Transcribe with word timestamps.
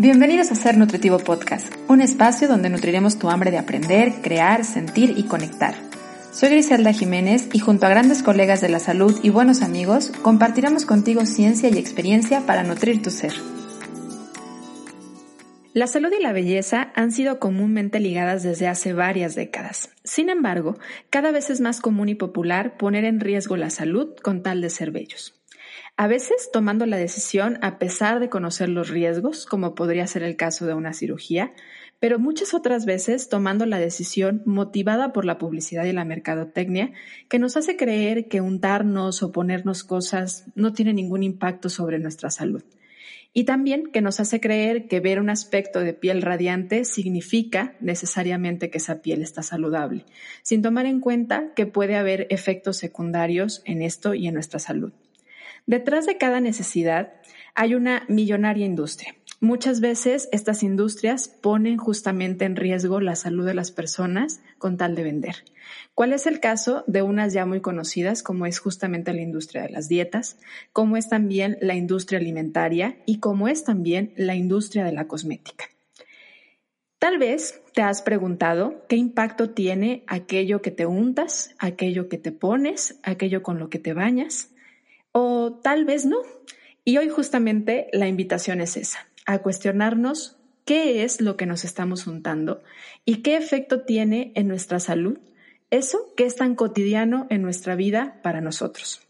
Bienvenidos 0.00 0.52
a 0.52 0.54
Ser 0.54 0.76
Nutritivo 0.78 1.18
Podcast, 1.18 1.74
un 1.88 2.00
espacio 2.00 2.46
donde 2.46 2.70
nutriremos 2.70 3.18
tu 3.18 3.30
hambre 3.30 3.50
de 3.50 3.58
aprender, 3.58 4.12
crear, 4.22 4.64
sentir 4.64 5.14
y 5.16 5.24
conectar. 5.24 5.74
Soy 6.30 6.50
Griselda 6.50 6.92
Jiménez 6.92 7.48
y 7.52 7.58
junto 7.58 7.84
a 7.84 7.88
grandes 7.88 8.22
colegas 8.22 8.60
de 8.60 8.68
la 8.68 8.78
salud 8.78 9.18
y 9.24 9.30
buenos 9.30 9.60
amigos, 9.60 10.12
compartiremos 10.22 10.84
contigo 10.86 11.26
ciencia 11.26 11.68
y 11.68 11.78
experiencia 11.78 12.46
para 12.46 12.62
nutrir 12.62 13.02
tu 13.02 13.10
ser. 13.10 13.32
La 15.72 15.88
salud 15.88 16.12
y 16.16 16.22
la 16.22 16.32
belleza 16.32 16.92
han 16.94 17.10
sido 17.10 17.40
comúnmente 17.40 17.98
ligadas 17.98 18.44
desde 18.44 18.68
hace 18.68 18.92
varias 18.92 19.34
décadas. 19.34 19.90
Sin 20.04 20.28
embargo, 20.28 20.78
cada 21.10 21.32
vez 21.32 21.50
es 21.50 21.60
más 21.60 21.80
común 21.80 22.08
y 22.08 22.14
popular 22.14 22.76
poner 22.76 23.04
en 23.04 23.18
riesgo 23.18 23.56
la 23.56 23.70
salud 23.70 24.14
con 24.22 24.44
tal 24.44 24.60
de 24.60 24.70
ser 24.70 24.92
bellos. 24.92 25.37
A 26.00 26.06
veces 26.06 26.50
tomando 26.52 26.86
la 26.86 26.96
decisión 26.96 27.58
a 27.60 27.80
pesar 27.80 28.20
de 28.20 28.28
conocer 28.28 28.68
los 28.68 28.88
riesgos, 28.88 29.46
como 29.46 29.74
podría 29.74 30.06
ser 30.06 30.22
el 30.22 30.36
caso 30.36 30.64
de 30.64 30.72
una 30.72 30.92
cirugía, 30.92 31.52
pero 31.98 32.20
muchas 32.20 32.54
otras 32.54 32.86
veces 32.86 33.28
tomando 33.28 33.66
la 33.66 33.80
decisión 33.80 34.42
motivada 34.46 35.12
por 35.12 35.24
la 35.24 35.38
publicidad 35.38 35.84
y 35.86 35.92
la 35.92 36.04
mercadotecnia, 36.04 36.92
que 37.28 37.40
nos 37.40 37.56
hace 37.56 37.76
creer 37.76 38.28
que 38.28 38.40
untarnos 38.40 39.24
o 39.24 39.32
ponernos 39.32 39.82
cosas 39.82 40.44
no 40.54 40.72
tiene 40.72 40.92
ningún 40.92 41.24
impacto 41.24 41.68
sobre 41.68 41.98
nuestra 41.98 42.30
salud. 42.30 42.62
Y 43.32 43.42
también 43.42 43.90
que 43.90 44.00
nos 44.00 44.20
hace 44.20 44.40
creer 44.40 44.86
que 44.86 45.00
ver 45.00 45.18
un 45.18 45.30
aspecto 45.30 45.80
de 45.80 45.94
piel 45.94 46.22
radiante 46.22 46.84
significa 46.84 47.74
necesariamente 47.80 48.70
que 48.70 48.78
esa 48.78 49.02
piel 49.02 49.20
está 49.20 49.42
saludable, 49.42 50.04
sin 50.42 50.62
tomar 50.62 50.86
en 50.86 51.00
cuenta 51.00 51.52
que 51.56 51.66
puede 51.66 51.96
haber 51.96 52.28
efectos 52.30 52.76
secundarios 52.76 53.62
en 53.64 53.82
esto 53.82 54.14
y 54.14 54.28
en 54.28 54.34
nuestra 54.34 54.60
salud. 54.60 54.92
Detrás 55.68 56.06
de 56.06 56.16
cada 56.16 56.40
necesidad 56.40 57.12
hay 57.54 57.74
una 57.74 58.06
millonaria 58.08 58.64
industria. 58.64 59.14
Muchas 59.38 59.80
veces 59.80 60.30
estas 60.32 60.62
industrias 60.62 61.28
ponen 61.28 61.76
justamente 61.76 62.46
en 62.46 62.56
riesgo 62.56 63.00
la 63.00 63.14
salud 63.16 63.44
de 63.44 63.52
las 63.52 63.70
personas 63.70 64.40
con 64.56 64.78
tal 64.78 64.94
de 64.94 65.02
vender. 65.02 65.36
¿Cuál 65.94 66.14
es 66.14 66.26
el 66.26 66.40
caso 66.40 66.84
de 66.86 67.02
unas 67.02 67.34
ya 67.34 67.44
muy 67.44 67.60
conocidas 67.60 68.22
como 68.22 68.46
es 68.46 68.60
justamente 68.60 69.12
la 69.12 69.20
industria 69.20 69.60
de 69.60 69.68
las 69.68 69.90
dietas, 69.90 70.38
como 70.72 70.96
es 70.96 71.10
también 71.10 71.58
la 71.60 71.74
industria 71.74 72.18
alimentaria 72.18 72.96
y 73.04 73.18
como 73.18 73.46
es 73.46 73.62
también 73.62 74.14
la 74.16 74.36
industria 74.36 74.86
de 74.86 74.92
la 74.92 75.06
cosmética? 75.06 75.66
Tal 76.98 77.18
vez 77.18 77.60
te 77.74 77.82
has 77.82 78.00
preguntado 78.00 78.86
qué 78.88 78.96
impacto 78.96 79.50
tiene 79.50 80.02
aquello 80.06 80.62
que 80.62 80.70
te 80.70 80.86
untas, 80.86 81.54
aquello 81.58 82.08
que 82.08 82.16
te 82.16 82.32
pones, 82.32 82.98
aquello 83.02 83.42
con 83.42 83.58
lo 83.58 83.68
que 83.68 83.78
te 83.78 83.92
bañas 83.92 84.48
o 85.18 85.52
tal 85.52 85.84
vez 85.84 86.06
no. 86.06 86.18
Y 86.84 86.96
hoy 86.98 87.08
justamente 87.08 87.88
la 87.92 88.06
invitación 88.06 88.60
es 88.60 88.76
esa, 88.76 89.08
a 89.26 89.40
cuestionarnos 89.40 90.36
qué 90.64 91.02
es 91.02 91.20
lo 91.20 91.36
que 91.36 91.46
nos 91.46 91.64
estamos 91.64 92.06
untando 92.06 92.62
y 93.04 93.16
qué 93.22 93.36
efecto 93.36 93.82
tiene 93.82 94.32
en 94.36 94.48
nuestra 94.48 94.78
salud 94.80 95.18
eso 95.70 95.98
que 96.16 96.24
es 96.24 96.36
tan 96.36 96.54
cotidiano 96.54 97.26
en 97.30 97.42
nuestra 97.42 97.74
vida 97.74 98.20
para 98.22 98.40
nosotros. 98.40 99.02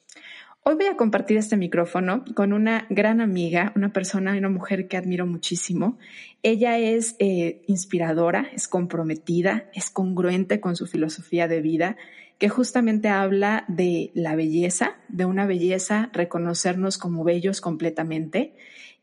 Hoy 0.65 0.75
voy 0.75 0.87
a 0.87 0.97
compartir 0.97 1.37
este 1.37 1.56
micrófono 1.56 2.25
con 2.34 2.53
una 2.53 2.87
gran 2.91 3.20
amiga, 3.20 3.72
una 3.77 3.93
persona, 3.93 4.37
una 4.37 4.48
mujer 4.48 4.89
que 4.89 4.97
admiro 4.97 5.25
muchísimo. 5.27 5.98
Ella 6.43 6.78
es 6.78 7.17
eh, 7.20 7.62
inspiradora, 7.69 8.48
es 8.53 8.67
comprometida, 8.67 9.70
es 9.72 9.91
congruente 9.91 10.61
con 10.61 10.75
su 10.75 10.87
filosofía 10.87 11.48
de 11.48 11.61
vida 11.61 11.97
que 12.39 12.48
justamente 12.48 13.08
habla 13.08 13.64
de 13.69 14.11
la 14.14 14.36
belleza, 14.36 14.97
de 15.08 15.25
una 15.25 15.47
belleza, 15.47 16.11
reconocernos 16.12 16.97
como 16.97 17.25
bellos 17.25 17.61
completamente 17.61 18.55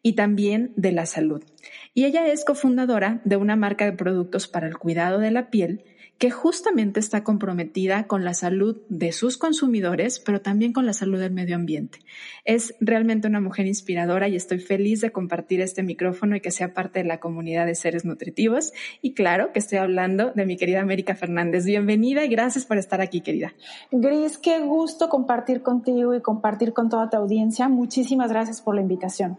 y 0.02 0.14
también 0.14 0.72
de 0.76 0.92
la 0.92 1.06
salud. 1.06 1.44
Y 1.94 2.06
ella 2.06 2.28
es 2.28 2.46
cofundadora 2.46 3.22
de 3.26 3.38
una 3.38 3.56
marca 3.56 3.86
de 3.86 3.94
productos 3.94 4.48
para 4.48 4.68
el 4.68 4.78
cuidado 4.78 5.20
de 5.20 5.32
la 5.32 5.50
piel 5.50 5.84
que 6.18 6.32
justamente 6.32 7.00
está 7.00 7.24
comprometida 7.24 8.08
con 8.08 8.24
la 8.24 8.34
salud 8.34 8.78
de 8.88 9.12
sus 9.12 9.38
consumidores, 9.38 10.20
pero 10.20 10.40
también 10.40 10.72
con 10.72 10.86
la 10.86 10.94
salud 10.94 11.20
del 11.20 11.32
medio 11.32 11.56
ambiente. 11.56 12.00
Es 12.46 12.74
realmente 12.80 13.28
una 13.28 13.42
mujer 13.42 13.66
inspiradora 13.66 14.30
y 14.30 14.36
estoy 14.36 14.60
feliz 14.60 15.02
de 15.02 15.12
compartir 15.12 15.60
este 15.60 15.84
micrófono 15.84 16.36
y 16.36 16.42
que 16.42 16.52
sea 16.52 16.74
parte 16.74 17.00
de 17.00 17.06
la 17.06 17.20
comunidad 17.20 17.66
de 17.66 17.76
seres 17.76 18.06
nutritivos. 18.06 18.72
Y 19.02 19.14
claro 19.14 19.52
que 19.52 19.60
estoy 19.60 19.80
hablando 19.80 20.32
de 20.32 20.46
mi 20.46 20.56
querida 20.56 20.82
América 20.82 21.16
Fernández. 21.16 21.66
Bienvenida 21.66 22.24
y 22.24 22.30
gracias 22.30 22.66
por 22.66 22.78
estar 22.78 23.02
aquí, 23.02 23.20
querida. 23.20 23.54
Gris, 23.92 24.38
qué 24.38 24.60
gusto 24.60 25.10
compartir 25.10 25.62
contigo 25.64 26.16
y 26.16 26.22
compartir 26.22 26.72
con 26.72 26.90
toda 26.90 27.10
tu 27.10 27.18
audiencia. 27.18 27.68
Muchísimas 27.68 28.32
gracias 28.32 28.62
por 28.62 28.76
la 28.76 28.82
invitación. 28.82 29.38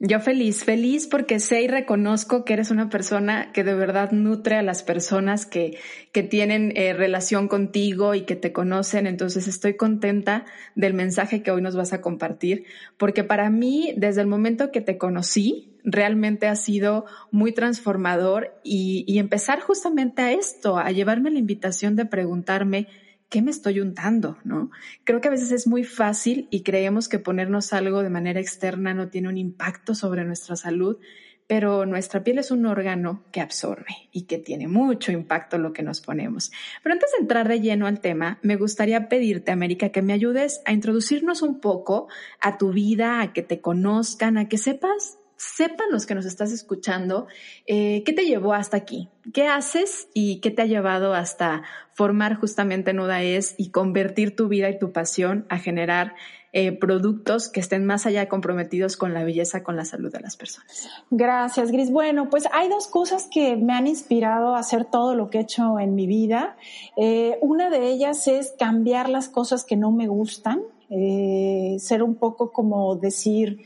Yo 0.00 0.20
feliz, 0.20 0.62
feliz 0.62 1.08
porque 1.08 1.40
sé 1.40 1.62
y 1.62 1.66
reconozco 1.66 2.44
que 2.44 2.52
eres 2.52 2.70
una 2.70 2.88
persona 2.88 3.50
que 3.50 3.64
de 3.64 3.74
verdad 3.74 4.12
nutre 4.12 4.54
a 4.54 4.62
las 4.62 4.84
personas 4.84 5.44
que, 5.44 5.76
que 6.12 6.22
tienen 6.22 6.72
eh, 6.76 6.92
relación 6.92 7.48
contigo 7.48 8.14
y 8.14 8.20
que 8.20 8.36
te 8.36 8.52
conocen. 8.52 9.08
Entonces 9.08 9.48
estoy 9.48 9.74
contenta 9.74 10.44
del 10.76 10.94
mensaje 10.94 11.42
que 11.42 11.50
hoy 11.50 11.62
nos 11.62 11.74
vas 11.74 11.92
a 11.92 12.00
compartir, 12.00 12.64
porque 12.96 13.24
para 13.24 13.50
mí, 13.50 13.92
desde 13.96 14.20
el 14.20 14.28
momento 14.28 14.70
que 14.70 14.80
te 14.80 14.98
conocí, 14.98 15.76
realmente 15.82 16.46
ha 16.46 16.54
sido 16.54 17.06
muy 17.32 17.52
transformador 17.52 18.54
y, 18.62 19.04
y 19.08 19.18
empezar 19.18 19.58
justamente 19.58 20.22
a 20.22 20.30
esto, 20.30 20.78
a 20.78 20.92
llevarme 20.92 21.32
la 21.32 21.40
invitación 21.40 21.96
de 21.96 22.06
preguntarme, 22.06 22.86
¿qué 23.28 23.42
me 23.42 23.50
estoy 23.50 23.80
untando? 23.80 24.38
¿No? 24.44 24.70
Creo 25.04 25.20
que 25.20 25.28
a 25.28 25.32
veces 25.32 25.52
es 25.52 25.66
muy 25.66 25.84
fácil 25.84 26.48
y 26.50 26.62
creemos 26.62 27.08
que 27.08 27.18
ponernos 27.18 27.72
algo 27.72 28.02
de 28.02 28.10
manera 28.10 28.40
externa 28.40 28.94
no 28.94 29.08
tiene 29.08 29.28
un 29.28 29.36
impacto 29.36 29.94
sobre 29.94 30.24
nuestra 30.24 30.56
salud, 30.56 30.98
pero 31.46 31.86
nuestra 31.86 32.22
piel 32.22 32.38
es 32.38 32.50
un 32.50 32.66
órgano 32.66 33.24
que 33.32 33.40
absorbe 33.40 34.08
y 34.12 34.26
que 34.26 34.38
tiene 34.38 34.68
mucho 34.68 35.12
impacto 35.12 35.56
lo 35.56 35.72
que 35.72 35.82
nos 35.82 36.02
ponemos. 36.02 36.52
Pero 36.82 36.92
antes 36.92 37.10
de 37.12 37.22
entrar 37.22 37.48
de 37.48 37.60
lleno 37.60 37.86
al 37.86 38.00
tema, 38.00 38.38
me 38.42 38.56
gustaría 38.56 39.08
pedirte, 39.08 39.50
América, 39.50 39.88
que 39.88 40.02
me 40.02 40.12
ayudes 40.12 40.60
a 40.66 40.72
introducirnos 40.72 41.40
un 41.40 41.60
poco 41.60 42.08
a 42.40 42.58
tu 42.58 42.72
vida, 42.72 43.22
a 43.22 43.32
que 43.32 43.42
te 43.42 43.62
conozcan, 43.62 44.36
a 44.36 44.48
que 44.48 44.58
sepas 44.58 45.17
sepan 45.38 45.86
los 45.92 46.04
que 46.04 46.16
nos 46.16 46.26
estás 46.26 46.50
escuchando, 46.50 47.28
eh, 47.66 48.02
¿qué 48.04 48.12
te 48.12 48.26
llevó 48.26 48.54
hasta 48.54 48.76
aquí? 48.76 49.08
¿Qué 49.32 49.46
haces 49.46 50.08
y 50.12 50.40
qué 50.40 50.50
te 50.50 50.62
ha 50.62 50.66
llevado 50.66 51.14
hasta 51.14 51.62
formar 51.92 52.34
justamente 52.34 52.92
Nudaes 52.92 53.54
y 53.56 53.70
convertir 53.70 54.34
tu 54.34 54.48
vida 54.48 54.68
y 54.68 54.78
tu 54.78 54.90
pasión 54.90 55.46
a 55.48 55.58
generar 55.58 56.14
eh, 56.52 56.72
productos 56.72 57.48
que 57.48 57.60
estén 57.60 57.86
más 57.86 58.04
allá 58.04 58.28
comprometidos 58.28 58.96
con 58.96 59.14
la 59.14 59.22
belleza, 59.22 59.62
con 59.62 59.76
la 59.76 59.84
salud 59.84 60.10
de 60.10 60.18
las 60.18 60.36
personas? 60.36 60.88
Gracias, 61.10 61.70
Gris. 61.70 61.92
Bueno, 61.92 62.30
pues 62.30 62.48
hay 62.52 62.68
dos 62.68 62.88
cosas 62.88 63.28
que 63.30 63.54
me 63.54 63.74
han 63.74 63.86
inspirado 63.86 64.56
a 64.56 64.58
hacer 64.58 64.86
todo 64.86 65.14
lo 65.14 65.30
que 65.30 65.38
he 65.38 65.42
hecho 65.42 65.78
en 65.78 65.94
mi 65.94 66.08
vida. 66.08 66.56
Eh, 66.96 67.38
una 67.42 67.70
de 67.70 67.86
ellas 67.86 68.26
es 68.26 68.54
cambiar 68.58 69.08
las 69.08 69.28
cosas 69.28 69.64
que 69.64 69.76
no 69.76 69.92
me 69.92 70.08
gustan, 70.08 70.62
ser 70.88 72.02
un 72.02 72.14
poco 72.14 72.50
como 72.50 72.96
decir, 72.96 73.58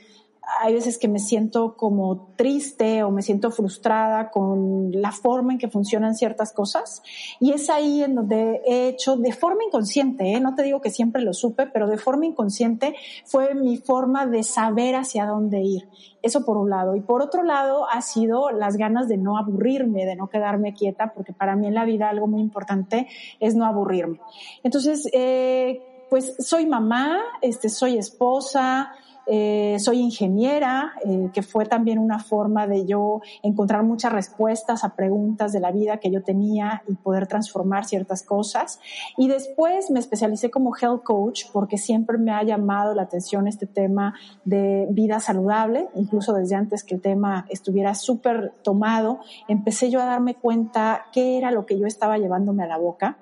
hay 0.60 0.74
veces 0.74 0.98
que 0.98 1.08
me 1.08 1.18
siento 1.18 1.76
como 1.76 2.32
triste 2.36 3.02
o 3.04 3.10
me 3.10 3.22
siento 3.22 3.50
frustrada 3.50 4.30
con 4.30 4.90
la 4.92 5.12
forma 5.12 5.52
en 5.52 5.58
que 5.58 5.68
funcionan 5.68 6.14
ciertas 6.14 6.52
cosas 6.52 7.02
y 7.38 7.52
es 7.52 7.70
ahí 7.70 8.02
en 8.02 8.14
donde 8.14 8.60
he 8.66 8.88
hecho 8.88 9.16
de 9.16 9.32
forma 9.32 9.64
inconsciente, 9.64 10.32
¿eh? 10.32 10.40
no 10.40 10.54
te 10.54 10.62
digo 10.62 10.80
que 10.80 10.90
siempre 10.90 11.22
lo 11.22 11.32
supe, 11.32 11.66
pero 11.66 11.86
de 11.86 11.96
forma 11.96 12.26
inconsciente 12.26 12.94
fue 13.24 13.54
mi 13.54 13.76
forma 13.76 14.26
de 14.26 14.42
saber 14.42 14.96
hacia 14.96 15.26
dónde 15.26 15.60
ir. 15.60 15.88
Eso 16.22 16.44
por 16.44 16.56
un 16.56 16.70
lado. 16.70 16.94
Y 16.94 17.00
por 17.00 17.20
otro 17.20 17.42
lado 17.42 17.88
ha 17.90 18.00
sido 18.00 18.50
las 18.50 18.76
ganas 18.76 19.08
de 19.08 19.16
no 19.16 19.38
aburrirme, 19.38 20.06
de 20.06 20.14
no 20.14 20.28
quedarme 20.28 20.72
quieta, 20.72 21.12
porque 21.14 21.32
para 21.32 21.56
mí 21.56 21.66
en 21.66 21.74
la 21.74 21.84
vida 21.84 22.08
algo 22.08 22.28
muy 22.28 22.40
importante 22.40 23.08
es 23.40 23.56
no 23.56 23.66
aburrirme. 23.66 24.20
Entonces, 24.62 25.08
eh, 25.12 25.82
pues 26.10 26.36
soy 26.38 26.66
mamá, 26.66 27.20
este, 27.40 27.68
soy 27.68 27.98
esposa, 27.98 28.92
eh, 29.26 29.76
soy 29.78 30.00
ingeniera, 30.00 30.92
eh, 31.04 31.30
que 31.32 31.42
fue 31.42 31.66
también 31.66 31.98
una 31.98 32.18
forma 32.18 32.66
de 32.66 32.86
yo 32.86 33.20
encontrar 33.42 33.84
muchas 33.84 34.12
respuestas 34.12 34.84
a 34.84 34.96
preguntas 34.96 35.52
de 35.52 35.60
la 35.60 35.70
vida 35.70 35.98
que 35.98 36.10
yo 36.10 36.22
tenía 36.22 36.82
y 36.88 36.94
poder 36.94 37.26
transformar 37.26 37.84
ciertas 37.84 38.22
cosas. 38.22 38.80
Y 39.16 39.28
después 39.28 39.90
me 39.90 40.00
especialicé 40.00 40.50
como 40.50 40.74
health 40.76 41.04
coach 41.04 41.44
porque 41.52 41.78
siempre 41.78 42.18
me 42.18 42.32
ha 42.32 42.42
llamado 42.42 42.94
la 42.94 43.02
atención 43.02 43.46
este 43.46 43.66
tema 43.66 44.14
de 44.44 44.86
vida 44.90 45.20
saludable, 45.20 45.88
incluso 45.94 46.32
desde 46.32 46.56
antes 46.56 46.82
que 46.84 46.96
el 46.96 47.00
tema 47.00 47.46
estuviera 47.48 47.94
súper 47.94 48.52
tomado, 48.62 49.20
empecé 49.48 49.90
yo 49.90 50.00
a 50.00 50.06
darme 50.06 50.34
cuenta 50.34 51.06
qué 51.12 51.38
era 51.38 51.50
lo 51.50 51.66
que 51.66 51.78
yo 51.78 51.86
estaba 51.86 52.18
llevándome 52.18 52.64
a 52.64 52.66
la 52.66 52.78
boca 52.78 53.18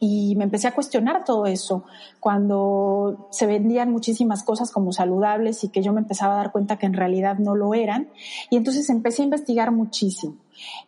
y 0.00 0.34
me 0.36 0.44
empecé 0.44 0.66
a 0.66 0.74
cuestionar 0.74 1.24
todo 1.24 1.44
eso 1.44 1.84
cuando 2.20 3.28
se 3.30 3.46
vendían 3.46 3.92
muchísimas 3.92 4.42
cosas 4.42 4.72
como 4.72 4.92
saludables 4.92 5.62
y 5.62 5.68
que 5.68 5.82
yo 5.82 5.92
me 5.92 6.00
empezaba 6.00 6.34
a 6.34 6.36
dar 6.38 6.52
cuenta 6.52 6.78
que 6.78 6.86
en 6.86 6.94
realidad 6.94 7.38
no 7.38 7.54
lo 7.54 7.74
eran. 7.74 8.08
Y 8.48 8.56
entonces 8.56 8.88
empecé 8.88 9.20
a 9.20 9.26
investigar 9.26 9.70
muchísimo. 9.72 10.36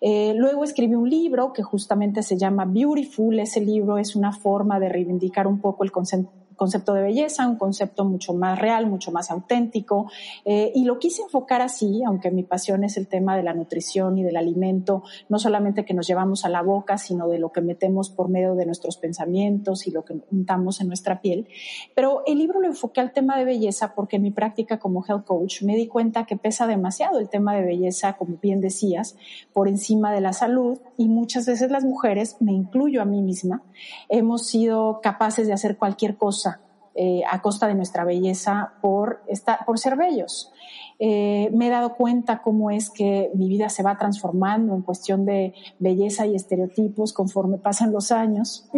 Eh, 0.00 0.32
luego 0.34 0.64
escribí 0.64 0.94
un 0.94 1.10
libro 1.10 1.52
que 1.52 1.62
justamente 1.62 2.22
se 2.22 2.38
llama 2.38 2.64
Beautiful. 2.64 3.38
Ese 3.38 3.60
libro 3.60 3.98
es 3.98 4.16
una 4.16 4.32
forma 4.32 4.80
de 4.80 4.88
reivindicar 4.88 5.46
un 5.46 5.60
poco 5.60 5.84
el 5.84 5.92
concepto 5.92 6.41
concepto 6.62 6.94
de 6.94 7.02
belleza, 7.02 7.48
un 7.48 7.56
concepto 7.56 8.04
mucho 8.04 8.34
más 8.34 8.56
real, 8.56 8.86
mucho 8.86 9.10
más 9.10 9.32
auténtico. 9.32 10.08
Eh, 10.44 10.70
y 10.76 10.84
lo 10.84 11.00
quise 11.00 11.22
enfocar 11.22 11.60
así, 11.60 12.04
aunque 12.06 12.30
mi 12.30 12.44
pasión 12.44 12.84
es 12.84 12.96
el 12.96 13.08
tema 13.08 13.36
de 13.36 13.42
la 13.42 13.52
nutrición 13.52 14.16
y 14.16 14.22
del 14.22 14.36
alimento, 14.36 15.02
no 15.28 15.40
solamente 15.40 15.84
que 15.84 15.92
nos 15.92 16.06
llevamos 16.06 16.44
a 16.44 16.48
la 16.48 16.62
boca, 16.62 16.98
sino 16.98 17.26
de 17.26 17.40
lo 17.40 17.50
que 17.50 17.62
metemos 17.62 18.10
por 18.10 18.28
medio 18.28 18.54
de 18.54 18.64
nuestros 18.64 18.96
pensamientos 18.96 19.88
y 19.88 19.90
lo 19.90 20.04
que 20.04 20.14
untamos 20.30 20.80
en 20.80 20.86
nuestra 20.86 21.20
piel. 21.20 21.48
Pero 21.96 22.22
el 22.26 22.38
libro 22.38 22.60
lo 22.60 22.68
enfoqué 22.68 23.00
al 23.00 23.12
tema 23.12 23.36
de 23.36 23.44
belleza 23.44 23.92
porque 23.96 24.16
en 24.18 24.22
mi 24.22 24.30
práctica 24.30 24.78
como 24.78 25.04
health 25.04 25.24
coach 25.24 25.62
me 25.62 25.74
di 25.74 25.88
cuenta 25.88 26.26
que 26.26 26.36
pesa 26.36 26.68
demasiado 26.68 27.18
el 27.18 27.28
tema 27.28 27.56
de 27.56 27.62
belleza, 27.62 28.12
como 28.12 28.36
bien 28.40 28.60
decías, 28.60 29.16
por 29.52 29.66
encima 29.66 30.12
de 30.12 30.20
la 30.20 30.32
salud 30.32 30.78
y 30.96 31.08
muchas 31.08 31.44
veces 31.44 31.72
las 31.72 31.82
mujeres, 31.82 32.36
me 32.38 32.52
incluyo 32.52 33.02
a 33.02 33.04
mí 33.04 33.20
misma, 33.20 33.64
hemos 34.08 34.46
sido 34.46 35.00
capaces 35.02 35.48
de 35.48 35.54
hacer 35.54 35.76
cualquier 35.76 36.16
cosa 36.16 36.51
eh, 36.94 37.22
a 37.30 37.40
costa 37.40 37.66
de 37.66 37.74
nuestra 37.74 38.04
belleza 38.04 38.74
por, 38.80 39.22
por 39.66 39.78
ser 39.78 39.96
bellos. 39.96 40.52
Eh, 40.98 41.50
me 41.52 41.66
he 41.66 41.70
dado 41.70 41.94
cuenta 41.94 42.42
cómo 42.42 42.70
es 42.70 42.90
que 42.90 43.30
mi 43.34 43.48
vida 43.48 43.68
se 43.68 43.82
va 43.82 43.98
transformando 43.98 44.74
en 44.74 44.82
cuestión 44.82 45.24
de 45.24 45.54
belleza 45.78 46.26
y 46.26 46.36
estereotipos 46.36 47.12
conforme 47.12 47.58
pasan 47.58 47.92
los 47.92 48.12
años. 48.12 48.70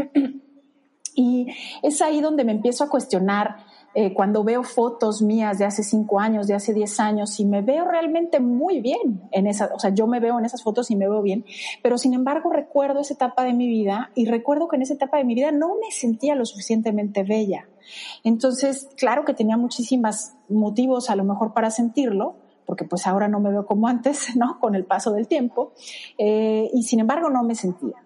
y 1.14 1.48
es 1.82 2.00
ahí 2.00 2.20
donde 2.20 2.44
me 2.44 2.52
empiezo 2.52 2.84
a 2.84 2.88
cuestionar 2.88 3.56
eh, 3.96 4.12
cuando 4.12 4.42
veo 4.42 4.64
fotos 4.64 5.22
mías 5.22 5.58
de 5.58 5.64
hace 5.64 5.84
cinco 5.84 6.18
años, 6.18 6.48
de 6.48 6.54
hace 6.54 6.74
diez 6.74 6.98
años, 6.98 7.38
y 7.38 7.44
me 7.44 7.62
veo 7.62 7.84
realmente 7.84 8.40
muy 8.40 8.80
bien 8.80 9.22
en 9.30 9.46
esa, 9.46 9.70
o 9.72 9.78
sea, 9.78 9.90
yo 9.90 10.08
me 10.08 10.18
veo 10.18 10.36
en 10.38 10.44
esas 10.44 10.64
fotos 10.64 10.90
y 10.90 10.96
me 10.96 11.08
veo 11.08 11.22
bien, 11.22 11.44
pero 11.80 11.96
sin 11.96 12.12
embargo 12.12 12.50
recuerdo 12.50 13.00
esa 13.00 13.14
etapa 13.14 13.44
de 13.44 13.52
mi 13.52 13.68
vida 13.68 14.10
y 14.16 14.26
recuerdo 14.26 14.66
que 14.66 14.76
en 14.76 14.82
esa 14.82 14.94
etapa 14.94 15.18
de 15.18 15.24
mi 15.24 15.36
vida 15.36 15.52
no 15.52 15.76
me 15.76 15.92
sentía 15.92 16.34
lo 16.34 16.44
suficientemente 16.44 17.22
bella. 17.22 17.68
Entonces, 18.22 18.88
claro 18.96 19.24
que 19.24 19.34
tenía 19.34 19.56
muchísimos 19.56 20.32
motivos 20.48 21.10
a 21.10 21.16
lo 21.16 21.24
mejor 21.24 21.52
para 21.52 21.70
sentirlo, 21.70 22.36
porque 22.66 22.84
pues 22.84 23.06
ahora 23.06 23.28
no 23.28 23.40
me 23.40 23.50
veo 23.50 23.66
como 23.66 23.88
antes, 23.88 24.36
¿no? 24.36 24.58
Con 24.60 24.74
el 24.74 24.84
paso 24.84 25.12
del 25.12 25.28
tiempo, 25.28 25.72
eh, 26.18 26.70
y 26.72 26.82
sin 26.84 27.00
embargo 27.00 27.30
no 27.30 27.42
me 27.42 27.54
sentía. 27.54 27.96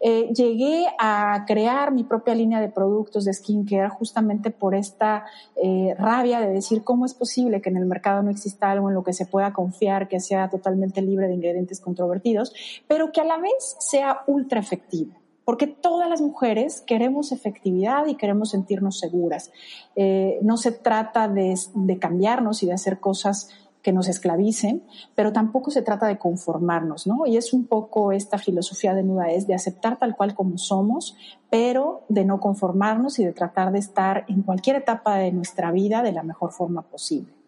Eh, 0.00 0.30
llegué 0.34 0.86
a 0.98 1.44
crear 1.46 1.92
mi 1.92 2.02
propia 2.02 2.34
línea 2.34 2.60
de 2.60 2.68
productos 2.68 3.24
de 3.24 3.32
skincare 3.32 3.88
justamente 3.88 4.50
por 4.50 4.74
esta 4.74 5.24
eh, 5.54 5.94
rabia 5.96 6.40
de 6.40 6.48
decir 6.48 6.82
cómo 6.82 7.06
es 7.06 7.14
posible 7.14 7.60
que 7.62 7.70
en 7.70 7.76
el 7.76 7.86
mercado 7.86 8.22
no 8.22 8.30
exista 8.30 8.70
algo 8.70 8.88
en 8.88 8.94
lo 8.96 9.04
que 9.04 9.12
se 9.12 9.24
pueda 9.24 9.52
confiar, 9.52 10.08
que 10.08 10.18
sea 10.18 10.50
totalmente 10.50 11.00
libre 11.00 11.28
de 11.28 11.34
ingredientes 11.34 11.80
controvertidos, 11.80 12.52
pero 12.88 13.12
que 13.12 13.20
a 13.20 13.24
la 13.24 13.38
vez 13.38 13.76
sea 13.78 14.22
ultra 14.26 14.60
efectivo 14.60 15.21
porque 15.44 15.66
todas 15.66 16.08
las 16.08 16.20
mujeres 16.20 16.80
queremos 16.80 17.32
efectividad 17.32 18.06
y 18.06 18.14
queremos 18.14 18.50
sentirnos 18.50 18.98
seguras. 18.98 19.50
Eh, 19.96 20.38
no 20.42 20.56
se 20.56 20.72
trata 20.72 21.28
de, 21.28 21.58
de, 21.74 21.98
cambiarnos 21.98 22.62
y 22.62 22.66
de 22.66 22.72
hacer 22.72 23.00
cosas 23.00 23.48
que 23.82 23.92
nos 23.92 24.08
esclavicen, 24.08 24.84
pero 25.14 25.32
tampoco 25.32 25.70
se 25.70 25.82
trata 25.82 26.06
de 26.06 26.18
conformarnos, 26.18 27.06
¿no? 27.06 27.26
Y 27.26 27.36
es 27.36 27.52
un 27.52 27.66
poco 27.66 28.12
esta 28.12 28.38
filosofía 28.38 28.94
de 28.94 29.02
Nuda 29.02 29.32
es 29.32 29.46
de 29.48 29.54
aceptar 29.54 29.98
tal 29.98 30.16
cual 30.16 30.34
como 30.34 30.56
somos, 30.56 31.16
pero 31.50 32.04
de 32.08 32.24
no 32.24 32.38
conformarnos 32.38 33.18
y 33.18 33.24
de 33.24 33.32
tratar 33.32 33.72
de 33.72 33.80
estar 33.80 34.24
en 34.28 34.42
cualquier 34.42 34.76
etapa 34.76 35.16
de 35.16 35.32
nuestra 35.32 35.72
vida 35.72 36.02
de 36.02 36.12
la 36.12 36.22
mejor 36.22 36.52
forma 36.52 36.82
posible. 36.82 37.41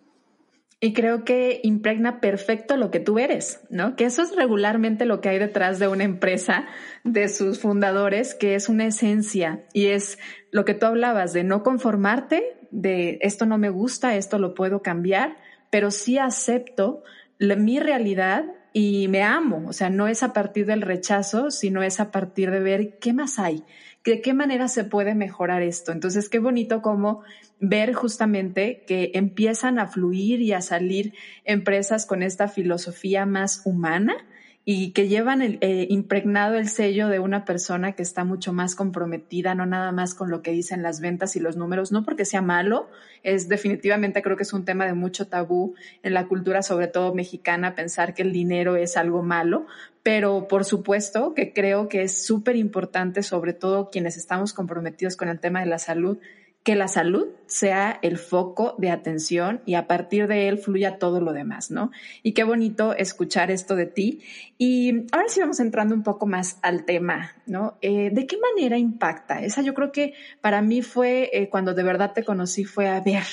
Y 0.80 0.92
creo 0.92 1.24
que 1.24 1.60
impregna 1.62 2.20
perfecto 2.20 2.76
lo 2.76 2.90
que 2.90 3.00
tú 3.00 3.18
eres, 3.18 3.60
¿no? 3.70 3.96
Que 3.96 4.04
eso 4.04 4.22
es 4.22 4.36
regularmente 4.36 5.06
lo 5.06 5.20
que 5.20 5.30
hay 5.30 5.38
detrás 5.38 5.78
de 5.78 5.88
una 5.88 6.04
empresa, 6.04 6.66
de 7.04 7.28
sus 7.28 7.60
fundadores, 7.60 8.34
que 8.34 8.54
es 8.54 8.68
una 8.68 8.86
esencia 8.86 9.64
y 9.72 9.86
es 9.86 10.18
lo 10.50 10.64
que 10.64 10.74
tú 10.74 10.86
hablabas 10.86 11.32
de 11.32 11.44
no 11.44 11.62
conformarte, 11.62 12.58
de 12.70 13.18
esto 13.22 13.46
no 13.46 13.56
me 13.56 13.70
gusta, 13.70 14.16
esto 14.16 14.38
lo 14.38 14.54
puedo 14.54 14.82
cambiar, 14.82 15.36
pero 15.70 15.90
sí 15.90 16.18
acepto 16.18 17.02
mi 17.38 17.80
realidad 17.80 18.44
y 18.76 19.06
me 19.08 19.22
amo. 19.22 19.62
O 19.68 19.72
sea, 19.72 19.88
no 19.88 20.08
es 20.08 20.22
a 20.22 20.34
partir 20.34 20.66
del 20.66 20.82
rechazo, 20.82 21.50
sino 21.50 21.82
es 21.82 22.00
a 22.00 22.10
partir 22.10 22.50
de 22.50 22.58
ver 22.58 22.98
qué 22.98 23.14
más 23.14 23.38
hay, 23.38 23.62
de 24.04 24.20
qué 24.20 24.34
manera 24.34 24.66
se 24.68 24.82
puede 24.84 25.14
mejorar 25.14 25.62
esto. 25.62 25.92
Entonces, 25.92 26.28
qué 26.28 26.40
bonito 26.40 26.82
como 26.82 27.22
ver 27.60 27.94
justamente 27.94 28.84
que 28.86 29.12
empiezan 29.14 29.78
a 29.78 29.86
fluir 29.86 30.42
y 30.42 30.52
a 30.52 30.60
salir 30.60 31.14
empresas 31.44 32.04
con 32.04 32.22
esta 32.22 32.48
filosofía 32.48 33.24
más 33.24 33.62
humana 33.64 34.16
y 34.66 34.92
que 34.92 35.08
llevan 35.08 35.42
el, 35.42 35.58
eh, 35.60 35.86
impregnado 35.90 36.56
el 36.56 36.68
sello 36.68 37.08
de 37.08 37.18
una 37.18 37.44
persona 37.44 37.92
que 37.92 38.02
está 38.02 38.24
mucho 38.24 38.54
más 38.54 38.74
comprometida, 38.74 39.54
no 39.54 39.66
nada 39.66 39.92
más 39.92 40.14
con 40.14 40.30
lo 40.30 40.40
que 40.40 40.52
dicen 40.52 40.82
las 40.82 41.00
ventas 41.00 41.36
y 41.36 41.40
los 41.40 41.56
números, 41.56 41.92
no 41.92 42.02
porque 42.02 42.24
sea 42.24 42.40
malo, 42.40 42.88
es 43.22 43.48
definitivamente 43.48 44.22
creo 44.22 44.38
que 44.38 44.44
es 44.44 44.52
un 44.54 44.64
tema 44.64 44.86
de 44.86 44.94
mucho 44.94 45.26
tabú 45.26 45.74
en 46.02 46.14
la 46.14 46.26
cultura, 46.28 46.62
sobre 46.62 46.86
todo 46.86 47.14
mexicana, 47.14 47.74
pensar 47.74 48.14
que 48.14 48.22
el 48.22 48.32
dinero 48.32 48.76
es 48.76 48.96
algo 48.96 49.22
malo, 49.22 49.66
pero 50.02 50.48
por 50.48 50.64
supuesto 50.64 51.34
que 51.34 51.52
creo 51.52 51.88
que 51.88 52.02
es 52.02 52.24
súper 52.24 52.56
importante, 52.56 53.22
sobre 53.22 53.52
todo 53.52 53.90
quienes 53.90 54.16
estamos 54.16 54.54
comprometidos 54.54 55.16
con 55.16 55.28
el 55.28 55.40
tema 55.40 55.60
de 55.60 55.66
la 55.66 55.78
salud, 55.78 56.18
que 56.64 56.74
la 56.74 56.88
salud 56.88 57.28
sea 57.46 57.98
el 58.00 58.16
foco 58.16 58.74
de 58.78 58.90
atención 58.90 59.60
y 59.66 59.74
a 59.74 59.86
partir 59.86 60.26
de 60.26 60.48
él 60.48 60.56
fluya 60.56 60.98
todo 60.98 61.20
lo 61.20 61.34
demás, 61.34 61.70
¿no? 61.70 61.90
Y 62.22 62.32
qué 62.32 62.42
bonito 62.42 62.94
escuchar 62.94 63.50
esto 63.50 63.76
de 63.76 63.84
ti. 63.84 64.22
Y 64.56 65.04
ahora 65.12 65.28
sí 65.28 65.40
vamos 65.40 65.60
entrando 65.60 65.94
un 65.94 66.02
poco 66.02 66.26
más 66.26 66.58
al 66.62 66.86
tema, 66.86 67.32
¿no? 67.44 67.76
Eh, 67.82 68.08
¿De 68.10 68.26
qué 68.26 68.38
manera 68.38 68.78
impacta? 68.78 69.42
Esa 69.42 69.60
yo 69.60 69.74
creo 69.74 69.92
que 69.92 70.14
para 70.40 70.62
mí 70.62 70.80
fue, 70.80 71.28
eh, 71.34 71.50
cuando 71.50 71.74
de 71.74 71.82
verdad 71.82 72.12
te 72.14 72.24
conocí, 72.24 72.64
fue 72.64 72.88
a 72.88 72.98
ver, 73.00 73.24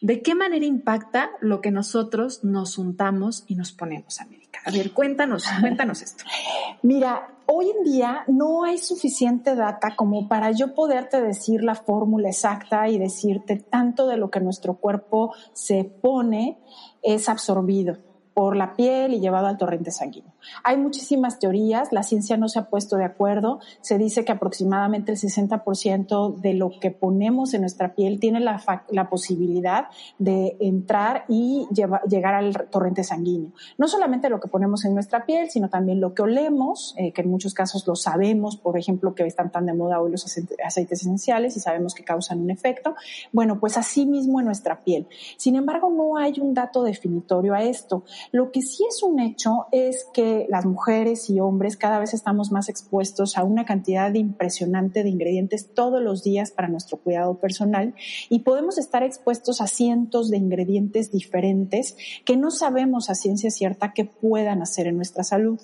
¿de 0.00 0.22
qué 0.22 0.34
manera 0.34 0.64
impacta 0.64 1.30
lo 1.40 1.60
que 1.60 1.70
nosotros 1.70 2.44
nos 2.44 2.78
untamos 2.78 3.44
y 3.46 3.54
nos 3.54 3.72
ponemos, 3.72 4.20
América? 4.20 4.60
A 4.64 4.70
ver, 4.70 4.92
cuéntanos, 4.92 5.44
cuéntanos 5.60 6.02
esto. 6.02 6.24
Mira, 6.82 7.34
hoy 7.46 7.70
en 7.70 7.84
día 7.84 8.24
no 8.26 8.64
hay 8.64 8.78
suficiente 8.78 9.54
data 9.54 9.96
como 9.96 10.28
para 10.28 10.50
yo 10.52 10.74
poderte 10.74 11.20
decir 11.20 11.62
la 11.62 11.74
fórmula 11.74 12.28
exacta 12.28 12.88
y 12.88 12.98
decirte 12.98 13.56
tanto 13.56 14.06
de 14.06 14.16
lo 14.16 14.30
que 14.30 14.40
nuestro 14.40 14.74
cuerpo 14.74 15.34
se 15.52 15.84
pone 15.84 16.58
es 17.02 17.28
absorbido 17.28 18.09
por 18.34 18.56
la 18.56 18.74
piel 18.74 19.14
y 19.14 19.20
llevado 19.20 19.46
al 19.46 19.58
torrente 19.58 19.90
sanguíneo. 19.90 20.32
Hay 20.64 20.76
muchísimas 20.76 21.38
teorías, 21.38 21.92
la 21.92 22.02
ciencia 22.02 22.36
no 22.36 22.48
se 22.48 22.58
ha 22.58 22.70
puesto 22.70 22.96
de 22.96 23.04
acuerdo. 23.04 23.60
Se 23.80 23.98
dice 23.98 24.24
que 24.24 24.32
aproximadamente 24.32 25.12
el 25.12 25.18
60% 25.18 26.36
de 26.36 26.54
lo 26.54 26.70
que 26.80 26.90
ponemos 26.90 27.54
en 27.54 27.62
nuestra 27.62 27.94
piel 27.94 28.20
tiene 28.20 28.40
la, 28.40 28.60
posibilidad 29.10 29.86
de 30.18 30.56
entrar 30.60 31.24
y 31.28 31.66
llegar 31.72 32.34
al 32.34 32.68
torrente 32.70 33.02
sanguíneo. 33.04 33.50
No 33.78 33.88
solamente 33.88 34.28
lo 34.28 34.40
que 34.40 34.48
ponemos 34.48 34.84
en 34.84 34.94
nuestra 34.94 35.26
piel, 35.26 35.50
sino 35.50 35.68
también 35.68 36.00
lo 36.00 36.14
que 36.14 36.22
olemos, 36.22 36.94
eh, 36.96 37.12
que 37.12 37.22
en 37.22 37.30
muchos 37.30 37.54
casos 37.54 37.86
lo 37.86 37.96
sabemos, 37.96 38.56
por 38.56 38.78
ejemplo, 38.78 39.14
que 39.14 39.26
están 39.26 39.50
tan 39.50 39.66
de 39.66 39.74
moda 39.74 40.00
hoy 40.00 40.12
los 40.12 40.24
aceites 40.64 41.02
esenciales 41.02 41.56
y 41.56 41.60
sabemos 41.60 41.94
que 41.94 42.04
causan 42.04 42.40
un 42.40 42.50
efecto. 42.50 42.94
Bueno, 43.32 43.58
pues 43.58 43.76
así 43.76 44.06
mismo 44.06 44.40
en 44.40 44.46
nuestra 44.46 44.82
piel. 44.82 45.08
Sin 45.36 45.56
embargo, 45.56 45.90
no 45.90 46.16
hay 46.16 46.40
un 46.40 46.54
dato 46.54 46.82
definitorio 46.82 47.54
a 47.54 47.62
esto. 47.62 48.04
Lo 48.32 48.52
que 48.52 48.62
sí 48.62 48.84
es 48.88 49.02
un 49.02 49.20
hecho 49.20 49.66
es 49.72 50.06
que 50.12 50.46
las 50.48 50.66
mujeres 50.66 51.30
y 51.30 51.40
hombres 51.40 51.76
cada 51.76 51.98
vez 51.98 52.14
estamos 52.14 52.50
más 52.50 52.68
expuestos 52.68 53.36
a 53.36 53.44
una 53.44 53.64
cantidad 53.64 54.12
impresionante 54.14 55.02
de 55.02 55.10
ingredientes 55.10 55.74
todos 55.74 56.02
los 56.02 56.22
días 56.22 56.50
para 56.50 56.68
nuestro 56.68 56.98
cuidado 56.98 57.38
personal 57.38 57.94
y 58.28 58.40
podemos 58.40 58.78
estar 58.78 59.02
expuestos 59.02 59.60
a 59.60 59.66
cientos 59.66 60.30
de 60.30 60.36
ingredientes 60.36 61.10
diferentes 61.10 61.96
que 62.24 62.36
no 62.36 62.50
sabemos 62.50 63.10
a 63.10 63.14
ciencia 63.14 63.50
cierta 63.50 63.92
que 63.92 64.04
puedan 64.04 64.62
hacer 64.62 64.86
en 64.86 64.96
nuestra 64.96 65.24
salud. 65.24 65.60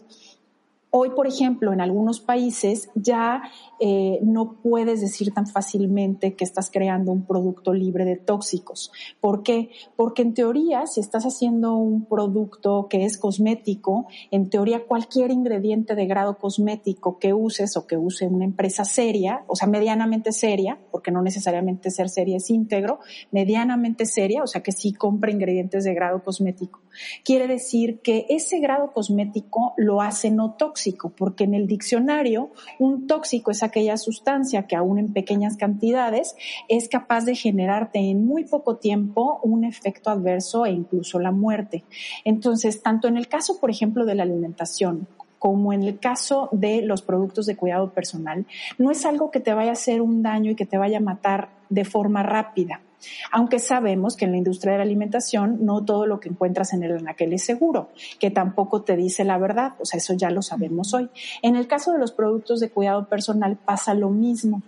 Hoy, 0.98 1.10
por 1.10 1.26
ejemplo, 1.26 1.74
en 1.74 1.82
algunos 1.82 2.20
países 2.20 2.88
ya 2.94 3.42
eh, 3.78 4.18
no 4.22 4.54
puedes 4.62 5.02
decir 5.02 5.30
tan 5.34 5.46
fácilmente 5.46 6.32
que 6.32 6.42
estás 6.42 6.70
creando 6.70 7.12
un 7.12 7.26
producto 7.26 7.74
libre 7.74 8.06
de 8.06 8.16
tóxicos. 8.16 8.90
¿Por 9.20 9.42
qué? 9.42 9.68
Porque 9.94 10.22
en 10.22 10.32
teoría, 10.32 10.86
si 10.86 11.00
estás 11.00 11.24
haciendo 11.24 11.74
un 11.74 12.06
producto 12.06 12.86
que 12.88 13.04
es 13.04 13.18
cosmético, 13.18 14.06
en 14.30 14.48
teoría 14.48 14.86
cualquier 14.86 15.32
ingrediente 15.32 15.94
de 15.94 16.06
grado 16.06 16.38
cosmético 16.38 17.18
que 17.18 17.34
uses 17.34 17.76
o 17.76 17.86
que 17.86 17.98
use 17.98 18.26
una 18.26 18.46
empresa 18.46 18.86
seria, 18.86 19.44
o 19.48 19.54
sea, 19.54 19.68
medianamente 19.68 20.32
seria, 20.32 20.78
porque 20.90 21.10
no 21.10 21.20
necesariamente 21.20 21.90
ser 21.90 22.08
seria 22.08 22.38
es 22.38 22.48
íntegro, 22.48 23.00
medianamente 23.32 24.06
seria, 24.06 24.42
o 24.42 24.46
sea, 24.46 24.62
que 24.62 24.72
sí 24.72 24.94
compra 24.94 25.30
ingredientes 25.30 25.84
de 25.84 25.92
grado 25.92 26.24
cosmético, 26.24 26.80
quiere 27.24 27.46
decir 27.46 28.00
que 28.00 28.26
ese 28.28 28.60
grado 28.60 28.92
cosmético 28.92 29.74
lo 29.76 30.00
hace 30.02 30.30
no 30.30 30.54
tóxico 30.54 31.10
porque 31.10 31.44
en 31.44 31.54
el 31.54 31.66
diccionario 31.66 32.50
un 32.78 33.06
tóxico 33.06 33.50
es 33.50 33.62
aquella 33.62 33.96
sustancia 33.96 34.66
que 34.66 34.76
aún 34.76 34.98
en 34.98 35.12
pequeñas 35.12 35.56
cantidades 35.56 36.34
es 36.68 36.88
capaz 36.88 37.24
de 37.24 37.34
generarte 37.34 37.98
en 37.98 38.26
muy 38.26 38.44
poco 38.44 38.76
tiempo 38.76 39.40
un 39.42 39.64
efecto 39.64 40.10
adverso 40.10 40.66
e 40.66 40.70
incluso 40.70 41.18
la 41.18 41.32
muerte. 41.32 41.84
Entonces, 42.24 42.82
tanto 42.82 43.08
en 43.08 43.16
el 43.16 43.28
caso, 43.28 43.58
por 43.60 43.70
ejemplo, 43.70 44.04
de 44.04 44.14
la 44.14 44.22
alimentación 44.22 45.08
como 45.38 45.72
en 45.72 45.82
el 45.82 45.98
caso 45.98 46.48
de 46.52 46.82
los 46.82 47.02
productos 47.02 47.46
de 47.46 47.56
cuidado 47.56 47.90
personal, 47.90 48.46
no 48.78 48.90
es 48.90 49.04
algo 49.04 49.30
que 49.30 49.40
te 49.40 49.54
vaya 49.54 49.70
a 49.70 49.74
hacer 49.74 50.00
un 50.00 50.22
daño 50.22 50.50
y 50.50 50.54
que 50.54 50.66
te 50.66 50.78
vaya 50.78 50.98
a 50.98 51.02
matar 51.02 51.50
de 51.68 51.84
forma 51.84 52.22
rápida. 52.22 52.80
Aunque 53.30 53.58
sabemos 53.58 54.16
que 54.16 54.24
en 54.24 54.32
la 54.32 54.38
industria 54.38 54.72
de 54.72 54.78
la 54.78 54.84
alimentación 54.84 55.64
no 55.64 55.84
todo 55.84 56.06
lo 56.06 56.18
que 56.18 56.28
encuentras 56.28 56.72
en 56.72 56.82
el 56.82 56.96
anaquel 56.96 57.32
es 57.32 57.44
seguro, 57.44 57.90
que 58.18 58.30
tampoco 58.30 58.82
te 58.82 58.96
dice 58.96 59.24
la 59.24 59.38
verdad, 59.38 59.74
o 59.78 59.84
sea, 59.84 59.98
eso 59.98 60.14
ya 60.14 60.30
lo 60.30 60.42
sabemos 60.42 60.94
hoy. 60.94 61.08
En 61.42 61.56
el 61.56 61.66
caso 61.66 61.92
de 61.92 61.98
los 61.98 62.12
productos 62.12 62.60
de 62.60 62.70
cuidado 62.70 63.06
personal 63.06 63.56
pasa 63.56 63.94
lo 63.94 64.10
mismo 64.10 64.62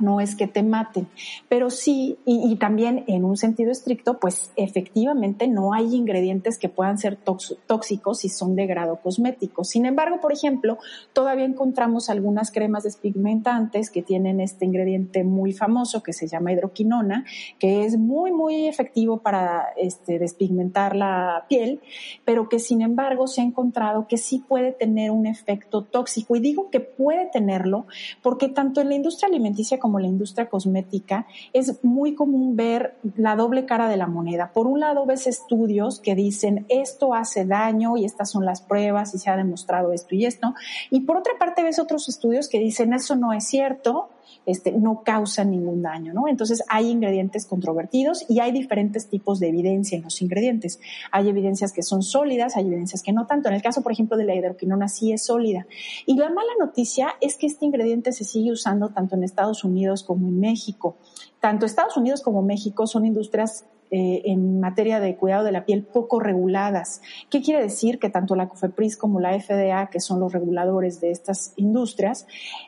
no 0.00 0.20
es 0.20 0.34
que 0.34 0.46
te 0.46 0.62
maten, 0.62 1.08
pero 1.48 1.70
sí, 1.70 2.18
y, 2.24 2.56
también 2.56 3.04
en 3.06 3.24
un 3.24 3.36
sentido 3.36 3.70
estricto, 3.70 4.18
pues 4.18 4.52
efectivamente 4.56 5.48
no 5.48 5.72
hay 5.72 5.94
ingredientes 5.94 6.58
que 6.58 6.68
puedan 6.68 6.98
ser 6.98 7.16
tóxicos 7.16 8.20
si 8.20 8.28
son 8.28 8.54
de 8.56 8.66
grado 8.66 9.00
cosmético. 9.02 9.64
Sin 9.64 9.86
embargo, 9.86 10.20
por 10.20 10.32
ejemplo, 10.32 10.78
todavía 11.12 11.44
encontramos 11.44 12.10
algunas 12.10 12.50
cremas 12.50 12.84
despigmentantes 12.84 13.90
que 13.90 14.02
tienen 14.02 14.40
este 14.40 14.64
ingrediente 14.64 15.24
muy 15.24 15.52
famoso 15.52 16.02
que 16.02 16.12
se 16.12 16.26
llama 16.26 16.52
hidroquinona, 16.52 17.24
que 17.58 17.84
es 17.84 17.98
muy, 17.98 18.32
muy 18.32 18.66
efectivo 18.66 19.18
para 19.18 19.68
este, 19.76 20.18
despigmentar 20.18 20.96
la 20.96 21.46
piel, 21.48 21.80
pero 22.24 22.48
que 22.48 22.58
sin 22.58 22.82
embargo 22.82 23.26
se 23.26 23.40
ha 23.40 23.44
encontrado 23.44 24.06
que 24.06 24.18
sí 24.18 24.44
puede 24.46 24.72
tener 24.72 25.10
un 25.10 25.26
efecto 25.26 25.82
tóxico. 25.82 26.36
Y 26.36 26.40
digo 26.40 26.70
que 26.70 26.80
puede 26.80 27.26
tenerlo 27.26 27.86
porque 28.22 28.48
tanto 28.48 28.80
en 28.80 28.88
la 28.88 28.94
industria 28.94 29.28
alimenticia 29.28 29.78
como 29.78 29.89
como 29.90 29.98
la 29.98 30.06
industria 30.06 30.48
cosmética, 30.48 31.26
es 31.52 31.82
muy 31.82 32.14
común 32.14 32.54
ver 32.54 32.94
la 33.16 33.34
doble 33.34 33.66
cara 33.66 33.88
de 33.88 33.96
la 33.96 34.06
moneda. 34.06 34.52
Por 34.52 34.68
un 34.68 34.78
lado 34.78 35.04
ves 35.04 35.26
estudios 35.26 35.98
que 35.98 36.14
dicen 36.14 36.64
esto 36.68 37.12
hace 37.12 37.44
daño 37.44 37.96
y 37.96 38.04
estas 38.04 38.30
son 38.30 38.44
las 38.44 38.60
pruebas 38.60 39.12
y 39.16 39.18
se 39.18 39.30
ha 39.30 39.36
demostrado 39.36 39.92
esto 39.92 40.14
y 40.14 40.26
esto. 40.26 40.54
Y 40.92 41.00
por 41.00 41.16
otra 41.16 41.32
parte 41.40 41.64
ves 41.64 41.80
otros 41.80 42.08
estudios 42.08 42.48
que 42.48 42.60
dicen 42.60 42.92
eso 42.92 43.16
no 43.16 43.32
es 43.32 43.48
cierto, 43.48 44.10
este, 44.46 44.72
no 44.72 45.02
causan 45.04 45.50
ningún 45.50 45.82
daño, 45.82 46.12
¿no? 46.12 46.28
Entonces 46.28 46.62
hay 46.68 46.88
ingredientes 46.90 47.46
controvertidos 47.46 48.24
y 48.28 48.40
hay 48.40 48.52
diferentes 48.52 49.08
tipos 49.08 49.38
de 49.40 49.48
evidencia 49.48 49.96
en 49.96 50.04
los 50.04 50.20
ingredientes. 50.22 50.80
Hay 51.12 51.28
evidencias 51.28 51.72
que 51.72 51.82
son 51.82 52.02
sólidas, 52.02 52.56
hay 52.56 52.66
evidencias 52.66 53.02
que 53.02 53.12
no 53.12 53.26
tanto. 53.26 53.48
En 53.48 53.54
el 53.54 53.62
caso, 53.62 53.82
por 53.82 53.92
ejemplo, 53.92 54.16
de 54.16 54.24
la 54.24 54.34
hidroquinona 54.34 54.88
sí 54.88 55.12
es 55.12 55.24
sólida. 55.24 55.66
Y 56.06 56.16
la 56.16 56.28
mala 56.28 56.50
noticia 56.58 57.16
es 57.20 57.36
que 57.36 57.46
este 57.46 57.66
ingrediente 57.66 58.12
se 58.12 58.24
sigue 58.24 58.52
usando 58.52 58.90
tanto 58.90 59.16
en 59.16 59.24
Estados 59.24 59.64
Unidos 59.64 60.02
como 60.02 60.28
en 60.28 60.40
México. 60.40 60.96
Tanto 61.40 61.66
Estados 61.66 61.96
Unidos 61.96 62.22
como 62.22 62.42
México 62.42 62.86
son 62.86 63.06
industrias 63.06 63.66
eh, 63.90 64.22
en 64.26 64.60
materia 64.60 65.00
de 65.00 65.16
cuidado 65.16 65.44
de 65.44 65.52
la 65.52 65.64
piel 65.64 65.84
poco 65.84 66.20
reguladas. 66.20 67.02
¿Qué 67.28 67.42
quiere 67.42 67.62
decir? 67.62 67.98
Que 67.98 68.10
tanto 68.10 68.36
la 68.36 68.48
COFEPRIS 68.48 68.96
como 68.96 69.20
la 69.20 69.38
FDA, 69.38 69.88
que 69.90 70.00
son 70.00 70.20
los 70.20 70.32
reguladores 70.32 71.00
de 71.00 71.10
estas 71.10 71.52
industrias, 71.56 72.26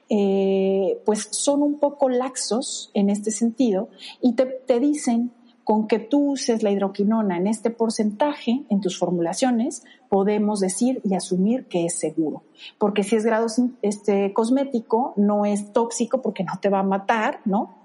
eh, 0.08 1.00
pues 1.04 1.28
son 1.30 1.62
un 1.62 1.78
poco 1.78 2.08
laxos 2.08 2.90
en 2.94 3.10
este 3.10 3.30
sentido 3.30 3.88
y 4.20 4.34
te, 4.34 4.46
te 4.46 4.80
dicen 4.80 5.32
con 5.64 5.86
que 5.86 5.98
tú 5.98 6.32
uses 6.32 6.62
la 6.62 6.70
hidroquinona 6.70 7.36
en 7.36 7.46
este 7.46 7.70
porcentaje 7.70 8.64
en 8.68 8.80
tus 8.80 8.98
formulaciones, 8.98 9.84
podemos 10.08 10.60
decir 10.60 11.00
y 11.04 11.14
asumir 11.14 11.66
que 11.66 11.86
es 11.86 11.98
seguro. 11.98 12.42
Porque 12.78 13.02
si 13.04 13.16
es 13.16 13.24
grado 13.24 13.46
este, 13.82 14.32
cosmético, 14.32 15.14
no 15.16 15.44
es 15.44 15.72
tóxico 15.72 16.20
porque 16.20 16.44
no 16.44 16.54
te 16.60 16.68
va 16.68 16.80
a 16.80 16.84
matar, 16.84 17.40
¿no? 17.44 17.81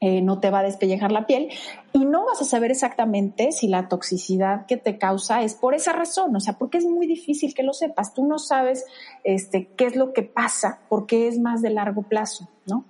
Eh, 0.00 0.22
no 0.22 0.38
te 0.38 0.50
va 0.50 0.60
a 0.60 0.62
despellejar 0.62 1.10
la 1.10 1.26
piel 1.26 1.48
y 1.92 2.04
no 2.04 2.24
vas 2.24 2.40
a 2.40 2.44
saber 2.44 2.70
exactamente 2.70 3.50
si 3.50 3.66
la 3.66 3.88
toxicidad 3.88 4.64
que 4.66 4.76
te 4.76 4.96
causa 4.96 5.42
es 5.42 5.54
por 5.54 5.74
esa 5.74 5.92
razón, 5.92 6.36
o 6.36 6.40
sea, 6.40 6.56
porque 6.56 6.78
es 6.78 6.84
muy 6.84 7.08
difícil 7.08 7.52
que 7.52 7.64
lo 7.64 7.72
sepas. 7.72 8.14
Tú 8.14 8.24
no 8.24 8.38
sabes 8.38 8.84
este, 9.24 9.66
qué 9.76 9.86
es 9.86 9.96
lo 9.96 10.12
que 10.12 10.22
pasa 10.22 10.78
porque 10.88 11.26
es 11.26 11.40
más 11.40 11.62
de 11.62 11.70
largo 11.70 12.02
plazo, 12.02 12.48
¿no? 12.64 12.84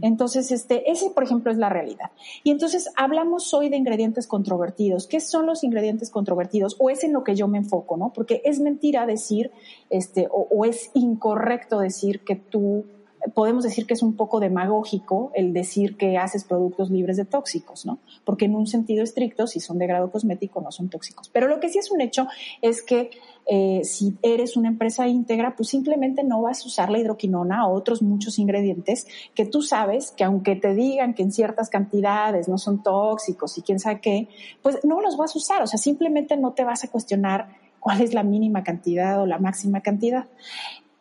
Entonces, 0.00 0.50
este, 0.52 0.90
ese, 0.90 1.10
por 1.10 1.24
ejemplo, 1.24 1.52
es 1.52 1.58
la 1.58 1.68
realidad. 1.68 2.12
Y 2.44 2.50
entonces 2.50 2.88
hablamos 2.96 3.52
hoy 3.52 3.68
de 3.68 3.76
ingredientes 3.76 4.26
controvertidos. 4.26 5.06
¿Qué 5.06 5.20
son 5.20 5.44
los 5.44 5.64
ingredientes 5.64 6.10
controvertidos? 6.10 6.76
O 6.78 6.88
es 6.88 7.04
en 7.04 7.12
lo 7.12 7.24
que 7.24 7.34
yo 7.34 7.46
me 7.46 7.58
enfoco, 7.58 7.98
¿no? 7.98 8.10
Porque 8.14 8.40
es 8.44 8.58
mentira 8.58 9.04
decir, 9.04 9.50
este, 9.90 10.28
o 10.30 10.64
es 10.64 10.90
incorrecto 10.94 11.78
decir 11.80 12.20
que 12.20 12.36
tú 12.36 12.86
podemos 13.32 13.64
decir 13.64 13.86
que 13.86 13.94
es 13.94 14.02
un 14.02 14.16
poco 14.16 14.40
demagógico 14.40 15.30
el 15.34 15.52
decir 15.52 15.96
que 15.96 16.18
haces 16.18 16.44
productos 16.44 16.90
libres 16.90 17.16
de 17.16 17.24
tóxicos, 17.24 17.86
¿no? 17.86 17.98
Porque 18.24 18.44
en 18.44 18.54
un 18.54 18.66
sentido 18.66 19.02
estricto, 19.02 19.46
si 19.46 19.60
son 19.60 19.78
de 19.78 19.86
grado 19.86 20.10
cosmético, 20.10 20.60
no 20.60 20.70
son 20.70 20.90
tóxicos. 20.90 21.30
Pero 21.30 21.48
lo 21.48 21.60
que 21.60 21.68
sí 21.68 21.78
es 21.78 21.90
un 21.90 22.00
hecho 22.00 22.26
es 22.60 22.82
que 22.82 23.10
eh, 23.46 23.82
si 23.84 24.16
eres 24.22 24.56
una 24.56 24.68
empresa 24.68 25.06
íntegra, 25.06 25.54
pues 25.56 25.68
simplemente 25.68 26.24
no 26.24 26.42
vas 26.42 26.64
a 26.64 26.66
usar 26.66 26.90
la 26.90 26.98
hidroquinona 26.98 27.66
o 27.66 27.74
otros 27.74 28.02
muchos 28.02 28.38
ingredientes 28.38 29.06
que 29.34 29.46
tú 29.46 29.62
sabes 29.62 30.10
que 30.10 30.24
aunque 30.24 30.56
te 30.56 30.74
digan 30.74 31.14
que 31.14 31.22
en 31.22 31.32
ciertas 31.32 31.70
cantidades 31.70 32.48
no 32.48 32.58
son 32.58 32.82
tóxicos 32.82 33.56
y 33.58 33.62
quién 33.62 33.78
sabe 33.78 34.00
qué, 34.00 34.28
pues 34.62 34.80
no 34.84 35.00
los 35.00 35.16
vas 35.16 35.34
a 35.34 35.38
usar. 35.38 35.62
O 35.62 35.66
sea, 35.66 35.78
simplemente 35.78 36.36
no 36.36 36.52
te 36.52 36.64
vas 36.64 36.84
a 36.84 36.88
cuestionar 36.88 37.48
cuál 37.80 38.00
es 38.00 38.14
la 38.14 38.22
mínima 38.22 38.64
cantidad 38.64 39.20
o 39.20 39.26
la 39.26 39.38
máxima 39.38 39.80
cantidad. 39.80 40.26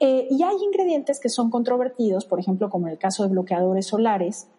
Eh, 0.06 0.28
y 0.30 0.44
hay 0.44 0.58
ingredientes 0.62 1.22
que 1.22 1.30
son 1.30 1.50
controvertidos, 1.50 2.26
por 2.26 2.38
ejemplo, 2.38 2.70
como 2.70 2.88
en 2.88 2.92
el 2.92 3.00
caso 3.00 3.24
de 3.24 3.30
bloqueadores 3.30 3.88
solares, 3.88 4.50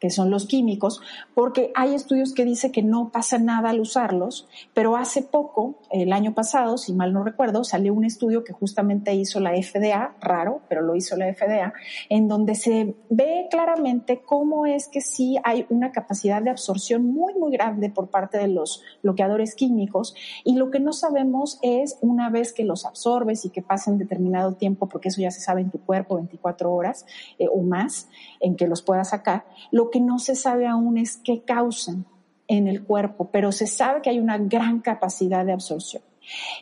que 0.00 0.10
son 0.10 0.30
los 0.30 0.46
químicos, 0.46 1.00
porque 1.34 1.72
hay 1.74 1.94
estudios 1.94 2.32
que 2.32 2.44
dicen 2.44 2.72
que 2.72 2.82
no 2.82 3.10
pasa 3.10 3.38
nada 3.38 3.70
al 3.70 3.80
usarlos, 3.80 4.48
pero 4.74 4.96
hace 4.96 5.22
poco, 5.22 5.76
el 5.90 6.12
año 6.12 6.34
pasado, 6.34 6.78
si 6.78 6.92
mal 6.92 7.12
no 7.12 7.24
recuerdo, 7.24 7.64
salió 7.64 7.92
un 7.94 8.04
estudio 8.04 8.44
que 8.44 8.52
justamente 8.52 9.14
hizo 9.14 9.40
la 9.40 9.52
FDA, 9.60 10.16
raro, 10.20 10.62
pero 10.68 10.82
lo 10.82 10.94
hizo 10.94 11.16
la 11.16 11.32
FDA, 11.32 11.72
en 12.08 12.28
donde 12.28 12.54
se 12.54 12.94
ve 13.10 13.46
claramente 13.50 14.22
cómo 14.24 14.66
es 14.66 14.88
que 14.88 15.00
sí 15.00 15.36
hay 15.44 15.66
una 15.68 15.92
capacidad 15.92 16.42
de 16.42 16.50
absorción 16.50 17.04
muy, 17.04 17.34
muy 17.34 17.52
grande 17.52 17.90
por 17.90 18.08
parte 18.08 18.38
de 18.38 18.48
los 18.48 18.82
bloqueadores 19.02 19.54
químicos 19.54 20.14
y 20.44 20.56
lo 20.56 20.70
que 20.70 20.80
no 20.80 20.92
sabemos 20.92 21.58
es 21.62 21.98
una 22.00 22.30
vez 22.30 22.52
que 22.52 22.64
los 22.64 22.84
absorbes 22.84 23.44
y 23.44 23.50
que 23.50 23.62
pasen 23.62 23.98
determinado 23.98 24.54
tiempo, 24.54 24.88
porque 24.88 25.08
eso 25.08 25.20
ya 25.20 25.30
se 25.30 25.40
sabe 25.40 25.60
en 25.60 25.70
tu 25.70 25.78
cuerpo, 25.78 26.16
24 26.16 26.72
horas 26.72 27.06
eh, 27.38 27.46
o 27.52 27.62
más, 27.62 28.08
en 28.40 28.56
que 28.56 28.66
los 28.66 28.82
puedas 28.82 29.10
sacar, 29.10 29.44
lo 29.70 29.87
que 29.90 30.00
no 30.00 30.18
se 30.18 30.34
sabe 30.34 30.66
aún 30.66 30.98
es 30.98 31.16
qué 31.16 31.42
causan 31.42 32.06
en 32.46 32.66
el 32.66 32.82
cuerpo, 32.82 33.28
pero 33.30 33.52
se 33.52 33.66
sabe 33.66 34.00
que 34.02 34.10
hay 34.10 34.18
una 34.18 34.38
gran 34.38 34.80
capacidad 34.80 35.44
de 35.44 35.52
absorción. 35.52 36.02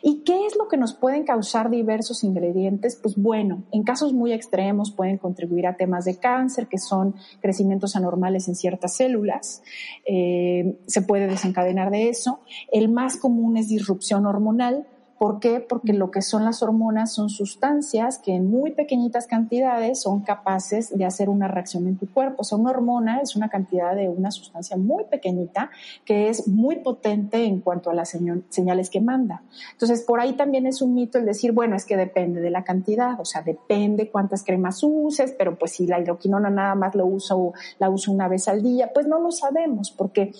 ¿Y 0.01 0.23
qué 0.23 0.45
es 0.45 0.55
lo 0.55 0.67
que 0.67 0.77
nos 0.77 0.93
pueden 0.93 1.23
causar 1.23 1.69
diversos 1.69 2.23
ingredientes? 2.23 2.95
Pues 2.95 3.15
bueno, 3.15 3.63
en 3.71 3.83
casos 3.83 4.13
muy 4.13 4.31
extremos 4.31 4.91
pueden 4.91 5.17
contribuir 5.17 5.67
a 5.67 5.75
temas 5.75 6.05
de 6.05 6.17
cáncer, 6.17 6.67
que 6.67 6.77
son 6.77 7.15
crecimientos 7.41 7.95
anormales 7.95 8.47
en 8.47 8.55
ciertas 8.55 8.95
células. 8.95 9.61
Eh, 10.05 10.77
se 10.85 11.01
puede 11.01 11.27
desencadenar 11.27 11.91
de 11.91 12.09
eso. 12.09 12.39
El 12.71 12.89
más 12.89 13.17
común 13.17 13.57
es 13.57 13.67
disrupción 13.67 14.25
hormonal, 14.25 14.87
¿Por 15.17 15.39
qué? 15.39 15.59
Porque 15.59 15.93
lo 15.93 16.11
que 16.11 16.21
son 16.21 16.45
las 16.45 16.61
hormonas 16.61 17.13
son 17.13 17.29
sustancias 17.29 18.19
que 18.19 18.35
en 18.35 18.49
muy 18.51 18.71
pequeñitas 18.71 19.25
cantidades 19.25 20.01
son 20.01 20.21
capaces 20.21 20.95
de 20.95 21.05
hacer 21.05 21.29
una 21.29 21.47
reacción 21.47 21.87
en 21.87 21.97
tu 21.97 22.07
cuerpo. 22.11 22.41
O 22.41 22.43
sea, 22.43 22.57
una 22.57 22.69
hormona 22.71 23.21
es 23.21 23.35
una 23.35 23.49
cantidad 23.49 23.95
de 23.95 24.09
una 24.09 24.29
sustancia 24.29 24.77
muy 24.77 25.05
pequeñita 25.05 25.71
que 26.05 26.29
es 26.29 26.47
muy 26.47 26.77
potente 26.77 27.45
en 27.45 27.61
cuanto 27.61 27.89
a 27.89 27.95
las 27.95 28.15
señales 28.49 28.89
que 28.89 29.01
manda. 29.01 29.41
Entonces, 29.71 30.01
por 30.01 30.19
ahí 30.19 30.33
también 30.33 30.67
es 30.67 30.81
un 30.81 30.93
mito 30.93 31.17
el 31.17 31.25
decir, 31.25 31.51
bueno, 31.51 31.75
es 31.75 31.85
que 31.85 31.97
depende 31.97 32.39
de 32.39 32.51
la 32.51 32.63
cantidad, 32.63 33.19
o 33.19 33.25
sea, 33.25 33.41
depende 33.41 34.11
cuántas 34.11 34.43
cremas 34.43 34.83
uses, 34.83 35.33
pero 35.37 35.57
pues 35.57 35.71
si 35.71 35.87
la 35.87 35.99
hidroquinona 35.99 36.49
nada 36.49 36.75
más 36.75 36.93
lo 36.93 37.05
uso, 37.05 37.53
la 37.79 37.89
uso 37.89 38.11
una 38.11 38.27
vez 38.27 38.47
al 38.47 38.61
día, 38.61 38.91
pues 38.93 39.07
no 39.07 39.19
lo 39.19 39.31
sabemos 39.31 39.91
porque 39.91 40.31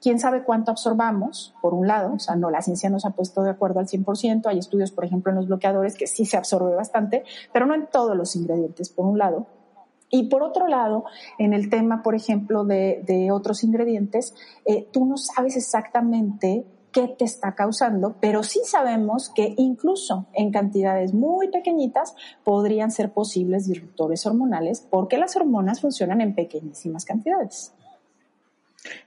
quién 0.00 0.18
sabe 0.18 0.44
cuánto 0.44 0.70
absorbamos, 0.70 1.54
por 1.60 1.74
un 1.74 1.86
lado, 1.86 2.14
o 2.14 2.18
sea, 2.18 2.36
no, 2.36 2.50
la 2.50 2.62
ciencia 2.62 2.90
nos 2.90 3.04
ha 3.04 3.10
puesto 3.10 3.42
de 3.42 3.50
acuerdo 3.50 3.80
al 3.80 3.86
100%, 3.86 4.46
hay 4.46 4.58
estudios, 4.58 4.92
por 4.92 5.04
ejemplo, 5.04 5.30
en 5.32 5.36
los 5.36 5.46
bloqueadores 5.46 5.96
que 5.96 6.06
sí 6.06 6.24
se 6.24 6.36
absorbe 6.36 6.74
bastante, 6.74 7.24
pero 7.52 7.66
no 7.66 7.74
en 7.74 7.86
todos 7.86 8.16
los 8.16 8.36
ingredientes, 8.36 8.88
por 8.88 9.06
un 9.06 9.18
lado. 9.18 9.46
Y 10.10 10.28
por 10.28 10.42
otro 10.42 10.68
lado, 10.68 11.04
en 11.38 11.52
el 11.52 11.68
tema, 11.68 12.02
por 12.02 12.14
ejemplo, 12.14 12.64
de, 12.64 13.28
otros 13.32 13.64
ingredientes, 13.64 14.34
eh, 14.64 14.88
tú 14.92 15.04
no 15.04 15.16
sabes 15.16 15.56
exactamente 15.56 16.64
qué 16.96 17.08
te 17.08 17.26
está 17.26 17.54
causando, 17.54 18.16
pero 18.20 18.42
sí 18.42 18.60
sabemos 18.64 19.28
que 19.28 19.52
incluso 19.58 20.28
en 20.32 20.50
cantidades 20.50 21.12
muy 21.12 21.48
pequeñitas 21.48 22.14
podrían 22.42 22.90
ser 22.90 23.12
posibles 23.12 23.66
disruptores 23.66 24.24
hormonales 24.24 24.86
porque 24.88 25.18
las 25.18 25.36
hormonas 25.36 25.82
funcionan 25.82 26.22
en 26.22 26.34
pequeñísimas 26.34 27.04
cantidades. 27.04 27.74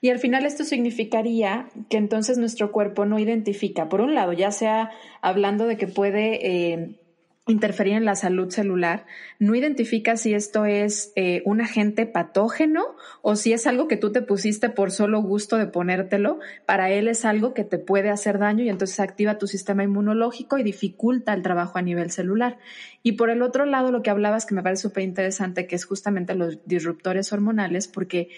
Y 0.01 0.09
al 0.09 0.19
final 0.19 0.45
esto 0.45 0.63
significaría 0.63 1.69
que 1.89 1.97
entonces 1.97 2.37
nuestro 2.37 2.71
cuerpo 2.71 3.05
no 3.05 3.19
identifica, 3.19 3.89
por 3.89 4.01
un 4.01 4.15
lado, 4.15 4.33
ya 4.33 4.51
sea 4.51 4.91
hablando 5.21 5.65
de 5.65 5.77
que 5.77 5.87
puede 5.87 6.45
eh, 6.45 6.99
interferir 7.49 7.93
en 7.93 8.05
la 8.05 8.15
salud 8.15 8.49
celular, 8.49 9.05
no 9.39 9.55
identifica 9.55 10.17
si 10.17 10.33
esto 10.33 10.65
es 10.65 11.11
eh, 11.15 11.41
un 11.45 11.61
agente 11.61 12.05
patógeno 12.05 12.95
o 13.21 13.35
si 13.35 13.53
es 13.53 13.67
algo 13.67 13.87
que 13.87 13.97
tú 13.97 14.11
te 14.11 14.21
pusiste 14.21 14.69
por 14.69 14.91
solo 14.91 15.21
gusto 15.21 15.57
de 15.57 15.65
ponértelo. 15.65 16.39
Para 16.65 16.91
él 16.91 17.07
es 17.07 17.25
algo 17.25 17.53
que 17.53 17.63
te 17.63 17.79
puede 17.79 18.09
hacer 18.09 18.39
daño 18.39 18.63
y 18.63 18.69
entonces 18.69 18.99
activa 18.99 19.37
tu 19.37 19.47
sistema 19.47 19.83
inmunológico 19.83 20.57
y 20.57 20.63
dificulta 20.63 21.33
el 21.33 21.41
trabajo 21.41 21.77
a 21.77 21.81
nivel 21.81 22.11
celular. 22.11 22.59
Y 23.01 23.13
por 23.13 23.29
el 23.29 23.41
otro 23.41 23.65
lado, 23.65 23.91
lo 23.91 24.03
que 24.03 24.09
hablabas 24.09 24.45
que 24.45 24.55
me 24.55 24.63
parece 24.63 24.83
súper 24.83 25.03
interesante, 25.03 25.67
que 25.67 25.75
es 25.75 25.85
justamente 25.85 26.35
los 26.35 26.59
disruptores 26.65 27.33
hormonales, 27.33 27.87
porque 27.87 28.29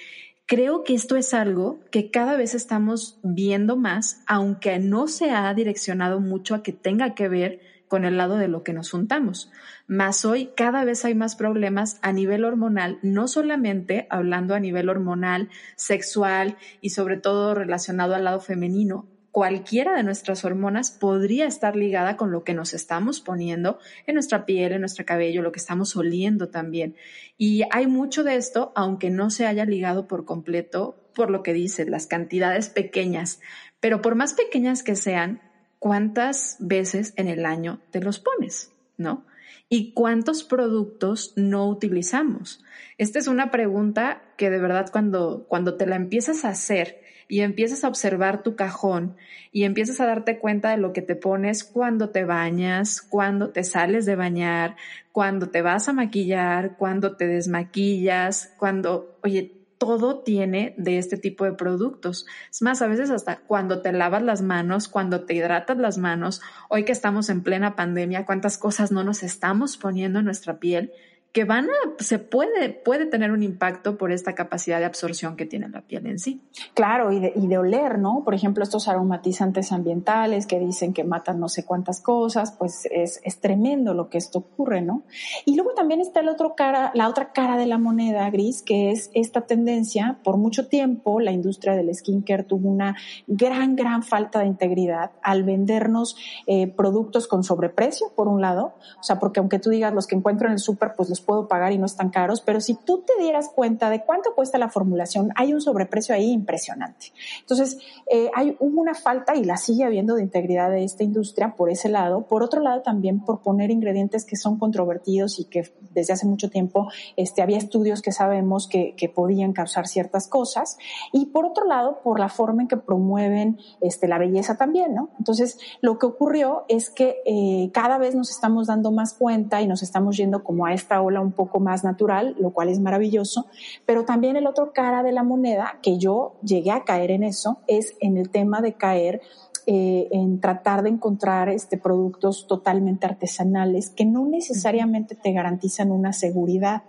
Creo 0.51 0.83
que 0.83 0.93
esto 0.93 1.15
es 1.15 1.33
algo 1.33 1.79
que 1.91 2.11
cada 2.11 2.35
vez 2.35 2.55
estamos 2.55 3.17
viendo 3.23 3.77
más, 3.77 4.21
aunque 4.27 4.79
no 4.79 5.07
se 5.07 5.31
ha 5.31 5.53
direccionado 5.53 6.19
mucho 6.19 6.55
a 6.55 6.61
que 6.61 6.73
tenga 6.73 7.15
que 7.15 7.29
ver 7.29 7.61
con 7.87 8.03
el 8.03 8.17
lado 8.17 8.35
de 8.35 8.49
lo 8.49 8.61
que 8.61 8.73
nos 8.73 8.91
juntamos. 8.91 9.49
Más 9.87 10.25
hoy 10.25 10.49
cada 10.53 10.83
vez 10.83 11.05
hay 11.05 11.15
más 11.15 11.37
problemas 11.37 11.99
a 12.01 12.11
nivel 12.11 12.43
hormonal, 12.43 12.99
no 13.01 13.29
solamente 13.29 14.07
hablando 14.09 14.53
a 14.53 14.59
nivel 14.59 14.89
hormonal, 14.89 15.47
sexual 15.77 16.57
y 16.81 16.89
sobre 16.89 17.15
todo 17.15 17.55
relacionado 17.55 18.13
al 18.13 18.25
lado 18.25 18.41
femenino. 18.41 19.07
Cualquiera 19.31 19.95
de 19.95 20.03
nuestras 20.03 20.43
hormonas 20.43 20.91
podría 20.91 21.47
estar 21.47 21.75
ligada 21.75 22.17
con 22.17 22.31
lo 22.31 22.43
que 22.43 22.53
nos 22.53 22.73
estamos 22.73 23.21
poniendo 23.21 23.79
en 24.05 24.15
nuestra 24.15 24.45
piel, 24.45 24.73
en 24.73 24.81
nuestro 24.81 25.05
cabello, 25.05 25.41
lo 25.41 25.53
que 25.53 25.59
estamos 25.59 25.95
oliendo 25.95 26.49
también. 26.49 26.95
Y 27.37 27.63
hay 27.71 27.87
mucho 27.87 28.23
de 28.23 28.35
esto, 28.35 28.73
aunque 28.75 29.09
no 29.09 29.29
se 29.29 29.47
haya 29.47 29.65
ligado 29.65 30.07
por 30.07 30.25
completo 30.25 30.97
por 31.13 31.29
lo 31.29 31.43
que 31.43 31.53
dice, 31.53 31.85
las 31.85 32.07
cantidades 32.07 32.69
pequeñas. 32.69 33.39
Pero 33.79 34.01
por 34.01 34.15
más 34.15 34.33
pequeñas 34.33 34.83
que 34.83 34.95
sean, 34.95 35.41
cuántas 35.79 36.57
veces 36.59 37.13
en 37.15 37.27
el 37.27 37.45
año 37.45 37.79
te 37.91 38.01
los 38.01 38.19
pones, 38.19 38.71
¿no? 38.97 39.25
¿Y 39.67 39.93
cuántos 39.93 40.43
productos 40.43 41.33
no 41.37 41.67
utilizamos? 41.67 42.63
Esta 42.97 43.19
es 43.19 43.27
una 43.27 43.51
pregunta 43.51 44.21
que 44.37 44.49
de 44.49 44.59
verdad 44.59 44.89
cuando, 44.91 45.45
cuando 45.47 45.77
te 45.77 45.87
la 45.87 45.95
empiezas 45.95 46.43
a 46.43 46.49
hacer 46.49 47.00
y 47.31 47.43
empiezas 47.43 47.85
a 47.85 47.87
observar 47.87 48.43
tu 48.43 48.57
cajón 48.57 49.15
y 49.53 49.63
empiezas 49.63 50.01
a 50.01 50.05
darte 50.05 50.37
cuenta 50.37 50.71
de 50.71 50.77
lo 50.77 50.91
que 50.91 51.01
te 51.01 51.15
pones 51.15 51.63
cuando 51.63 52.09
te 52.09 52.25
bañas, 52.25 53.01
cuando 53.01 53.51
te 53.51 53.63
sales 53.63 54.05
de 54.05 54.17
bañar, 54.17 54.75
cuando 55.13 55.47
te 55.47 55.61
vas 55.61 55.87
a 55.87 55.93
maquillar, 55.93 56.75
cuando 56.75 57.15
te 57.15 57.27
desmaquillas, 57.27 58.53
cuando, 58.57 59.17
oye, 59.23 59.53
todo 59.77 60.19
tiene 60.19 60.75
de 60.77 60.97
este 60.97 61.15
tipo 61.15 61.45
de 61.45 61.53
productos. 61.53 62.25
Es 62.51 62.61
más, 62.61 62.81
a 62.81 62.87
veces 62.87 63.09
hasta 63.09 63.37
cuando 63.37 63.81
te 63.81 63.93
lavas 63.93 64.23
las 64.23 64.41
manos, 64.41 64.89
cuando 64.89 65.23
te 65.23 65.33
hidratas 65.33 65.77
las 65.77 65.97
manos, 65.97 66.41
hoy 66.67 66.83
que 66.83 66.91
estamos 66.91 67.29
en 67.29 67.43
plena 67.43 67.77
pandemia, 67.77 68.25
cuántas 68.25 68.57
cosas 68.57 68.91
no 68.91 69.05
nos 69.05 69.23
estamos 69.23 69.77
poniendo 69.77 70.19
en 70.19 70.25
nuestra 70.25 70.59
piel 70.59 70.91
que 71.31 71.45
van 71.45 71.65
a, 71.69 72.03
se 72.03 72.19
puede, 72.19 72.69
puede 72.69 73.05
tener 73.05 73.31
un 73.31 73.41
impacto 73.41 73.97
por 73.97 74.11
esta 74.11 74.35
capacidad 74.35 74.79
de 74.79 74.85
absorción 74.85 75.37
que 75.37 75.45
tiene 75.45 75.69
la 75.69 75.81
piel 75.81 76.05
en 76.07 76.19
sí. 76.19 76.41
Claro, 76.73 77.11
y 77.11 77.19
de, 77.19 77.33
y 77.35 77.47
de 77.47 77.57
oler, 77.57 77.99
¿no? 77.99 78.23
Por 78.25 78.33
ejemplo, 78.33 78.63
estos 78.63 78.89
aromatizantes 78.89 79.71
ambientales 79.71 80.45
que 80.45 80.59
dicen 80.59 80.93
que 80.93 81.05
matan 81.05 81.39
no 81.39 81.47
sé 81.47 81.65
cuántas 81.65 82.01
cosas, 82.01 82.51
pues 82.51 82.85
es, 82.91 83.21
es 83.23 83.39
tremendo 83.39 83.93
lo 83.93 84.09
que 84.09 84.17
esto 84.17 84.39
ocurre, 84.39 84.81
¿no? 84.81 85.03
Y 85.45 85.55
luego 85.55 85.73
también 85.73 86.01
está 86.01 86.19
el 86.19 86.27
otro 86.27 86.55
cara, 86.55 86.91
la 86.95 87.07
otra 87.07 87.31
cara 87.31 87.57
de 87.57 87.65
la 87.65 87.77
moneda 87.77 88.29
gris, 88.29 88.61
que 88.61 88.91
es 88.91 89.09
esta 89.13 89.41
tendencia. 89.41 90.19
Por 90.23 90.37
mucho 90.37 90.67
tiempo, 90.67 91.21
la 91.21 91.31
industria 91.31 91.75
del 91.75 91.93
skincare 91.95 92.43
tuvo 92.43 92.69
una 92.69 92.97
gran, 93.27 93.77
gran 93.77 94.03
falta 94.03 94.39
de 94.39 94.47
integridad 94.47 95.11
al 95.23 95.43
vendernos 95.43 96.17
eh, 96.45 96.67
productos 96.67 97.27
con 97.27 97.43
sobreprecio, 97.43 98.11
por 98.15 98.27
un 98.27 98.41
lado. 98.41 98.73
O 98.99 99.03
sea, 99.03 99.17
porque 99.17 99.39
aunque 99.39 99.59
tú 99.59 99.69
digas 99.69 99.93
los 99.93 100.07
que 100.07 100.15
encuentro 100.15 100.47
en 100.47 100.53
el 100.53 100.59
súper, 100.59 100.93
pues 100.97 101.09
los 101.09 101.20
puedo 101.21 101.47
pagar 101.47 101.71
y 101.71 101.77
no 101.77 101.85
están 101.85 102.09
caros, 102.09 102.41
pero 102.41 102.59
si 102.59 102.75
tú 102.75 103.03
te 103.05 103.21
dieras 103.21 103.49
cuenta 103.49 103.89
de 103.89 104.03
cuánto 104.03 104.33
cuesta 104.35 104.57
la 104.57 104.69
formulación, 104.69 105.29
hay 105.35 105.53
un 105.53 105.61
sobreprecio 105.61 106.13
ahí 106.15 106.31
impresionante. 106.31 107.13
Entonces, 107.39 107.77
eh, 108.09 108.29
hay, 108.35 108.57
una 108.59 108.93
falta 108.93 109.35
y 109.35 109.43
la 109.43 109.57
sigue 109.57 109.83
habiendo 109.83 110.15
de 110.15 110.23
integridad 110.23 110.69
de 110.69 110.83
esta 110.83 111.03
industria 111.03 111.55
por 111.55 111.69
ese 111.69 111.89
lado. 111.89 112.27
Por 112.27 112.43
otro 112.43 112.61
lado, 112.61 112.81
también 112.81 113.23
por 113.23 113.41
poner 113.41 113.71
ingredientes 113.71 114.25
que 114.25 114.35
son 114.35 114.57
controvertidos 114.57 115.39
y 115.39 115.45
que 115.45 115.71
desde 115.91 116.13
hace 116.13 116.25
mucho 116.25 116.49
tiempo 116.49 116.89
este, 117.15 117.41
había 117.41 117.57
estudios 117.57 118.01
que 118.01 118.11
sabemos 118.11 118.67
que, 118.67 118.95
que 118.95 119.09
podían 119.09 119.53
causar 119.53 119.87
ciertas 119.87 120.27
cosas. 120.27 120.77
Y 121.11 121.27
por 121.27 121.45
otro 121.45 121.65
lado, 121.65 122.01
por 122.03 122.19
la 122.19 122.29
forma 122.29 122.63
en 122.63 122.67
que 122.67 122.77
promueven 122.77 123.59
este, 123.81 124.07
la 124.07 124.17
belleza 124.17 124.57
también, 124.57 124.93
¿no? 124.93 125.09
Entonces, 125.17 125.57
lo 125.81 125.99
que 125.99 126.05
ocurrió 126.05 126.65
es 126.67 126.89
que 126.89 127.21
eh, 127.25 127.69
cada 127.73 127.97
vez 127.97 128.15
nos 128.15 128.29
estamos 128.31 128.67
dando 128.67 128.91
más 128.91 129.13
cuenta 129.13 129.61
y 129.61 129.67
nos 129.67 129.83
estamos 129.83 130.17
yendo 130.17 130.43
como 130.43 130.65
a 130.65 130.73
esta 130.73 131.01
un 131.19 131.33
poco 131.33 131.59
más 131.59 131.83
natural, 131.83 132.35
lo 132.39 132.51
cual 132.51 132.69
es 132.69 132.79
maravilloso, 132.79 133.47
pero 133.85 134.05
también 134.05 134.37
el 134.37 134.47
otro 134.47 134.71
cara 134.71 135.03
de 135.03 135.11
la 135.11 135.23
moneda, 135.23 135.79
que 135.81 135.97
yo 135.97 136.35
llegué 136.41 136.71
a 136.71 136.85
caer 136.85 137.11
en 137.11 137.23
eso, 137.23 137.59
es 137.67 137.95
en 137.99 138.17
el 138.17 138.29
tema 138.29 138.61
de 138.61 138.73
caer 138.73 139.21
eh, 139.67 140.07
en 140.09 140.39
tratar 140.39 140.81
de 140.81 140.89
encontrar 140.89 141.47
este, 141.49 141.77
productos 141.77 142.47
totalmente 142.47 143.05
artesanales 143.05 143.91
que 143.91 144.05
no 144.05 144.25
necesariamente 144.25 145.13
te 145.13 145.33
garantizan 145.33 145.91
una 145.91 146.13
seguridad. 146.13 146.81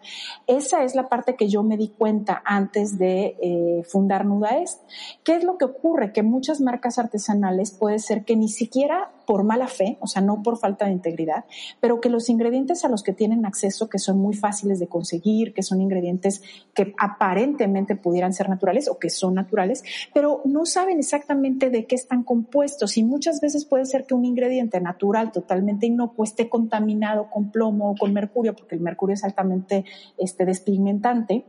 Esa 0.46 0.82
es 0.82 0.94
la 0.94 1.11
parte 1.11 1.37
que 1.37 1.48
yo 1.48 1.62
me 1.62 1.76
di 1.76 1.88
cuenta 1.88 2.42
antes 2.46 2.96
de 2.96 3.37
eh, 3.42 3.82
fundar 3.87 4.24
Nudaest. 4.24 4.80
¿Qué 5.22 5.37
es 5.37 5.44
lo 5.44 5.58
que 5.58 5.66
ocurre? 5.66 6.14
Que 6.14 6.22
muchas 6.22 6.62
marcas 6.62 6.98
artesanales 6.98 7.72
puede 7.72 7.98
ser 7.98 8.24
que 8.24 8.37
ni 8.37 8.48
siquiera 8.48 9.11
por 9.26 9.44
mala 9.44 9.68
fe, 9.68 9.98
o 10.00 10.06
sea, 10.06 10.22
no 10.22 10.42
por 10.42 10.58
falta 10.58 10.87
de 10.87 10.92
integridad, 10.92 11.44
pero 11.80 12.00
que 12.00 12.08
los 12.08 12.28
ingredientes 12.28 12.85
a 12.85 12.88
los 12.88 13.02
que 13.02 13.12
tienen 13.12 13.46
acceso, 13.46 13.88
que 13.88 13.98
son 13.98 14.18
muy 14.18 14.35
fáciles 14.35 14.78
de 14.78 14.88
conseguir, 14.88 15.54
que 15.54 15.62
son 15.62 15.80
ingredientes 15.80 16.42
que 16.74 16.94
aparentemente 16.98 17.96
pudieran 17.96 18.32
ser 18.32 18.48
naturales 18.48 18.88
o 18.88 18.98
que 18.98 19.11
son 19.11 19.35
naturales, 19.35 19.85
pero 20.12 20.42
no 20.44 20.66
saben 20.66 20.98
exactamente 20.98 21.70
de 21.70 21.87
qué 21.87 21.94
están 21.94 22.22
compuestos. 22.22 22.96
Y 22.96 23.04
muchas 23.04 23.40
veces 23.40 23.64
puede 23.64 23.87
ser 23.87 24.06
que 24.06 24.14
un 24.14 24.24
ingrediente 24.24 24.80
natural 24.80 25.32
totalmente 25.32 25.87
inocuo 25.87 26.24
esté 26.24 26.48
contaminado 26.48 27.28
con 27.30 27.50
plomo 27.50 27.90
o 27.90 27.96
con 27.96 28.12
mercurio, 28.12 28.54
porque 28.54 28.74
el 28.74 28.80
mercurio 28.80 29.14
es 29.14 29.24
altamente 29.24 29.85
este, 30.18 30.44
despigmentante 30.44 31.44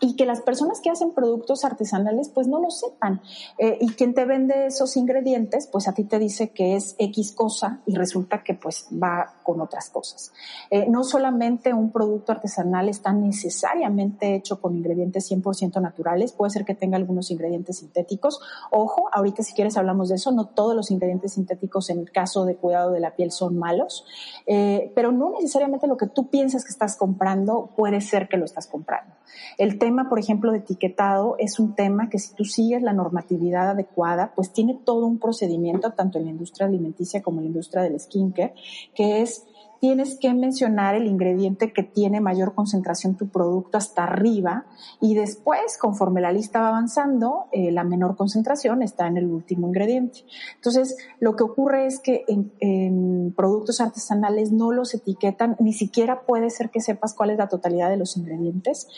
y 0.00 0.14
que 0.16 0.26
las 0.26 0.42
personas 0.42 0.80
que 0.80 0.90
hacen 0.90 1.12
productos 1.12 1.64
artesanales 1.64 2.28
pues 2.28 2.46
no 2.46 2.60
lo 2.60 2.70
sepan. 2.70 3.20
Eh, 3.58 3.78
y 3.80 3.88
quien 3.90 4.14
te 4.14 4.24
vende 4.24 4.66
esos 4.66 4.96
ingredientes 4.96 5.68
pues 5.70 5.88
a 5.88 5.92
ti 5.92 6.04
te 6.04 6.18
dice 6.18 6.50
que 6.50 6.76
es 6.76 6.94
X 6.98 7.32
cosa 7.32 7.80
y 7.86 7.94
resulta 7.94 8.42
que 8.42 8.54
pues 8.54 8.86
va 8.92 9.34
con 9.42 9.60
otras 9.60 9.90
cosas. 9.90 10.32
Eh, 10.70 10.86
no 10.88 11.04
solamente 11.04 11.72
un 11.72 11.92
producto 11.92 12.32
artesanal 12.32 12.88
está 12.88 13.12
necesariamente 13.12 14.34
hecho 14.34 14.60
con 14.60 14.76
ingredientes 14.76 15.30
100% 15.30 15.80
naturales, 15.80 16.32
puede 16.32 16.50
ser 16.50 16.64
que 16.64 16.74
tenga 16.74 16.96
algunos 16.96 17.30
ingredientes 17.30 17.78
sintéticos. 17.78 18.40
Ojo, 18.70 19.08
ahorita 19.12 19.42
si 19.42 19.54
quieres 19.54 19.76
hablamos 19.76 20.08
de 20.08 20.16
eso, 20.16 20.32
no 20.32 20.46
todos 20.46 20.74
los 20.74 20.90
ingredientes 20.90 21.34
sintéticos 21.34 21.90
en 21.90 22.00
el 22.00 22.10
caso 22.10 22.44
de 22.44 22.56
cuidado 22.56 22.90
de 22.90 23.00
la 23.00 23.14
piel 23.14 23.30
son 23.30 23.58
malos, 23.58 24.04
eh, 24.46 24.92
pero 24.94 25.12
no 25.12 25.30
necesariamente 25.30 25.86
lo 25.86 25.96
que 25.96 26.06
tú 26.06 26.28
piensas 26.28 26.64
que 26.64 26.70
estás 26.70 26.96
comprando 26.96 27.70
puede 27.76 28.00
ser 28.00 28.28
que 28.28 28.36
lo 28.36 28.44
estás 28.44 28.66
comprando. 28.66 29.14
El 29.58 29.78
tema, 29.86 30.08
por 30.08 30.18
ejemplo, 30.18 30.50
de 30.50 30.58
etiquetado 30.58 31.36
es 31.38 31.60
un 31.60 31.76
tema 31.76 32.10
que 32.10 32.18
si 32.18 32.34
tú 32.34 32.44
sigues 32.44 32.82
la 32.82 32.92
normatividad 32.92 33.70
adecuada, 33.70 34.32
pues 34.34 34.52
tiene 34.52 34.74
todo 34.84 35.06
un 35.06 35.20
procedimiento, 35.20 35.92
tanto 35.92 36.18
en 36.18 36.24
la 36.24 36.32
industria 36.32 36.66
alimenticia 36.66 37.22
como 37.22 37.38
en 37.38 37.44
la 37.44 37.48
industria 37.50 37.84
del 37.84 38.00
skincare, 38.00 38.52
que 38.96 39.22
es 39.22 39.46
tienes 39.80 40.18
que 40.18 40.32
mencionar 40.32 40.94
el 40.94 41.06
ingrediente 41.06 41.72
que 41.72 41.82
tiene 41.82 42.20
mayor 42.20 42.54
concentración 42.54 43.16
tu 43.16 43.28
producto 43.28 43.78
hasta 43.78 44.04
arriba 44.04 44.66
y 45.00 45.14
después, 45.14 45.78
conforme 45.78 46.20
la 46.20 46.32
lista 46.32 46.60
va 46.60 46.68
avanzando, 46.68 47.46
eh, 47.52 47.70
la 47.70 47.84
menor 47.84 48.16
concentración 48.16 48.82
está 48.82 49.06
en 49.06 49.16
el 49.16 49.26
último 49.26 49.68
ingrediente. 49.68 50.20
Entonces, 50.54 50.96
lo 51.20 51.36
que 51.36 51.44
ocurre 51.44 51.86
es 51.86 52.00
que 52.00 52.24
en, 52.28 53.34
productos 53.36 53.80
artesanales 53.80 54.52
no 54.52 54.72
los 54.72 54.94
etiquetan, 54.94 55.56
ni 55.58 55.72
siquiera 55.72 56.22
puede 56.22 56.50
ser 56.50 56.70
que 56.70 56.80
sepas 56.80 57.14
cuál 57.14 57.30
es 57.30 57.38
la 57.38 57.48
totalidad 57.48 57.90
de 57.90 57.96
los 57.96 58.16
ingredientes. 58.16 58.88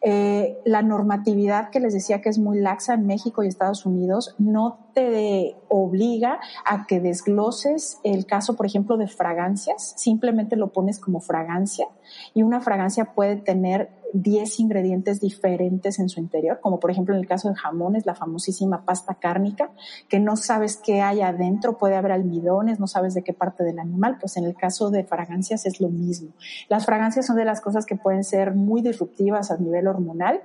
Eh, 0.00 0.58
la 0.64 0.82
normatividad 0.82 1.70
que 1.70 1.80
les 1.80 1.92
decía 1.92 2.20
que 2.20 2.28
es 2.28 2.38
muy 2.38 2.60
laxa 2.60 2.94
en 2.94 3.06
México 3.06 3.42
y 3.42 3.48
Estados 3.48 3.86
Unidos 3.86 4.34
no 4.38 4.78
te 4.94 5.56
obliga 5.68 6.40
a 6.64 6.86
que 6.86 7.00
desgloses 7.00 7.98
el 8.04 8.26
caso, 8.26 8.56
por 8.56 8.66
ejemplo, 8.66 8.96
de 8.96 9.06
fragancias, 9.06 9.94
simplemente 9.96 10.27
lo 10.56 10.72
pones 10.72 10.98
como 10.98 11.20
fragancia 11.20 11.86
y 12.34 12.42
una 12.42 12.60
fragancia 12.60 13.12
puede 13.14 13.36
tener 13.36 13.90
10 14.12 14.60
ingredientes 14.60 15.20
diferentes 15.20 15.98
en 15.98 16.08
su 16.08 16.20
interior, 16.20 16.60
como 16.60 16.80
por 16.80 16.90
ejemplo 16.90 17.14
en 17.14 17.20
el 17.20 17.26
caso 17.26 17.48
de 17.48 17.54
jamones, 17.54 18.06
la 18.06 18.14
famosísima 18.14 18.84
pasta 18.84 19.14
cárnica, 19.14 19.70
que 20.08 20.18
no 20.18 20.36
sabes 20.36 20.76
qué 20.76 21.02
hay 21.02 21.20
adentro, 21.20 21.78
puede 21.78 21.96
haber 21.96 22.12
almidones, 22.12 22.80
no 22.80 22.86
sabes 22.86 23.14
de 23.14 23.22
qué 23.22 23.32
parte 23.32 23.64
del 23.64 23.78
animal, 23.78 24.16
pues 24.20 24.36
en 24.36 24.44
el 24.44 24.54
caso 24.54 24.90
de 24.90 25.04
fragancias 25.04 25.66
es 25.66 25.80
lo 25.80 25.88
mismo. 25.88 26.30
Las 26.68 26.86
fragancias 26.86 27.26
son 27.26 27.36
de 27.36 27.44
las 27.44 27.60
cosas 27.60 27.86
que 27.86 27.96
pueden 27.96 28.24
ser 28.24 28.54
muy 28.54 28.82
disruptivas 28.82 29.50
a 29.50 29.58
nivel 29.58 29.86
hormonal 29.86 30.42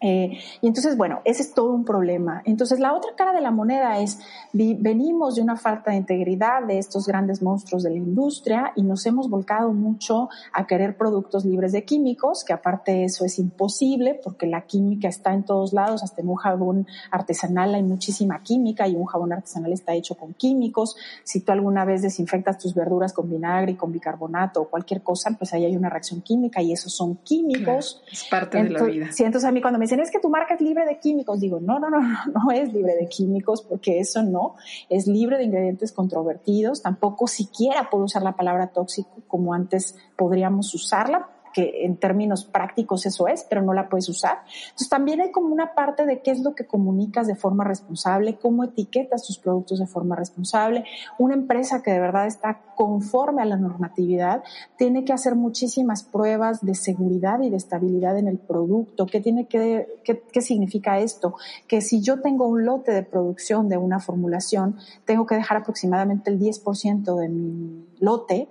Eh, 0.00 0.38
y 0.60 0.66
entonces, 0.66 0.96
bueno, 0.96 1.20
ese 1.24 1.42
es 1.42 1.54
todo 1.54 1.72
un 1.72 1.84
problema. 1.84 2.42
Entonces, 2.44 2.78
la 2.78 2.94
otra 2.94 3.12
cara 3.16 3.32
de 3.32 3.40
la 3.40 3.50
moneda 3.50 3.98
es, 3.98 4.18
venimos 4.52 5.34
de 5.34 5.42
una 5.42 5.56
falta 5.56 5.90
de 5.90 5.96
integridad 5.96 6.62
de 6.62 6.78
estos 6.78 7.06
grandes 7.06 7.42
monstruos 7.42 7.82
de 7.82 7.90
la 7.90 7.96
industria 7.96 8.72
y 8.76 8.82
nos 8.82 9.04
hemos 9.06 9.28
volcado 9.28 9.72
mucho 9.72 10.28
a 10.52 10.66
querer 10.66 10.96
productos 10.96 11.44
libres 11.44 11.72
de 11.72 11.84
químicos, 11.84 12.44
que 12.44 12.52
aparte 12.52 13.04
eso 13.04 13.24
es 13.24 13.38
imposible 13.38 14.20
porque 14.22 14.46
la 14.46 14.62
química 14.62 15.08
está 15.08 15.34
en 15.34 15.44
todos 15.44 15.72
lados, 15.72 16.02
hasta 16.02 16.22
en 16.22 16.28
un 16.28 16.36
jabón 16.36 16.86
artesanal 17.10 17.74
hay 17.74 17.82
muchísima 17.82 18.42
química 18.42 18.86
y 18.86 18.94
un 18.94 19.06
jabón 19.06 19.32
artesanal 19.32 19.72
está 19.72 19.94
hecho 19.94 20.14
con 20.14 20.34
químicos. 20.34 20.96
Si 21.24 21.40
tú 21.40 21.52
alguna 21.52 21.84
vez 21.84 22.02
desinfectas 22.02 22.58
tus 22.58 22.74
verduras 22.74 23.12
con 23.12 23.28
vinagre 23.28 23.72
y 23.72 23.74
con 23.74 23.92
bicarbonato 23.92 24.62
o 24.62 24.68
cualquier 24.68 25.02
cosa, 25.02 25.34
pues 25.36 25.52
ahí 25.54 25.64
hay 25.64 25.76
una 25.76 25.90
reacción 25.90 26.20
química 26.20 26.62
y 26.62 26.72
esos 26.72 26.92
son 26.92 27.16
químicos. 27.16 28.02
es 28.10 28.24
parte 28.24 28.62
de 28.62 28.70
la 28.70 28.82
vida. 28.84 29.06
Sí, 29.10 29.24
entonces 29.24 29.48
a 29.48 29.52
mí 29.52 29.60
cuando 29.60 29.78
me 29.78 29.87
dicen, 29.88 30.00
es 30.00 30.10
que 30.10 30.20
tu 30.20 30.28
marca 30.28 30.54
es 30.54 30.60
libre 30.60 30.84
de 30.84 30.98
químicos, 30.98 31.40
digo, 31.40 31.60
no, 31.60 31.78
no, 31.78 31.88
no, 31.88 32.00
no, 32.00 32.50
es 32.52 32.72
libre 32.72 32.94
de 32.94 33.08
químicos 33.08 33.62
porque 33.62 33.98
eso 33.98 34.22
no, 34.22 34.54
es 34.88 35.06
libre 35.06 35.38
de 35.38 35.44
ingredientes 35.44 35.92
controvertidos, 35.92 36.82
tampoco 36.82 37.26
siquiera 37.26 37.88
puedo 37.90 38.04
usar 38.04 38.22
la 38.22 38.36
palabra 38.36 38.68
tóxico 38.68 39.22
como 39.26 39.54
antes 39.54 39.96
podríamos 40.16 40.74
usarla 40.74 41.28
que 41.58 41.84
en 41.84 41.96
términos 41.96 42.44
prácticos 42.44 43.04
eso 43.04 43.26
es, 43.26 43.42
pero 43.42 43.62
no 43.62 43.74
la 43.74 43.88
puedes 43.88 44.08
usar. 44.08 44.42
Entonces 44.66 44.88
también 44.88 45.20
hay 45.20 45.32
como 45.32 45.48
una 45.48 45.74
parte 45.74 46.06
de 46.06 46.22
qué 46.22 46.30
es 46.30 46.38
lo 46.38 46.54
que 46.54 46.66
comunicas 46.66 47.26
de 47.26 47.34
forma 47.34 47.64
responsable, 47.64 48.38
cómo 48.38 48.62
etiquetas 48.62 49.26
tus 49.26 49.38
productos 49.38 49.80
de 49.80 49.88
forma 49.88 50.14
responsable. 50.14 50.84
Una 51.18 51.34
empresa 51.34 51.82
que 51.82 51.90
de 51.90 51.98
verdad 51.98 52.28
está 52.28 52.60
conforme 52.76 53.42
a 53.42 53.44
la 53.44 53.56
normatividad 53.56 54.44
tiene 54.76 55.04
que 55.04 55.12
hacer 55.12 55.34
muchísimas 55.34 56.04
pruebas 56.04 56.64
de 56.64 56.76
seguridad 56.76 57.40
y 57.40 57.50
de 57.50 57.56
estabilidad 57.56 58.16
en 58.18 58.28
el 58.28 58.38
producto. 58.38 59.06
¿Qué 59.06 59.20
tiene 59.20 59.46
que, 59.48 60.00
qué, 60.04 60.22
qué 60.32 60.40
significa 60.40 61.00
esto? 61.00 61.34
Que 61.66 61.80
si 61.80 62.02
yo 62.02 62.20
tengo 62.20 62.46
un 62.46 62.64
lote 62.64 62.92
de 62.92 63.02
producción 63.02 63.68
de 63.68 63.78
una 63.78 63.98
formulación, 63.98 64.76
tengo 65.04 65.26
que 65.26 65.34
dejar 65.34 65.56
aproximadamente 65.56 66.30
el 66.30 66.38
10% 66.38 67.16
de 67.16 67.28
mi 67.28 67.87
lote 68.00 68.48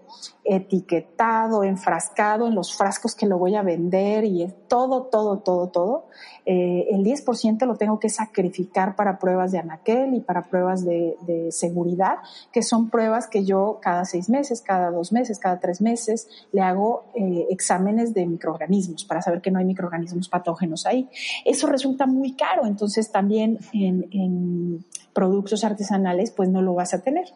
etiquetado, 0.48 1.64
enfrascado 1.64 2.48
en 2.48 2.56
los 2.56 2.76
frascos 2.76 3.16
que 3.16 3.26
lo 3.26 3.38
voy 3.38 3.56
a 3.56 3.64
vender 3.64 4.24
y 4.24 4.48
todo, 4.70 5.04
todo, 5.04 5.40
todo, 5.40 5.68
todo. 5.68 6.06
Eh, 6.46 6.88
el 6.92 7.04
10% 7.04 7.66
lo 7.66 7.76
tengo 7.76 8.00
que 8.00 8.08
sacrificar 8.08 8.96
para 8.96 9.20
pruebas 9.20 9.52
de 9.52 9.60
anaquel 9.60 10.14
y 10.14 10.22
para 10.22 10.44
pruebas 10.44 10.86
de, 10.86 11.18
seguridad, 11.52 12.18
que 12.54 12.62
son 12.62 12.90
pruebas 12.90 13.28
que 13.28 13.44
yo 13.44 13.80
cada 13.82 14.06
seis 14.06 14.30
meses, 14.30 14.62
cada 14.62 14.90
dos 14.90 15.12
meses, 15.12 15.40
cada 15.40 15.60
tres 15.60 15.82
meses 15.82 16.28
le 16.54 16.62
hago 16.62 17.04
eh, 17.14 17.48
exámenes 17.50 18.14
de 18.14 18.26
microorganismos 18.26 19.04
para 19.04 19.22
saber 19.22 19.42
que 19.42 19.52
no 19.52 19.60
hay 19.60 19.66
microorganismos 19.66 20.30
patógenos 20.30 20.86
ahí. 20.86 21.10
Eso 21.44 21.68
resulta 21.68 22.06
muy 22.06 22.34
caro, 22.34 22.66
entonces 22.66 23.12
también 23.12 23.60
en, 23.74 24.08
en 24.12 24.86
productos 25.14 25.66
artesanales 25.66 26.32
pues 26.32 26.48
no 26.48 26.62
lo 26.62 26.74
vas 26.74 26.94
a 26.94 27.02
tener 27.02 27.34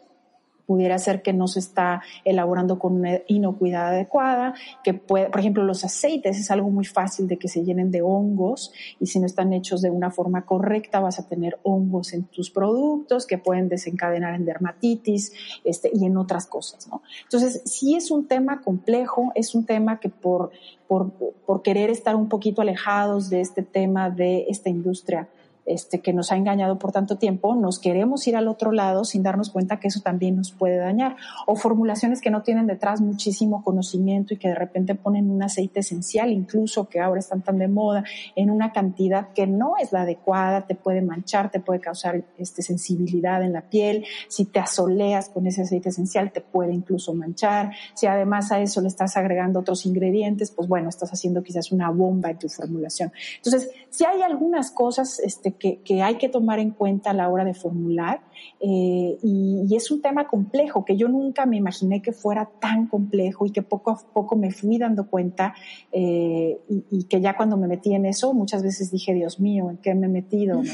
pudiera 0.72 0.98
ser 0.98 1.20
que 1.20 1.34
no 1.34 1.48
se 1.48 1.58
está 1.58 2.00
elaborando 2.24 2.78
con 2.78 2.94
una 2.94 3.20
inocuidad 3.26 3.88
adecuada, 3.88 4.54
que 4.82 4.94
puede, 4.94 5.26
por 5.26 5.40
ejemplo, 5.40 5.64
los 5.64 5.84
aceites 5.84 6.38
es 6.38 6.50
algo 6.50 6.70
muy 6.70 6.86
fácil 6.86 7.28
de 7.28 7.36
que 7.36 7.46
se 7.46 7.62
llenen 7.62 7.90
de 7.90 8.00
hongos 8.00 8.72
y 8.98 9.04
si 9.04 9.20
no 9.20 9.26
están 9.26 9.52
hechos 9.52 9.82
de 9.82 9.90
una 9.90 10.10
forma 10.10 10.46
correcta 10.46 10.98
vas 10.98 11.18
a 11.18 11.28
tener 11.28 11.58
hongos 11.62 12.14
en 12.14 12.24
tus 12.24 12.50
productos 12.50 13.26
que 13.26 13.36
pueden 13.36 13.68
desencadenar 13.68 14.34
en 14.34 14.46
dermatitis 14.46 15.34
este, 15.62 15.90
y 15.92 16.06
en 16.06 16.16
otras 16.16 16.46
cosas, 16.46 16.88
¿no? 16.88 17.02
Entonces, 17.24 17.60
sí 17.66 17.94
es 17.94 18.10
un 18.10 18.26
tema 18.26 18.62
complejo, 18.62 19.30
es 19.34 19.54
un 19.54 19.66
tema 19.66 20.00
que 20.00 20.08
por, 20.08 20.52
por, 20.88 21.10
por 21.10 21.60
querer 21.60 21.90
estar 21.90 22.16
un 22.16 22.30
poquito 22.30 22.62
alejados 22.62 23.28
de 23.28 23.42
este 23.42 23.62
tema 23.62 24.08
de 24.08 24.46
esta 24.48 24.70
industria, 24.70 25.28
este, 25.72 26.00
que 26.00 26.12
nos 26.12 26.32
ha 26.32 26.36
engañado 26.36 26.78
por 26.78 26.92
tanto 26.92 27.16
tiempo, 27.16 27.54
nos 27.54 27.78
queremos 27.78 28.26
ir 28.26 28.36
al 28.36 28.48
otro 28.48 28.72
lado 28.72 29.04
sin 29.04 29.22
darnos 29.22 29.50
cuenta 29.50 29.80
que 29.80 29.88
eso 29.88 30.00
también 30.00 30.36
nos 30.36 30.52
puede 30.52 30.76
dañar. 30.76 31.16
O 31.46 31.56
formulaciones 31.56 32.20
que 32.20 32.30
no 32.30 32.42
tienen 32.42 32.66
detrás 32.66 33.00
muchísimo 33.00 33.62
conocimiento 33.62 34.34
y 34.34 34.36
que 34.36 34.48
de 34.48 34.54
repente 34.54 34.94
ponen 34.94 35.30
un 35.30 35.42
aceite 35.42 35.80
esencial, 35.80 36.30
incluso 36.30 36.88
que 36.88 37.00
ahora 37.00 37.20
están 37.20 37.42
tan 37.42 37.58
de 37.58 37.68
moda, 37.68 38.04
en 38.36 38.50
una 38.50 38.72
cantidad 38.72 39.28
que 39.32 39.46
no 39.46 39.76
es 39.80 39.92
la 39.92 40.02
adecuada, 40.02 40.66
te 40.66 40.74
puede 40.74 41.02
manchar, 41.02 41.50
te 41.50 41.60
puede 41.60 41.80
causar 41.80 42.22
este, 42.38 42.62
sensibilidad 42.62 43.42
en 43.42 43.52
la 43.52 43.62
piel. 43.62 44.04
Si 44.28 44.44
te 44.44 44.60
asoleas 44.60 45.28
con 45.28 45.46
ese 45.46 45.62
aceite 45.62 45.88
esencial, 45.88 46.32
te 46.32 46.40
puede 46.40 46.72
incluso 46.72 47.14
manchar. 47.14 47.72
Si 47.94 48.06
además 48.06 48.52
a 48.52 48.60
eso 48.60 48.80
le 48.80 48.88
estás 48.88 49.16
agregando 49.16 49.60
otros 49.60 49.86
ingredientes, 49.86 50.50
pues 50.50 50.68
bueno, 50.68 50.88
estás 50.88 51.10
haciendo 51.12 51.42
quizás 51.42 51.72
una 51.72 51.90
bomba 51.90 52.30
en 52.30 52.38
tu 52.38 52.48
formulación. 52.48 53.12
Entonces, 53.36 53.70
si 53.90 54.04
hay 54.04 54.22
algunas 54.22 54.70
cosas, 54.70 55.18
este, 55.20 55.52
que, 55.84 56.02
hay 56.02 56.16
que 56.16 56.28
tomar 56.28 56.58
en 56.58 56.70
cuenta 56.70 57.10
a 57.10 57.14
la 57.14 57.28
hora 57.28 57.44
de 57.44 57.54
formular 57.54 58.20
eh, 58.60 59.16
y, 59.22 59.74
es 59.74 59.90
un 59.90 60.02
tema 60.02 60.26
complejo 60.26 60.84
que 60.84 60.96
yo 60.96 61.08
nunca 61.08 61.46
me 61.46 61.56
imaginé 61.56 62.02
que 62.02 62.12
fuera 62.12 62.50
tan 62.60 62.86
complejo 62.88 63.46
y 63.46 63.50
que 63.50 63.62
poco 63.62 63.90
a 63.90 63.98
poco 64.12 64.36
me 64.36 64.50
fui 64.50 64.78
dando 64.78 65.06
cuenta 65.06 65.54
eh, 65.92 66.58
y, 66.68 67.04
que 67.04 67.20
ya 67.20 67.36
cuando 67.36 67.56
me 67.56 67.68
metí 67.68 67.94
en 67.94 68.06
eso 68.06 68.34
muchas 68.34 68.62
veces 68.62 68.90
dije, 68.90 69.14
Dios 69.14 69.40
mío, 69.40 69.70
¿en 69.70 69.78
qué 69.78 69.94
me 69.94 70.06
he 70.06 70.10
metido? 70.10 70.62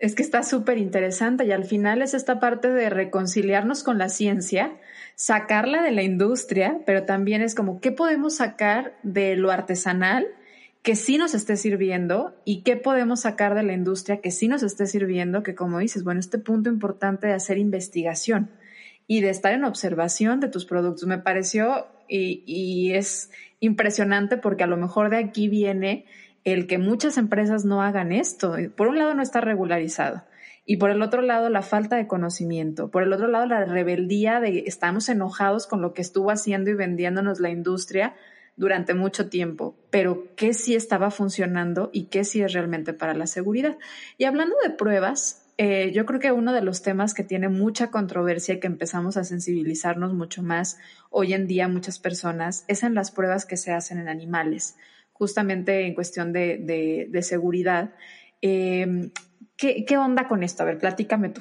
Es 0.00 0.14
que 0.14 0.22
está 0.22 0.42
súper 0.42 0.76
interesante 0.76 1.46
y 1.46 1.52
al 1.52 1.64
final 1.64 2.02
es 2.02 2.12
esta 2.12 2.38
parte 2.38 2.68
de 2.70 2.90
reconciliarnos 2.90 3.82
con 3.82 3.96
la 3.96 4.10
ciencia, 4.10 4.76
sacarla 5.14 5.82
de 5.82 5.92
la 5.92 6.02
industria, 6.02 6.80
pero 6.84 7.04
también 7.04 7.40
es 7.40 7.54
como, 7.54 7.80
¿qué 7.80 7.90
podemos 7.90 8.36
sacar 8.36 8.98
de 9.02 9.34
lo 9.36 9.50
artesanal? 9.50 10.26
Que 10.84 10.96
sí 10.96 11.16
nos 11.16 11.34
esté 11.34 11.56
sirviendo 11.56 12.36
y 12.44 12.62
qué 12.62 12.76
podemos 12.76 13.20
sacar 13.20 13.54
de 13.54 13.62
la 13.62 13.72
industria 13.72 14.20
que 14.20 14.30
sí 14.30 14.48
nos 14.48 14.62
esté 14.62 14.86
sirviendo, 14.86 15.42
que 15.42 15.54
como 15.54 15.78
dices, 15.78 16.04
bueno, 16.04 16.20
este 16.20 16.36
punto 16.36 16.68
importante 16.68 17.26
de 17.26 17.32
hacer 17.32 17.56
investigación 17.56 18.50
y 19.06 19.22
de 19.22 19.30
estar 19.30 19.54
en 19.54 19.64
observación 19.64 20.40
de 20.40 20.48
tus 20.48 20.66
productos 20.66 21.08
me 21.08 21.16
pareció 21.16 21.86
y, 22.06 22.92
es 22.92 23.30
impresionante 23.60 24.36
porque 24.36 24.62
a 24.62 24.66
lo 24.66 24.76
mejor 24.76 25.08
de 25.08 25.16
aquí 25.16 25.48
viene 25.48 26.04
el 26.44 26.66
que 26.66 26.76
muchas 26.76 27.16
empresas 27.16 27.64
no 27.64 27.80
hagan 27.80 28.12
esto. 28.12 28.54
Por 28.76 28.88
un 28.88 28.98
lado 28.98 29.14
no 29.14 29.22
está 29.22 29.40
regularizado 29.40 30.22
y 30.66 30.76
por 30.76 30.90
el 30.90 31.00
otro 31.00 31.22
lado 31.22 31.48
la 31.48 31.62
falta 31.62 31.96
de 31.96 32.06
conocimiento, 32.06 32.90
por 32.90 33.02
el 33.02 33.12
otro 33.14 33.28
lado 33.28 33.46
la 33.46 33.64
rebeldía 33.64 34.38
de 34.38 34.64
estamos 34.66 35.08
enojados 35.08 35.66
con 35.66 35.80
lo 35.80 35.94
que 35.94 36.02
estuvo 36.02 36.30
haciendo 36.30 36.68
y 36.68 36.74
vendiéndonos 36.74 37.40
la 37.40 37.48
industria 37.48 38.14
durante 38.56 38.94
mucho 38.94 39.28
tiempo, 39.28 39.76
pero 39.90 40.34
qué 40.36 40.54
sí 40.54 40.74
estaba 40.74 41.10
funcionando 41.10 41.90
y 41.92 42.04
qué 42.04 42.24
sí 42.24 42.40
es 42.42 42.52
realmente 42.52 42.92
para 42.92 43.14
la 43.14 43.26
seguridad. 43.26 43.76
Y 44.16 44.24
hablando 44.24 44.54
de 44.62 44.70
pruebas, 44.70 45.44
eh, 45.56 45.92
yo 45.92 46.04
creo 46.06 46.20
que 46.20 46.32
uno 46.32 46.52
de 46.52 46.62
los 46.62 46.82
temas 46.82 47.14
que 47.14 47.24
tiene 47.24 47.48
mucha 47.48 47.90
controversia 47.90 48.54
y 48.54 48.60
que 48.60 48.66
empezamos 48.66 49.16
a 49.16 49.24
sensibilizarnos 49.24 50.12
mucho 50.12 50.42
más 50.42 50.78
hoy 51.10 51.32
en 51.32 51.46
día 51.46 51.68
muchas 51.68 51.98
personas 51.98 52.64
es 52.66 52.82
en 52.82 52.94
las 52.94 53.10
pruebas 53.10 53.46
que 53.46 53.56
se 53.56 53.72
hacen 53.72 53.98
en 53.98 54.08
animales, 54.08 54.76
justamente 55.12 55.86
en 55.86 55.94
cuestión 55.94 56.32
de, 56.32 57.08
seguridad. 57.22 57.94
Eh, 58.42 59.10
¿qué, 59.56 59.84
¿Qué 59.84 59.96
onda 59.96 60.26
con 60.28 60.42
esto? 60.42 60.62
A 60.62 60.66
ver, 60.66 60.78
platícame 60.78 61.28
tú. 61.28 61.40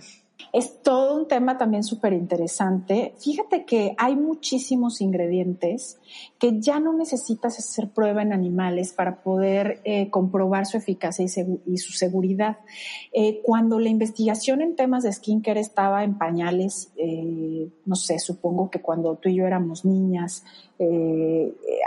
Es 0.51 0.83
todo 0.83 1.15
un 1.15 1.27
tema 1.27 1.57
también 1.57 1.83
súper 1.83 2.13
interesante. 2.13 3.13
Fíjate 3.17 3.65
que 3.65 3.95
hay 3.97 4.15
muchísimos 4.15 5.01
ingredientes 5.01 5.99
que 6.37 6.59
ya 6.59 6.79
no 6.79 6.93
necesitas 6.93 7.57
hacer 7.57 7.89
prueba 7.89 8.21
en 8.21 8.33
animales 8.33 8.93
para 8.93 9.23
poder 9.23 9.81
eh, 9.83 10.09
comprobar 10.11 10.67
su 10.67 10.77
eficacia 10.77 11.25
y, 11.65 11.77
su 11.77 11.93
seguridad. 11.93 12.57
Eh, 13.13 13.41
cuando 13.43 13.79
la 13.79 13.89
investigación 13.89 14.61
en 14.61 14.75
temas 14.75 15.03
de 15.03 15.13
skincare 15.13 15.59
estaba 15.59 16.03
en 16.03 16.17
pañales, 16.17 16.91
eh, 16.97 17.69
no 17.85 17.95
sé, 17.95 18.19
supongo 18.19 18.69
que 18.69 18.81
cuando 18.81 19.15
tú 19.15 19.29
y 19.29 19.35
yo 19.35 19.47
éramos 19.47 19.85
niñas, 19.85 20.43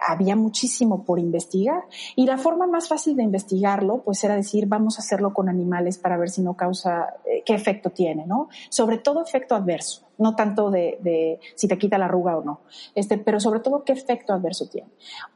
había 0.07 0.37
muchísimo 0.37 1.05
por 1.05 1.19
investigar 1.19 1.85
y 2.15 2.27
la 2.27 2.39
forma 2.39 2.67
más 2.67 2.89
fácil 2.89 3.17
de 3.17 3.23
investigarlo 3.23 4.03
pues 4.03 4.23
era 4.25 4.37
decir 4.37 4.67
vamos 4.67 4.99
a 4.99 5.03
hacerlo 5.03 5.33
con 5.33 5.49
animales 5.49 5.99
para 5.99 6.17
ver 6.17 6.31
si 6.31 6.43
no 6.43 6.57
causa 6.57 7.15
qué 7.45 7.55
efecto 7.55 7.91
tiene, 7.91 8.27
¿no? 8.27 8.49
Sobre 8.71 8.99
todo 8.99 9.23
efecto 9.23 9.55
adverso 9.55 10.07
no 10.19 10.35
tanto 10.35 10.71
de, 10.71 11.41
si 11.55 11.69
te 11.69 11.79
quita 11.79 11.99
la 11.99 12.07
arruga 12.07 12.39
o 12.39 12.45
no, 12.45 12.61
este, 12.95 13.19
pero 13.19 13.41
sobre 13.41 13.61
todo 13.61 13.85
qué 13.85 13.93
efecto 13.93 14.33
adverso 14.33 14.69
tiene. 14.69 14.89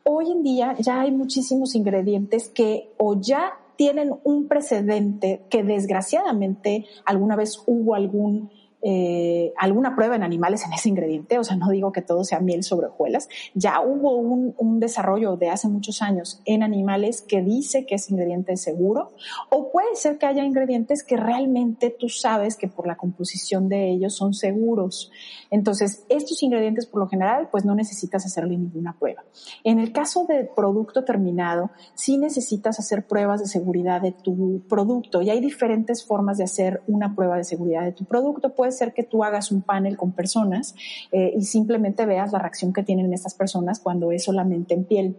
Hoy 0.04 0.30
en 0.30 0.42
día 0.42 0.74
ya 0.78 1.00
hay 1.00 1.12
muchísimos 1.12 1.74
ingredientes 1.74 2.48
que 2.48 2.90
o 2.96 3.20
ya 3.20 3.52
tienen 3.76 4.12
un 4.24 4.46
precedente 4.46 5.42
que 5.48 5.62
desgraciadamente 5.62 6.86
alguna 7.04 7.36
vez 7.36 7.62
hubo 7.66 7.94
algún 7.94 8.50
eh, 8.82 9.52
alguna 9.56 9.94
prueba 9.94 10.16
en 10.16 10.22
animales 10.22 10.64
en 10.64 10.72
ese 10.72 10.88
ingrediente, 10.88 11.38
o 11.38 11.44
sea, 11.44 11.56
no 11.56 11.68
digo 11.70 11.92
que 11.92 12.02
todo 12.02 12.24
sea 12.24 12.40
miel 12.40 12.62
sobre 12.62 12.86
hojuelas, 12.86 13.28
ya 13.54 13.80
hubo 13.80 14.16
un, 14.16 14.54
un, 14.56 14.80
desarrollo 14.80 15.36
de 15.36 15.50
hace 15.50 15.68
muchos 15.68 16.00
años 16.00 16.40
en 16.46 16.62
animales 16.62 17.20
que 17.20 17.42
dice 17.42 17.84
que 17.84 17.96
ese 17.96 18.12
ingrediente 18.12 18.54
es 18.54 18.62
seguro, 18.62 19.12
o 19.50 19.70
puede 19.70 19.94
ser 19.94 20.16
que 20.16 20.26
haya 20.26 20.44
ingredientes 20.44 21.04
que 21.04 21.16
realmente 21.16 21.90
tú 21.90 22.08
sabes 22.08 22.56
que 22.56 22.68
por 22.68 22.86
la 22.86 22.96
composición 22.96 23.68
de 23.68 23.90
ellos 23.90 24.14
son 24.14 24.32
seguros. 24.32 25.10
Entonces, 25.50 26.04
estos 26.08 26.42
ingredientes 26.42 26.86
por 26.86 27.00
lo 27.00 27.08
general, 27.08 27.48
pues 27.50 27.64
no 27.64 27.74
necesitas 27.74 28.24
hacerle 28.24 28.56
ninguna 28.56 28.96
prueba. 28.98 29.24
En 29.64 29.78
el 29.78 29.92
caso 29.92 30.24
de 30.26 30.44
producto 30.44 31.04
terminado, 31.04 31.70
sí 31.94 32.16
necesitas 32.18 32.78
hacer 32.78 33.06
pruebas 33.06 33.40
de 33.40 33.46
seguridad 33.46 34.00
de 34.00 34.12
tu 34.12 34.62
producto 34.68 35.22
y 35.22 35.30
hay 35.30 35.40
diferentes 35.40 36.04
formas 36.04 36.38
de 36.38 36.44
hacer 36.44 36.82
una 36.86 37.14
prueba 37.14 37.36
de 37.36 37.44
seguridad 37.44 37.84
de 37.84 37.92
tu 37.92 38.04
producto. 38.04 38.54
Puede 38.70 38.78
ser 38.78 38.94
que 38.94 39.02
tú 39.02 39.24
hagas 39.24 39.50
un 39.50 39.62
panel 39.62 39.96
con 39.96 40.12
personas 40.12 40.76
eh, 41.10 41.32
y 41.36 41.42
simplemente 41.42 42.06
veas 42.06 42.30
la 42.30 42.38
reacción 42.38 42.72
que 42.72 42.84
tienen 42.84 43.12
estas 43.12 43.34
personas 43.34 43.80
cuando 43.80 44.12
es 44.12 44.22
solamente 44.22 44.74
en 44.74 44.84
piel 44.84 45.16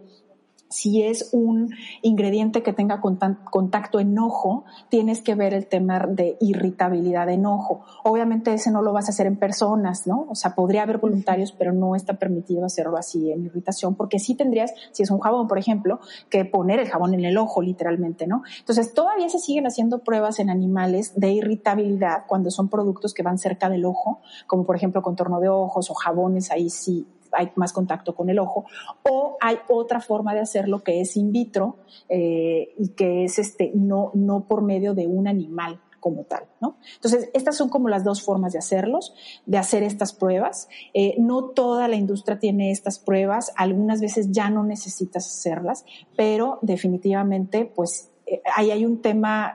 si 0.72 1.02
es 1.02 1.28
un 1.32 1.70
ingrediente 2.00 2.62
que 2.62 2.72
tenga 2.72 3.00
contacto 3.00 4.00
en 4.00 4.18
ojo, 4.18 4.64
tienes 4.88 5.22
que 5.22 5.34
ver 5.34 5.54
el 5.54 5.66
tema 5.66 6.00
de 6.00 6.36
irritabilidad 6.40 7.28
en 7.28 7.46
ojo. 7.46 7.84
Obviamente 8.04 8.52
ese 8.54 8.70
no 8.70 8.82
lo 8.82 8.92
vas 8.92 9.08
a 9.08 9.10
hacer 9.10 9.26
en 9.26 9.36
personas, 9.36 10.06
¿no? 10.06 10.26
O 10.28 10.34
sea, 10.34 10.54
podría 10.54 10.82
haber 10.82 10.98
voluntarios, 10.98 11.52
pero 11.52 11.72
no 11.72 11.94
está 11.94 12.14
permitido 12.14 12.64
hacerlo 12.64 12.96
así 12.96 13.30
en 13.30 13.44
irritación, 13.44 13.94
porque 13.94 14.18
sí 14.18 14.34
tendrías, 14.34 14.72
si 14.92 15.02
es 15.02 15.10
un 15.10 15.20
jabón, 15.20 15.46
por 15.46 15.58
ejemplo, 15.58 16.00
que 16.30 16.44
poner 16.44 16.80
el 16.80 16.88
jabón 16.88 17.14
en 17.14 17.24
el 17.24 17.36
ojo, 17.36 17.60
literalmente, 17.60 18.26
¿no? 18.26 18.42
Entonces, 18.58 18.94
todavía 18.94 19.28
se 19.28 19.38
siguen 19.38 19.66
haciendo 19.66 19.98
pruebas 19.98 20.38
en 20.38 20.50
animales 20.50 21.12
de 21.16 21.32
irritabilidad 21.32 22.24
cuando 22.26 22.50
son 22.50 22.68
productos 22.68 23.12
que 23.14 23.22
van 23.22 23.38
cerca 23.38 23.68
del 23.68 23.84
ojo, 23.84 24.20
como 24.46 24.64
por 24.64 24.76
ejemplo 24.76 25.02
contorno 25.02 25.40
de 25.40 25.48
ojos 25.48 25.90
o 25.90 25.94
jabones, 25.94 26.50
ahí 26.50 26.70
sí 26.70 27.06
hay 27.32 27.50
más 27.56 27.72
contacto 27.72 28.14
con 28.14 28.30
el 28.30 28.38
ojo, 28.38 28.64
o 29.08 29.36
hay 29.40 29.58
otra 29.68 30.00
forma 30.00 30.34
de 30.34 30.40
hacerlo 30.40 30.82
que 30.82 31.00
es 31.00 31.16
in 31.16 31.32
vitro 31.32 31.78
eh, 32.08 32.74
y 32.78 32.88
que 32.90 33.24
es 33.24 33.38
este, 33.38 33.72
no, 33.74 34.10
no 34.14 34.46
por 34.46 34.62
medio 34.62 34.94
de 34.94 35.06
un 35.06 35.28
animal 35.28 35.80
como 36.00 36.24
tal, 36.24 36.46
¿no? 36.60 36.78
Entonces, 36.96 37.30
estas 37.32 37.56
son 37.56 37.68
como 37.68 37.88
las 37.88 38.02
dos 38.02 38.22
formas 38.22 38.52
de 38.52 38.58
hacerlos, 38.58 39.14
de 39.46 39.56
hacer 39.56 39.84
estas 39.84 40.12
pruebas. 40.12 40.68
Eh, 40.94 41.14
no 41.18 41.50
toda 41.50 41.86
la 41.86 41.94
industria 41.94 42.40
tiene 42.40 42.72
estas 42.72 42.98
pruebas, 42.98 43.52
algunas 43.56 44.00
veces 44.00 44.32
ya 44.32 44.50
no 44.50 44.64
necesitas 44.64 45.28
hacerlas, 45.28 45.84
pero 46.16 46.58
definitivamente, 46.60 47.66
pues, 47.66 48.10
eh, 48.26 48.42
ahí 48.56 48.72
hay 48.72 48.84
un 48.84 49.00
tema 49.00 49.54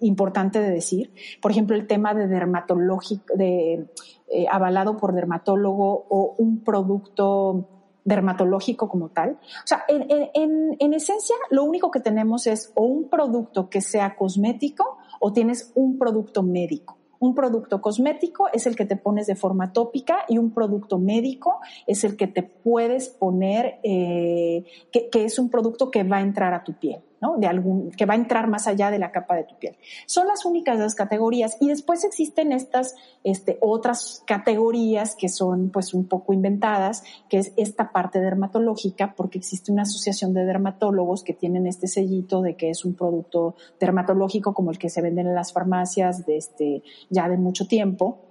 importante 0.00 0.60
de 0.60 0.70
decir. 0.70 1.12
Por 1.40 1.50
ejemplo, 1.50 1.76
el 1.76 1.86
tema 1.86 2.14
de 2.14 2.26
dermatológico, 2.26 3.34
de 3.34 3.86
eh, 4.28 4.46
avalado 4.50 4.96
por 4.96 5.12
dermatólogo 5.12 6.06
o 6.08 6.34
un 6.38 6.62
producto 6.62 7.68
dermatológico 8.04 8.88
como 8.88 9.08
tal. 9.08 9.32
O 9.32 9.66
sea, 9.66 9.84
en, 9.88 10.30
en, 10.78 10.94
esencia, 10.94 11.36
lo 11.50 11.64
único 11.64 11.90
que 11.90 12.00
tenemos 12.00 12.46
es 12.46 12.72
o 12.74 12.84
un 12.84 13.08
producto 13.08 13.68
que 13.68 13.80
sea 13.80 14.16
cosmético 14.16 14.98
o 15.20 15.32
tienes 15.32 15.72
un 15.74 15.98
producto 15.98 16.42
médico. 16.42 16.96
Un 17.18 17.34
producto 17.34 17.82
cosmético 17.82 18.48
es 18.52 18.66
el 18.66 18.76
que 18.76 18.86
te 18.86 18.96
pones 18.96 19.26
de 19.26 19.36
forma 19.36 19.72
tópica 19.72 20.24
y 20.26 20.38
un 20.38 20.52
producto 20.52 20.98
médico 20.98 21.60
es 21.86 22.02
el 22.04 22.16
que 22.16 22.26
te 22.26 22.42
puedes 22.42 23.10
poner, 23.10 23.78
eh, 23.82 24.64
que, 24.90 25.10
que 25.10 25.24
es 25.24 25.38
un 25.38 25.50
producto 25.50 25.90
que 25.90 26.02
va 26.02 26.16
a 26.16 26.22
entrar 26.22 26.54
a 26.54 26.64
tu 26.64 26.72
piel. 26.72 27.02
De 27.36 27.46
algún, 27.46 27.90
que 27.90 28.06
va 28.06 28.14
a 28.14 28.16
entrar 28.16 28.48
más 28.48 28.66
allá 28.66 28.90
de 28.90 28.98
la 28.98 29.12
capa 29.12 29.36
de 29.36 29.44
tu 29.44 29.54
piel. 29.58 29.76
Son 30.06 30.26
las 30.26 30.46
únicas 30.46 30.78
dos 30.78 30.94
categorías 30.94 31.58
y 31.60 31.68
después 31.68 32.02
existen 32.02 32.50
estas, 32.50 32.94
este, 33.24 33.58
otras 33.60 34.22
categorías 34.26 35.16
que 35.16 35.28
son 35.28 35.68
pues 35.68 35.92
un 35.92 36.08
poco 36.08 36.32
inventadas, 36.32 37.04
que 37.28 37.36
es 37.36 37.52
esta 37.58 37.92
parte 37.92 38.20
dermatológica, 38.20 39.14
porque 39.14 39.36
existe 39.36 39.70
una 39.70 39.82
asociación 39.82 40.32
de 40.32 40.46
dermatólogos 40.46 41.22
que 41.22 41.34
tienen 41.34 41.66
este 41.66 41.88
sellito 41.88 42.40
de 42.40 42.56
que 42.56 42.70
es 42.70 42.86
un 42.86 42.94
producto 42.94 43.54
dermatológico 43.78 44.54
como 44.54 44.70
el 44.70 44.78
que 44.78 44.88
se 44.88 45.02
venden 45.02 45.26
en 45.26 45.34
las 45.34 45.52
farmacias 45.52 46.24
de 46.24 46.38
este, 46.38 46.82
ya 47.10 47.28
de 47.28 47.36
mucho 47.36 47.66
tiempo 47.66 48.29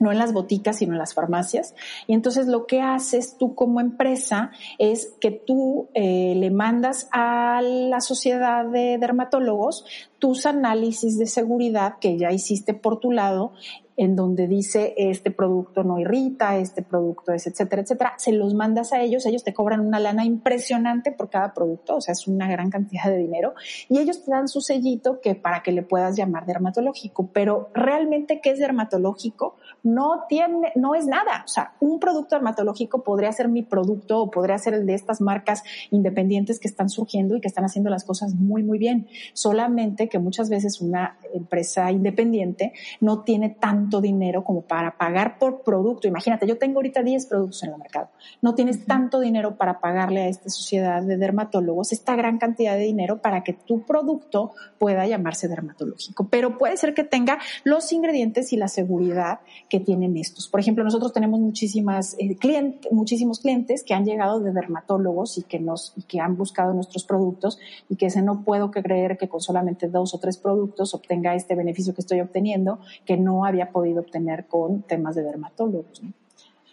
no 0.00 0.10
en 0.10 0.18
las 0.18 0.32
boticas, 0.32 0.78
sino 0.78 0.94
en 0.94 0.98
las 0.98 1.14
farmacias. 1.14 1.74
Y 2.08 2.14
entonces 2.14 2.48
lo 2.48 2.66
que 2.66 2.80
haces 2.80 3.36
tú 3.38 3.54
como 3.54 3.80
empresa 3.80 4.50
es 4.78 5.14
que 5.20 5.30
tú 5.30 5.88
eh, 5.94 6.34
le 6.36 6.50
mandas 6.50 7.08
a 7.12 7.60
la 7.62 8.00
sociedad 8.00 8.64
de 8.64 8.98
dermatólogos 8.98 9.84
tus 10.18 10.46
análisis 10.46 11.18
de 11.18 11.26
seguridad 11.26 11.98
que 12.00 12.18
ya 12.18 12.32
hiciste 12.32 12.74
por 12.74 12.98
tu 12.98 13.12
lado 13.12 13.52
en 14.00 14.16
donde 14.16 14.48
dice 14.48 14.94
este 14.96 15.30
producto 15.30 15.84
no 15.84 15.98
irrita, 15.98 16.56
este 16.56 16.80
producto 16.80 17.32
es, 17.32 17.46
etcétera, 17.46 17.82
etcétera, 17.82 18.14
se 18.16 18.32
los 18.32 18.54
mandas 18.54 18.94
a 18.94 19.02
ellos, 19.02 19.26
ellos 19.26 19.44
te 19.44 19.52
cobran 19.52 19.80
una 19.80 20.00
lana 20.00 20.24
impresionante 20.24 21.12
por 21.12 21.28
cada 21.28 21.52
producto, 21.52 21.96
o 21.96 22.00
sea, 22.00 22.12
es 22.12 22.26
una 22.26 22.50
gran 22.50 22.70
cantidad 22.70 23.10
de 23.10 23.18
dinero, 23.18 23.52
y 23.90 23.98
ellos 23.98 24.24
te 24.24 24.30
dan 24.30 24.48
su 24.48 24.62
sellito 24.62 25.20
que 25.20 25.34
para 25.34 25.62
que 25.62 25.72
le 25.72 25.82
puedas 25.82 26.16
llamar 26.16 26.46
dermatológico, 26.46 27.28
pero 27.34 27.68
realmente, 27.74 28.40
¿qué 28.42 28.52
es 28.52 28.58
dermatológico? 28.58 29.56
No 29.82 30.24
tiene, 30.30 30.72
no 30.76 30.94
es 30.94 31.06
nada, 31.06 31.42
o 31.44 31.48
sea, 31.48 31.74
un 31.80 32.00
producto 32.00 32.36
dermatológico 32.36 33.04
podría 33.04 33.30
ser 33.32 33.48
mi 33.48 33.62
producto 33.62 34.22
o 34.22 34.30
podría 34.30 34.56
ser 34.56 34.72
el 34.72 34.86
de 34.86 34.94
estas 34.94 35.20
marcas 35.20 35.62
independientes 35.90 36.58
que 36.58 36.68
están 36.68 36.88
surgiendo 36.88 37.36
y 37.36 37.42
que 37.42 37.48
están 37.48 37.66
haciendo 37.66 37.90
las 37.90 38.04
cosas 38.04 38.34
muy, 38.34 38.62
muy 38.62 38.78
bien, 38.78 39.08
solamente 39.34 40.08
que 40.08 40.18
muchas 40.18 40.48
veces 40.48 40.80
una 40.80 41.18
empresa 41.34 41.92
independiente 41.92 42.72
no 43.02 43.24
tiene 43.24 43.50
tanto 43.50 43.89
dinero 43.98 44.44
como 44.44 44.60
para 44.60 44.98
pagar 44.98 45.38
por 45.38 45.62
producto. 45.62 46.06
Imagínate, 46.06 46.46
yo 46.46 46.58
tengo 46.58 46.80
ahorita 46.80 47.02
10 47.02 47.26
productos 47.26 47.62
en 47.62 47.70
el 47.70 47.78
mercado. 47.78 48.10
No 48.42 48.54
tienes 48.54 48.84
tanto 48.84 49.20
dinero 49.20 49.56
para 49.56 49.80
pagarle 49.80 50.20
a 50.20 50.28
esta 50.28 50.50
sociedad 50.50 51.02
de 51.02 51.16
dermatólogos 51.16 51.92
esta 51.92 52.14
gran 52.14 52.38
cantidad 52.38 52.76
de 52.76 52.82
dinero 52.82 53.22
para 53.22 53.42
que 53.42 53.54
tu 53.54 53.86
producto 53.86 54.52
pueda 54.78 55.06
llamarse 55.06 55.48
dermatológico. 55.48 56.28
Pero 56.28 56.58
puede 56.58 56.76
ser 56.76 56.92
que 56.92 57.04
tenga 57.04 57.38
los 57.64 57.92
ingredientes 57.92 58.52
y 58.52 58.56
la 58.56 58.68
seguridad 58.68 59.40
que 59.68 59.80
tienen 59.80 60.16
estos. 60.16 60.48
Por 60.48 60.60
ejemplo, 60.60 60.84
nosotros 60.84 61.12
tenemos 61.12 61.40
muchísimas 61.40 62.14
eh, 62.18 62.36
clientes, 62.36 62.92
muchísimos 62.92 63.40
clientes 63.40 63.82
que 63.82 63.94
han 63.94 64.04
llegado 64.04 64.40
de 64.40 64.52
dermatólogos 64.52 65.38
y 65.38 65.42
que 65.42 65.58
nos 65.58 65.92
y 65.96 66.02
que 66.02 66.20
han 66.20 66.36
buscado 66.36 66.74
nuestros 66.74 67.04
productos 67.04 67.58
y 67.88 67.96
que 67.96 68.06
ese 68.06 68.22
no 68.22 68.44
puedo 68.44 68.70
creer 68.70 69.16
que 69.16 69.28
con 69.28 69.40
solamente 69.40 69.88
dos 69.88 70.14
o 70.14 70.18
tres 70.18 70.36
productos 70.36 70.94
obtenga 70.94 71.34
este 71.34 71.54
beneficio 71.54 71.94
que 71.94 72.00
estoy 72.00 72.20
obteniendo 72.20 72.80
que 73.04 73.16
no 73.16 73.44
había 73.44 73.70
podido 73.70 73.79
obtener 73.98 74.46
con 74.46 74.82
temas 74.82 75.14
de 75.14 75.22
dermatólogos. 75.22 76.02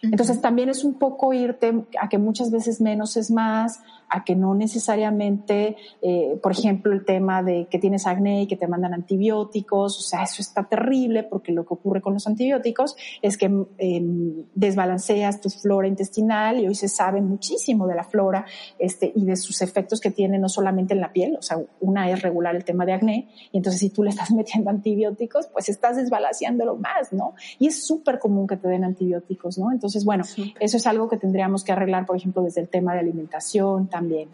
Entonces 0.02 0.40
también 0.40 0.68
es 0.68 0.84
un 0.84 0.94
poco 0.94 1.32
irte 1.32 1.86
a 2.00 2.08
que 2.08 2.18
muchas 2.18 2.50
veces 2.50 2.80
menos 2.80 3.16
es 3.16 3.30
más, 3.30 3.80
a 4.08 4.24
que 4.24 4.34
no 4.34 4.54
necesariamente, 4.54 5.76
eh, 6.02 6.38
por 6.42 6.52
ejemplo, 6.52 6.92
el 6.92 7.04
tema 7.04 7.42
de 7.42 7.66
que 7.70 7.78
tienes 7.78 8.06
acné 8.06 8.42
y 8.42 8.46
que 8.46 8.56
te 8.56 8.66
mandan 8.66 8.94
antibióticos, 8.94 9.98
o 9.98 10.02
sea, 10.02 10.22
eso 10.22 10.42
está 10.42 10.64
terrible 10.64 11.22
porque 11.24 11.52
lo 11.52 11.64
que 11.66 11.74
ocurre 11.74 12.00
con 12.00 12.14
los 12.14 12.26
antibióticos 12.26 12.96
es 13.22 13.36
que 13.36 13.46
em, 13.78 14.44
desbalanceas 14.54 15.40
tu 15.40 15.50
flora 15.50 15.88
intestinal 15.88 16.60
y 16.60 16.68
hoy 16.68 16.74
se 16.74 16.88
sabe 16.88 17.20
muchísimo 17.20 17.86
de 17.86 17.94
la 17.94 18.04
flora 18.04 18.46
este, 18.78 19.12
y 19.14 19.24
de 19.24 19.36
sus 19.36 19.62
efectos 19.62 20.00
que 20.00 20.10
tiene 20.10 20.38
no 20.38 20.48
solamente 20.48 20.94
en 20.94 21.00
la 21.00 21.12
piel, 21.12 21.36
o 21.38 21.42
sea, 21.42 21.58
una 21.80 22.10
es 22.10 22.22
regular 22.22 22.56
el 22.56 22.64
tema 22.64 22.84
de 22.84 22.92
acné 22.92 23.28
y 23.52 23.58
entonces 23.58 23.80
si 23.80 23.90
tú 23.90 24.02
le 24.02 24.10
estás 24.10 24.30
metiendo 24.38 24.70
antibióticos, 24.70 25.48
pues 25.48 25.68
estás 25.68 25.96
desbalanceándolo 25.96 26.76
más, 26.76 27.12
¿no? 27.12 27.34
Y 27.58 27.68
es 27.68 27.86
súper 27.86 28.18
común 28.18 28.46
que 28.46 28.56
te 28.56 28.68
den 28.68 28.84
antibióticos, 28.84 29.58
¿no? 29.58 29.72
Entonces, 29.72 30.04
bueno, 30.04 30.24
eso 30.60 30.76
es 30.76 30.86
algo 30.86 31.08
que 31.08 31.16
tendríamos 31.16 31.64
que 31.64 31.72
arreglar, 31.72 32.06
por 32.06 32.16
ejemplo, 32.16 32.42
desde 32.42 32.60
el 32.60 32.68
tema 32.68 32.94
de 32.94 33.00
alimentación, 33.00 33.88
también. 34.00 34.28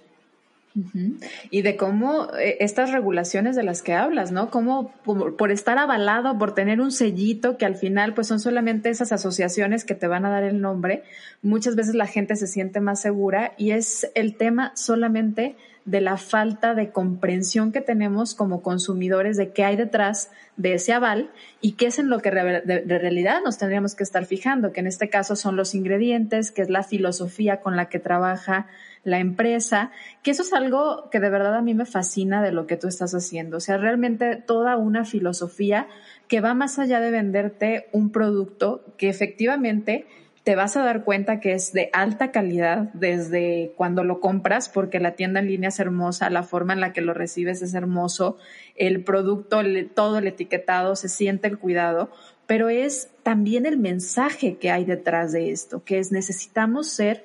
Y 1.50 1.62
de 1.62 1.76
cómo 1.76 2.34
eh, 2.36 2.56
estas 2.58 2.90
regulaciones 2.90 3.54
de 3.54 3.62
las 3.62 3.80
que 3.80 3.92
hablas, 3.92 4.32
¿no? 4.32 4.50
Cómo 4.50 4.90
por, 5.04 5.52
estar 5.52 5.78
avalado, 5.78 6.36
por 6.36 6.52
tener 6.52 6.80
un 6.80 6.90
sellito 6.90 7.56
que 7.56 7.64
al 7.64 7.76
final 7.76 8.12
pues 8.12 8.26
son 8.26 8.40
solamente 8.40 8.88
esas 8.88 9.12
asociaciones 9.12 9.84
que 9.84 9.94
te 9.94 10.08
van 10.08 10.24
a 10.24 10.30
dar 10.30 10.42
el 10.42 10.60
nombre, 10.60 11.04
muchas 11.42 11.76
veces 11.76 11.94
la 11.94 12.06
gente 12.06 12.34
se 12.34 12.48
siente 12.48 12.80
más 12.80 13.00
segura 13.00 13.52
y 13.56 13.70
es 13.70 14.10
el 14.16 14.34
tema 14.34 14.72
solamente 14.74 15.54
de 15.84 16.00
la 16.00 16.16
falta 16.16 16.74
de 16.74 16.90
comprensión 16.90 17.70
que 17.70 17.82
tenemos 17.82 18.34
como 18.34 18.62
consumidores 18.62 19.36
de 19.36 19.52
qué 19.52 19.64
hay 19.64 19.76
detrás 19.76 20.30
de 20.56 20.74
ese 20.74 20.92
aval 20.92 21.30
y 21.60 21.72
qué 21.72 21.86
es 21.86 21.98
en 21.98 22.08
lo 22.08 22.20
que 22.20 22.30
de, 22.30 22.98
realidad 22.98 23.40
nos 23.44 23.58
tendríamos 23.58 23.94
que 23.94 24.02
estar 24.02 24.24
fijando, 24.24 24.72
que 24.72 24.80
en 24.80 24.86
este 24.86 25.10
caso 25.10 25.36
son 25.36 25.56
los 25.56 25.74
ingredientes, 25.74 26.52
que 26.52 26.62
es 26.62 26.70
la 26.70 26.82
filosofía 26.82 27.60
con 27.60 27.76
la 27.76 27.88
que 27.88 27.98
trabaja 27.98 28.66
la 29.02 29.18
empresa, 29.18 29.90
que 30.22 30.30
eso 30.30 30.42
es 30.42 30.54
algo 30.54 31.10
que 31.10 31.20
de 31.20 31.28
verdad 31.28 31.54
a 31.54 31.60
mí 31.60 31.74
me 31.74 31.84
fascina 31.84 32.42
de 32.42 32.52
lo 32.52 32.66
que 32.66 32.78
tú 32.78 32.88
estás 32.88 33.14
haciendo, 33.14 33.58
o 33.58 33.60
sea, 33.60 33.76
realmente 33.76 34.36
toda 34.36 34.78
una 34.78 35.04
filosofía 35.04 35.88
que 36.28 36.40
va 36.40 36.54
más 36.54 36.78
allá 36.78 37.00
de 37.00 37.10
venderte 37.10 37.88
un 37.92 38.10
producto 38.10 38.82
que 38.96 39.10
efectivamente 39.10 40.06
te 40.44 40.56
vas 40.56 40.76
a 40.76 40.84
dar 40.84 41.04
cuenta 41.04 41.40
que 41.40 41.54
es 41.54 41.72
de 41.72 41.88
alta 41.94 42.30
calidad 42.30 42.90
desde 42.92 43.72
cuando 43.76 44.04
lo 44.04 44.20
compras, 44.20 44.68
porque 44.68 45.00
la 45.00 45.12
tienda 45.12 45.40
en 45.40 45.48
línea 45.48 45.70
es 45.70 45.80
hermosa, 45.80 46.28
la 46.28 46.42
forma 46.42 46.74
en 46.74 46.80
la 46.80 46.92
que 46.92 47.00
lo 47.00 47.14
recibes 47.14 47.62
es 47.62 47.72
hermoso, 47.72 48.36
el 48.76 49.02
producto, 49.02 49.62
todo 49.94 50.18
el 50.18 50.26
etiquetado, 50.26 50.96
se 50.96 51.08
siente 51.08 51.48
el 51.48 51.58
cuidado, 51.58 52.10
pero 52.46 52.68
es 52.68 53.08
también 53.22 53.64
el 53.64 53.78
mensaje 53.78 54.58
que 54.58 54.70
hay 54.70 54.84
detrás 54.84 55.32
de 55.32 55.50
esto, 55.50 55.82
que 55.82 55.98
es 55.98 56.12
necesitamos 56.12 56.88
ser 56.88 57.24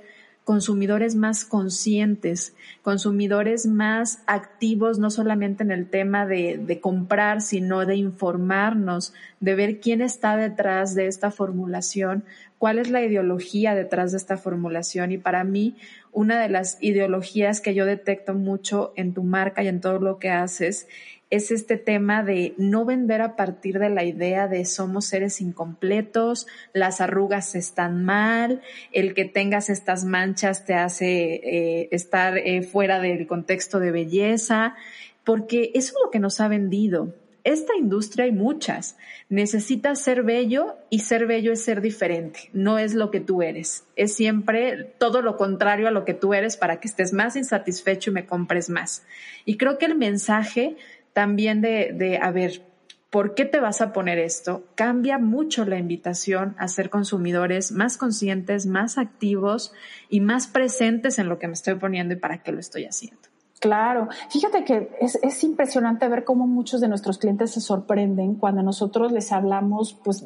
consumidores 0.49 1.13
más 1.13 1.45
conscientes, 1.45 2.55
consumidores 2.81 3.67
más 3.67 4.23
activos, 4.25 4.97
no 4.97 5.11
solamente 5.11 5.61
en 5.61 5.69
el 5.69 5.87
tema 5.87 6.25
de, 6.25 6.57
de, 6.57 6.79
comprar, 6.79 7.41
sino 7.41 7.85
de 7.85 7.97
informarnos, 7.97 9.13
de 9.39 9.53
ver 9.53 9.79
quién 9.79 10.01
está 10.01 10.37
detrás 10.37 10.95
de 10.95 11.05
esta 11.05 11.29
formulación, 11.29 12.23
cuál 12.59 12.77
es 12.77 12.91
la 12.91 13.01
ideología 13.01 13.73
detrás 13.73 14.11
de 14.11 14.17
esta 14.17 14.37
formulación. 14.37 15.11
Y 15.11 15.17
para 15.17 15.43
mí, 15.43 15.75
una 16.11 16.39
de 16.39 16.49
las 16.49 16.77
ideologías 16.81 17.61
que 17.61 17.73
yo 17.73 17.85
detecto 17.87 18.35
mucho 18.35 18.93
en 18.95 19.13
tu 19.13 19.23
marca 19.23 19.63
y 19.63 19.67
en 19.67 19.81
todo 19.81 19.99
lo 19.99 20.19
que 20.19 20.29
haces 20.29 20.87
es 21.29 21.51
este 21.51 21.77
tema 21.77 22.23
de 22.23 22.53
no 22.57 22.85
vender 22.85 23.21
a 23.21 23.35
partir 23.35 23.77
de 23.77 23.89
la 23.89 24.03
idea 24.03 24.47
de 24.47 24.65
somos 24.65 25.05
seres 25.05 25.41
incompletos, 25.41 26.47
las 26.73 27.01
arrugas 27.01 27.53
están 27.55 28.03
mal, 28.03 28.61
el 28.91 29.13
que 29.13 29.25
tengas 29.25 29.69
estas 29.69 30.05
manchas 30.05 30.65
te 30.65 30.73
hace 30.73 31.35
eh, 31.35 31.89
estar 31.91 32.37
eh, 32.37 32.63
fuera 32.63 32.99
del 32.99 33.27
contexto 33.27 33.79
de 33.79 33.91
belleza, 33.91 34.75
porque 35.23 35.71
eso 35.75 35.93
es 35.93 36.03
lo 36.03 36.09
que 36.09 36.19
nos 36.19 36.41
ha 36.41 36.47
vendido. 36.47 37.13
Esta 37.43 37.75
industria 37.75 38.25
hay 38.25 38.31
muchas. 38.31 38.97
Necesitas 39.29 40.01
ser 40.01 40.23
bello 40.23 40.77
y 40.89 40.99
ser 40.99 41.25
bello 41.27 41.51
es 41.51 41.63
ser 41.63 41.81
diferente. 41.81 42.49
No 42.53 42.79
es 42.79 42.93
lo 42.93 43.11
que 43.11 43.19
tú 43.19 43.41
eres. 43.41 43.85
Es 43.95 44.15
siempre 44.15 44.95
todo 44.97 45.21
lo 45.21 45.37
contrario 45.37 45.87
a 45.87 45.91
lo 45.91 46.05
que 46.05 46.13
tú 46.13 46.33
eres 46.33 46.57
para 46.57 46.79
que 46.79 46.87
estés 46.87 47.13
más 47.13 47.35
insatisfecho 47.35 48.11
y 48.11 48.13
me 48.13 48.25
compres 48.25 48.69
más. 48.69 49.03
Y 49.45 49.57
creo 49.57 49.77
que 49.77 49.85
el 49.85 49.95
mensaje 49.95 50.77
también 51.13 51.61
de, 51.61 51.91
de, 51.93 52.17
a 52.17 52.31
ver, 52.31 52.61
¿por 53.09 53.35
qué 53.35 53.45
te 53.45 53.59
vas 53.59 53.81
a 53.81 53.93
poner 53.93 54.19
esto? 54.19 54.65
Cambia 54.75 55.17
mucho 55.17 55.65
la 55.65 55.77
invitación 55.77 56.55
a 56.57 56.67
ser 56.67 56.89
consumidores 56.89 57.71
más 57.71 57.97
conscientes, 57.97 58.65
más 58.65 58.97
activos 58.97 59.73
y 60.09 60.19
más 60.19 60.47
presentes 60.47 61.19
en 61.19 61.29
lo 61.29 61.39
que 61.39 61.47
me 61.47 61.53
estoy 61.53 61.75
poniendo 61.75 62.13
y 62.13 62.17
para 62.17 62.43
qué 62.43 62.51
lo 62.51 62.59
estoy 62.59 62.85
haciendo. 62.85 63.29
Claro, 63.59 64.07
fíjate 64.29 64.63
que 64.63 64.89
es, 65.01 65.19
es, 65.21 65.43
impresionante 65.43 66.07
ver 66.07 66.23
cómo 66.23 66.47
muchos 66.47 66.79
de 66.79 66.87
nuestros 66.87 67.17
clientes 67.17 67.51
se 67.51 67.59
sorprenden 67.59 68.35
cuando 68.35 68.63
nosotros 68.63 69.11
les 69.11 69.33
hablamos, 69.33 69.99
pues 70.01 70.25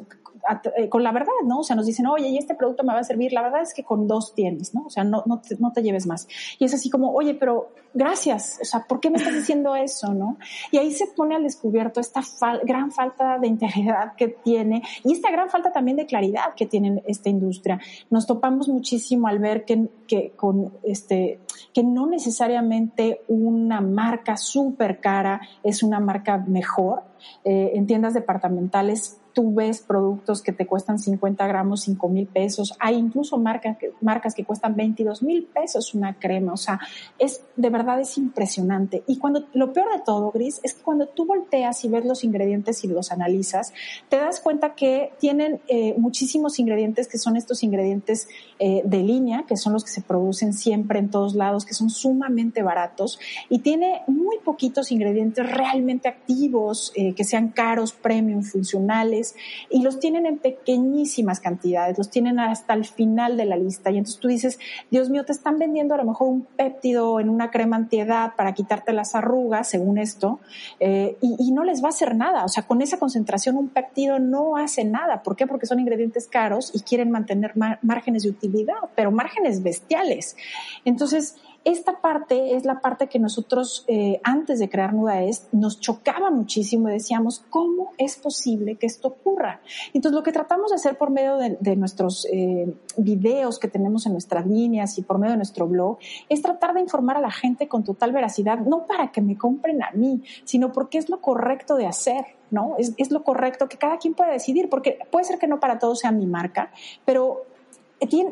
eh, 0.76 0.88
con 0.88 1.02
la 1.02 1.10
verdad, 1.10 1.32
¿no? 1.46 1.60
O 1.60 1.64
sea, 1.64 1.74
nos 1.74 1.86
dicen, 1.86 2.06
oye, 2.06 2.28
y 2.28 2.36
este 2.36 2.54
producto 2.54 2.84
me 2.84 2.92
va 2.92 3.00
a 3.00 3.04
servir. 3.04 3.32
La 3.32 3.42
verdad 3.42 3.62
es 3.62 3.72
que 3.72 3.82
con 3.82 4.06
dos 4.06 4.34
tienes, 4.34 4.74
¿no? 4.74 4.84
O 4.86 4.90
sea, 4.90 5.02
no, 5.02 5.22
no, 5.26 5.40
te, 5.40 5.56
no 5.58 5.72
te 5.72 5.82
lleves 5.82 6.06
más. 6.06 6.28
Y 6.58 6.66
es 6.66 6.74
así 6.74 6.90
como, 6.90 7.12
oye, 7.12 7.34
pero 7.34 7.72
gracias. 7.94 8.58
O 8.60 8.64
sea, 8.64 8.84
¿por 8.86 9.00
qué 9.00 9.08
me 9.08 9.16
estás 9.16 9.34
diciendo 9.34 9.74
eso, 9.74 10.12
no? 10.12 10.36
Y 10.70 10.78
ahí 10.78 10.90
se 10.92 11.06
pone 11.06 11.34
al 11.34 11.44
descubierto 11.44 12.00
esta 12.00 12.20
gran 12.62 12.90
falta 12.92 13.38
de 13.38 13.46
integridad 13.46 14.14
que 14.16 14.28
tiene 14.28 14.82
y 15.02 15.12
esta 15.12 15.30
gran 15.30 15.48
falta 15.48 15.72
también 15.72 15.96
de 15.96 16.06
claridad 16.06 16.54
que 16.54 16.66
tiene 16.66 17.02
esta 17.06 17.30
industria. 17.30 17.80
Nos 18.10 18.26
topamos 18.26 18.68
muchísimo 18.68 19.28
al 19.28 19.38
ver 19.38 19.64
que, 19.64 19.88
que 20.06 20.32
con 20.36 20.74
este, 20.82 21.40
que 21.74 21.82
no 21.82 22.06
necesariamente 22.06 23.22
una 23.26 23.80
marca 23.80 24.36
súper 24.36 25.00
cara 25.00 25.40
es 25.64 25.82
una 25.82 26.00
marca 26.00 26.38
mejor. 26.38 27.02
Eh, 27.44 27.72
en 27.74 27.86
tiendas 27.86 28.14
departamentales 28.14 29.20
tú 29.34 29.52
ves 29.52 29.82
productos 29.82 30.40
que 30.40 30.52
te 30.52 30.66
cuestan 30.66 30.98
50 30.98 31.46
gramos, 31.46 31.82
5 31.82 32.08
mil 32.08 32.26
pesos. 32.26 32.74
Hay 32.78 32.94
incluso 32.94 33.36
marcas 33.36 33.76
que, 33.76 33.92
marcas 34.00 34.34
que 34.34 34.44
cuestan 34.44 34.76
22 34.76 35.22
mil 35.22 35.44
pesos 35.44 35.92
una 35.92 36.14
crema. 36.14 36.52
O 36.52 36.56
sea, 36.56 36.80
es, 37.18 37.42
de 37.56 37.68
verdad 37.68 38.00
es 38.00 38.16
impresionante. 38.16 39.02
Y 39.06 39.18
cuando, 39.18 39.46
lo 39.52 39.72
peor 39.72 39.92
de 39.92 40.02
todo, 40.04 40.30
Gris, 40.30 40.60
es 40.62 40.74
que 40.74 40.82
cuando 40.82 41.08
tú 41.08 41.26
volteas 41.26 41.84
y 41.84 41.88
ves 41.88 42.04
los 42.04 42.24
ingredientes 42.24 42.84
y 42.84 42.88
los 42.88 43.10
analizas, 43.10 43.72
te 44.08 44.16
das 44.16 44.40
cuenta 44.40 44.74
que 44.74 45.12
tienen 45.18 45.60
eh, 45.68 45.94
muchísimos 45.98 46.58
ingredientes 46.58 47.08
que 47.08 47.18
son 47.18 47.36
estos 47.36 47.62
ingredientes 47.62 48.28
eh, 48.60 48.82
de 48.84 48.98
línea, 48.98 49.44
que 49.48 49.56
son 49.56 49.72
los 49.72 49.84
que 49.84 49.90
se 49.90 50.00
producen 50.00 50.52
siempre 50.52 51.00
en 51.00 51.10
todos 51.10 51.34
lados, 51.34 51.64
que 51.64 51.74
son 51.74 51.90
sumamente 51.90 52.62
baratos 52.62 53.18
y 53.48 53.58
tiene 53.58 54.02
muy 54.06 54.38
poquitos 54.38 54.92
ingredientes 54.92 55.50
realmente 55.50 56.08
activos, 56.08 56.92
eh, 56.94 57.14
que 57.14 57.24
sean 57.24 57.48
caros, 57.48 57.92
premium, 57.92 58.42
funcionales 58.42 59.23
y 59.70 59.82
los 59.82 59.98
tienen 60.00 60.26
en 60.26 60.38
pequeñísimas 60.38 61.40
cantidades, 61.40 61.96
los 61.96 62.10
tienen 62.10 62.38
hasta 62.38 62.74
el 62.74 62.84
final 62.84 63.36
de 63.36 63.46
la 63.46 63.56
lista. 63.56 63.90
Y 63.90 63.98
entonces 63.98 64.20
tú 64.20 64.28
dices, 64.28 64.58
Dios 64.90 65.10
mío, 65.10 65.24
te 65.24 65.32
están 65.32 65.58
vendiendo 65.58 65.94
a 65.94 65.98
lo 65.98 66.04
mejor 66.04 66.28
un 66.28 66.42
péptido 66.42 67.20
en 67.20 67.28
una 67.28 67.50
crema 67.50 67.76
antiedad 67.76 68.32
para 68.36 68.52
quitarte 68.52 68.92
las 68.92 69.14
arrugas, 69.14 69.68
según 69.68 69.98
esto, 69.98 70.40
eh, 70.80 71.16
y, 71.20 71.52
no 71.54 71.62
les 71.62 71.82
va 71.82 71.86
a 71.86 71.90
hacer 71.90 72.16
nada. 72.16 72.44
O 72.44 72.48
sea, 72.48 72.64
con 72.64 72.82
esa 72.82 72.98
concentración 72.98 73.56
un 73.56 73.68
péptido 73.68 74.18
no 74.18 74.56
hace 74.56 74.84
nada. 74.84 75.22
¿Por 75.22 75.36
qué? 75.36 75.46
Porque 75.46 75.66
son 75.66 75.78
ingredientes 75.78 76.26
caros 76.26 76.72
y 76.74 76.80
quieren 76.80 77.10
mantener 77.12 77.52
márgenes 77.54 78.24
de 78.24 78.30
utilidad, 78.30 78.74
pero 78.96 79.12
márgenes 79.12 79.62
bestiales. 79.62 80.36
Entonces, 80.84 81.36
esta 81.64 82.00
parte 82.00 82.56
es 82.56 82.64
la 82.64 82.80
parte 82.80 83.08
que 83.08 83.18
nosotros 83.18 83.84
eh, 83.88 84.20
antes 84.22 84.58
de 84.58 84.68
crear 84.68 84.92
Nudaes 84.92 85.48
nos 85.52 85.80
chocaba 85.80 86.30
muchísimo 86.30 86.88
y 86.88 86.92
decíamos, 86.92 87.42
¿cómo 87.50 87.92
es 87.98 88.16
posible 88.16 88.76
que 88.76 88.86
esto 88.86 89.08
ocurra? 89.08 89.60
Entonces 89.92 90.14
lo 90.14 90.22
que 90.22 90.32
tratamos 90.32 90.70
de 90.70 90.76
hacer 90.76 90.98
por 90.98 91.10
medio 91.10 91.36
de, 91.36 91.76
nuestros 91.76 92.26
eh, 92.32 92.72
videos 92.96 93.58
que 93.58 93.68
tenemos 93.68 94.06
en 94.06 94.12
nuestras 94.12 94.46
líneas 94.46 94.98
y 94.98 95.02
por 95.02 95.18
medio 95.18 95.32
de 95.32 95.38
nuestro 95.38 95.66
blog 95.66 95.98
es 96.28 96.42
tratar 96.42 96.74
de 96.74 96.80
informar 96.80 97.16
a 97.16 97.20
la 97.20 97.30
gente 97.30 97.66
con 97.66 97.82
total 97.82 98.12
veracidad, 98.12 98.58
no 98.58 98.86
para 98.86 99.10
que 99.10 99.20
me 99.20 99.36
compren 99.36 99.82
a 99.82 99.90
mí, 99.92 100.22
sino 100.44 100.72
porque 100.72 100.98
es 100.98 101.08
lo 101.08 101.20
correcto 101.20 101.76
de 101.76 101.86
hacer. 101.86 102.24
¿no? 102.50 102.76
Es, 102.78 103.10
lo 103.10 103.24
correcto 103.24 103.68
que 103.68 103.78
cada 103.78 103.98
quien 103.98 104.14
pueda 104.14 104.30
decidir, 104.30 104.68
porque 104.68 104.98
puede 105.10 105.24
ser 105.24 105.38
que 105.38 105.48
no 105.48 105.58
para 105.58 105.78
todos 105.78 105.98
sea 106.00 106.12
mi 106.12 106.26
marca, 106.26 106.70
pero 107.04 107.46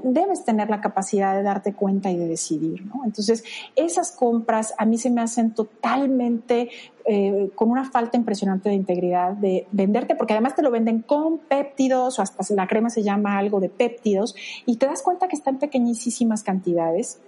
debes 0.03 0.45
tener 0.45 0.69
la 0.69 0.81
capacidad 0.81 1.35
de 1.35 1.43
darte 1.43 1.73
cuenta 1.73 2.11
y 2.11 2.17
de 2.17 2.27
decidir, 2.27 2.85
¿no? 2.85 3.05
Entonces, 3.05 3.45
esas 3.77 4.13
compras 4.13 4.75
a 4.79 4.85
mí 4.85 4.99
se 4.99 5.11
me 5.11 5.21
hacen 5.21 5.55
totalmente 5.55 6.71
eh, 7.05 7.51
con 7.55 7.71
una 7.71 7.91
falta 7.91 8.17
impresionante 8.17 8.69
de 8.69 8.75
integridad 8.75 9.33
de 9.33 9.67
venderte, 9.73 10.15
porque 10.15 10.35
además 10.35 10.55
te 10.55 10.63
lo 10.63 10.71
venden 10.71 11.01
con 11.03 11.39
péptidos 11.39 12.19
o 12.19 12.23
hasta 12.23 12.55
la 12.55 12.67
crema 12.67 12.91
se 12.91 13.03
llama 13.03 13.39
algo 13.39 13.61
de 13.61 13.69
péptidos 13.69 14.35
y 14.67 14.77
te 14.77 14.87
das 14.87 15.03
cuenta 15.03 15.29
que 15.29 15.37
está 15.37 15.51
en 15.51 15.59
pequeñísimas 15.59 16.43
cantidades 16.43 17.19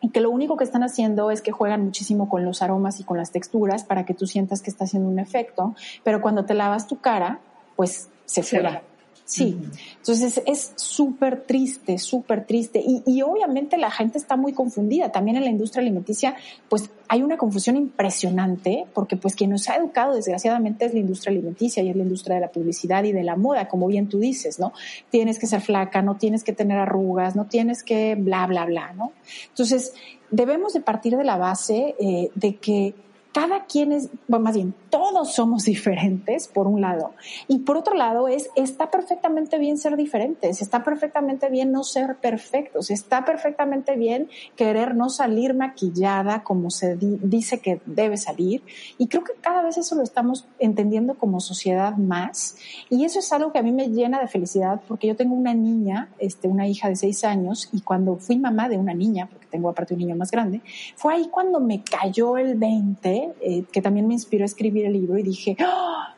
y 0.00 0.10
que 0.10 0.20
lo 0.20 0.30
único 0.30 0.56
que 0.56 0.64
están 0.64 0.82
haciendo 0.82 1.30
es 1.30 1.40
que 1.40 1.52
juegan 1.52 1.84
muchísimo 1.84 2.28
con 2.28 2.44
los 2.44 2.62
aromas 2.62 3.00
y 3.00 3.04
con 3.04 3.16
las 3.16 3.32
texturas 3.32 3.84
para 3.84 4.04
que 4.04 4.14
tú 4.14 4.26
sientas 4.26 4.62
que 4.62 4.70
está 4.70 4.84
haciendo 4.84 5.08
un 5.08 5.18
efecto, 5.18 5.74
pero 6.04 6.20
cuando 6.20 6.44
te 6.44 6.54
lavas 6.54 6.86
tu 6.86 7.00
cara, 7.00 7.40
pues 7.74 8.08
se 8.26 8.42
fuera. 8.42 8.82
Sí, 9.26 9.58
entonces 9.96 10.40
es 10.46 10.72
súper 10.76 11.42
triste, 11.42 11.98
súper 11.98 12.46
triste. 12.46 12.78
Y, 12.78 13.02
y, 13.04 13.22
obviamente 13.22 13.76
la 13.76 13.90
gente 13.90 14.18
está 14.18 14.36
muy 14.36 14.52
confundida. 14.52 15.10
También 15.10 15.36
en 15.36 15.42
la 15.42 15.50
industria 15.50 15.82
alimenticia, 15.82 16.36
pues 16.68 16.90
hay 17.08 17.24
una 17.24 17.36
confusión 17.36 17.76
impresionante, 17.76 18.86
porque 18.94 19.16
pues 19.16 19.34
quien 19.34 19.50
nos 19.50 19.68
ha 19.68 19.76
educado 19.76 20.14
desgraciadamente 20.14 20.84
es 20.84 20.94
la 20.94 21.00
industria 21.00 21.32
alimenticia 21.32 21.82
y 21.82 21.90
es 21.90 21.96
la 21.96 22.04
industria 22.04 22.36
de 22.36 22.42
la 22.42 22.52
publicidad 22.52 23.02
y 23.02 23.10
de 23.10 23.24
la 23.24 23.34
moda, 23.34 23.66
como 23.66 23.88
bien 23.88 24.08
tú 24.08 24.20
dices, 24.20 24.60
¿no? 24.60 24.72
Tienes 25.10 25.40
que 25.40 25.48
ser 25.48 25.60
flaca, 25.60 26.02
no 26.02 26.16
tienes 26.16 26.44
que 26.44 26.52
tener 26.52 26.78
arrugas, 26.78 27.34
no 27.34 27.46
tienes 27.46 27.82
que 27.82 28.14
bla, 28.14 28.46
bla, 28.46 28.64
bla, 28.64 28.92
¿no? 28.92 29.12
Entonces, 29.48 29.92
debemos 30.30 30.72
de 30.72 30.82
partir 30.82 31.16
de 31.16 31.24
la 31.24 31.36
base 31.36 31.96
eh, 31.98 32.30
de 32.36 32.54
que 32.56 32.94
cada 33.36 33.66
quien 33.66 33.92
es, 33.92 34.08
bueno, 34.28 34.44
más 34.44 34.54
bien, 34.54 34.72
todos 34.88 35.34
somos 35.34 35.64
diferentes, 35.64 36.48
por 36.48 36.66
un 36.66 36.80
lado, 36.80 37.12
y 37.48 37.58
por 37.58 37.76
otro 37.76 37.94
lado 37.94 38.28
es, 38.28 38.48
está 38.56 38.90
perfectamente 38.90 39.58
bien 39.58 39.76
ser 39.76 39.94
diferentes, 39.98 40.62
está 40.62 40.82
perfectamente 40.82 41.50
bien 41.50 41.70
no 41.70 41.84
ser 41.84 42.16
perfectos, 42.16 42.90
está 42.90 43.26
perfectamente 43.26 43.94
bien 43.96 44.30
querer 44.56 44.94
no 44.94 45.10
salir 45.10 45.52
maquillada 45.52 46.44
como 46.44 46.70
se 46.70 46.96
dice 46.96 47.58
que 47.58 47.82
debe 47.84 48.16
salir, 48.16 48.62
y 48.96 49.06
creo 49.06 49.22
que 49.22 49.34
cada 49.38 49.62
vez 49.62 49.76
eso 49.76 49.96
lo 49.96 50.02
estamos 50.02 50.46
entendiendo 50.58 51.18
como 51.18 51.40
sociedad 51.40 51.94
más, 51.98 52.56
y 52.88 53.04
eso 53.04 53.18
es 53.18 53.30
algo 53.34 53.52
que 53.52 53.58
a 53.58 53.62
mí 53.62 53.72
me 53.72 53.90
llena 53.90 54.18
de 54.18 54.28
felicidad, 54.28 54.80
porque 54.88 55.08
yo 55.08 55.14
tengo 55.14 55.34
una 55.34 55.52
niña, 55.52 56.08
este, 56.18 56.48
una 56.48 56.66
hija 56.68 56.88
de 56.88 56.96
seis 56.96 57.22
años, 57.22 57.68
y 57.70 57.82
cuando 57.82 58.16
fui 58.16 58.38
mamá 58.38 58.70
de 58.70 58.78
una 58.78 58.94
niña, 58.94 59.28
porque 59.30 59.44
tengo 59.50 59.68
aparte 59.68 59.92
un 59.92 60.00
niño 60.00 60.16
más 60.16 60.30
grande, 60.30 60.62
fue 60.94 61.12
ahí 61.12 61.28
cuando 61.30 61.60
me 61.60 61.82
cayó 61.82 62.38
el 62.38 62.54
20 62.54 63.25
eh, 63.40 63.64
que 63.72 63.82
también 63.82 64.06
me 64.06 64.14
inspiró 64.14 64.44
a 64.44 64.46
escribir 64.46 64.86
el 64.86 64.94
libro 64.94 65.18
y 65.18 65.22
dije, 65.22 65.56
¡Ah! 65.60 66.14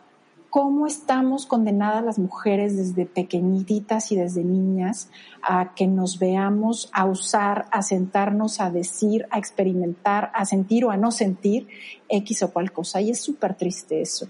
¿cómo 0.51 0.87
estamos 0.87 1.47
condenadas 1.47 2.05
las 2.05 2.19
mujeres 2.19 2.77
desde 2.77 3.07
pequeñitas 3.07 4.11
y 4.13 4.17
desde 4.17 4.45
niñas 4.45 5.11
a 5.43 5.75
que 5.75 5.87
nos 5.87 6.19
veamos, 6.19 6.89
a 6.93 7.05
usar, 7.05 7.67
a 7.71 7.83
sentarnos, 7.83 8.61
a 8.61 8.71
decir, 8.71 9.27
a 9.31 9.39
experimentar, 9.39 10.31
a 10.35 10.45
sentir 10.45 10.85
o 10.85 10.91
a 10.91 10.97
no 10.97 11.11
sentir 11.11 11.69
X 12.09 12.43
o 12.43 12.53
cual 12.53 12.73
cosa? 12.73 13.01
Y 13.01 13.11
es 13.11 13.21
súper 13.21 13.55
triste 13.55 14.01
eso. 14.01 14.29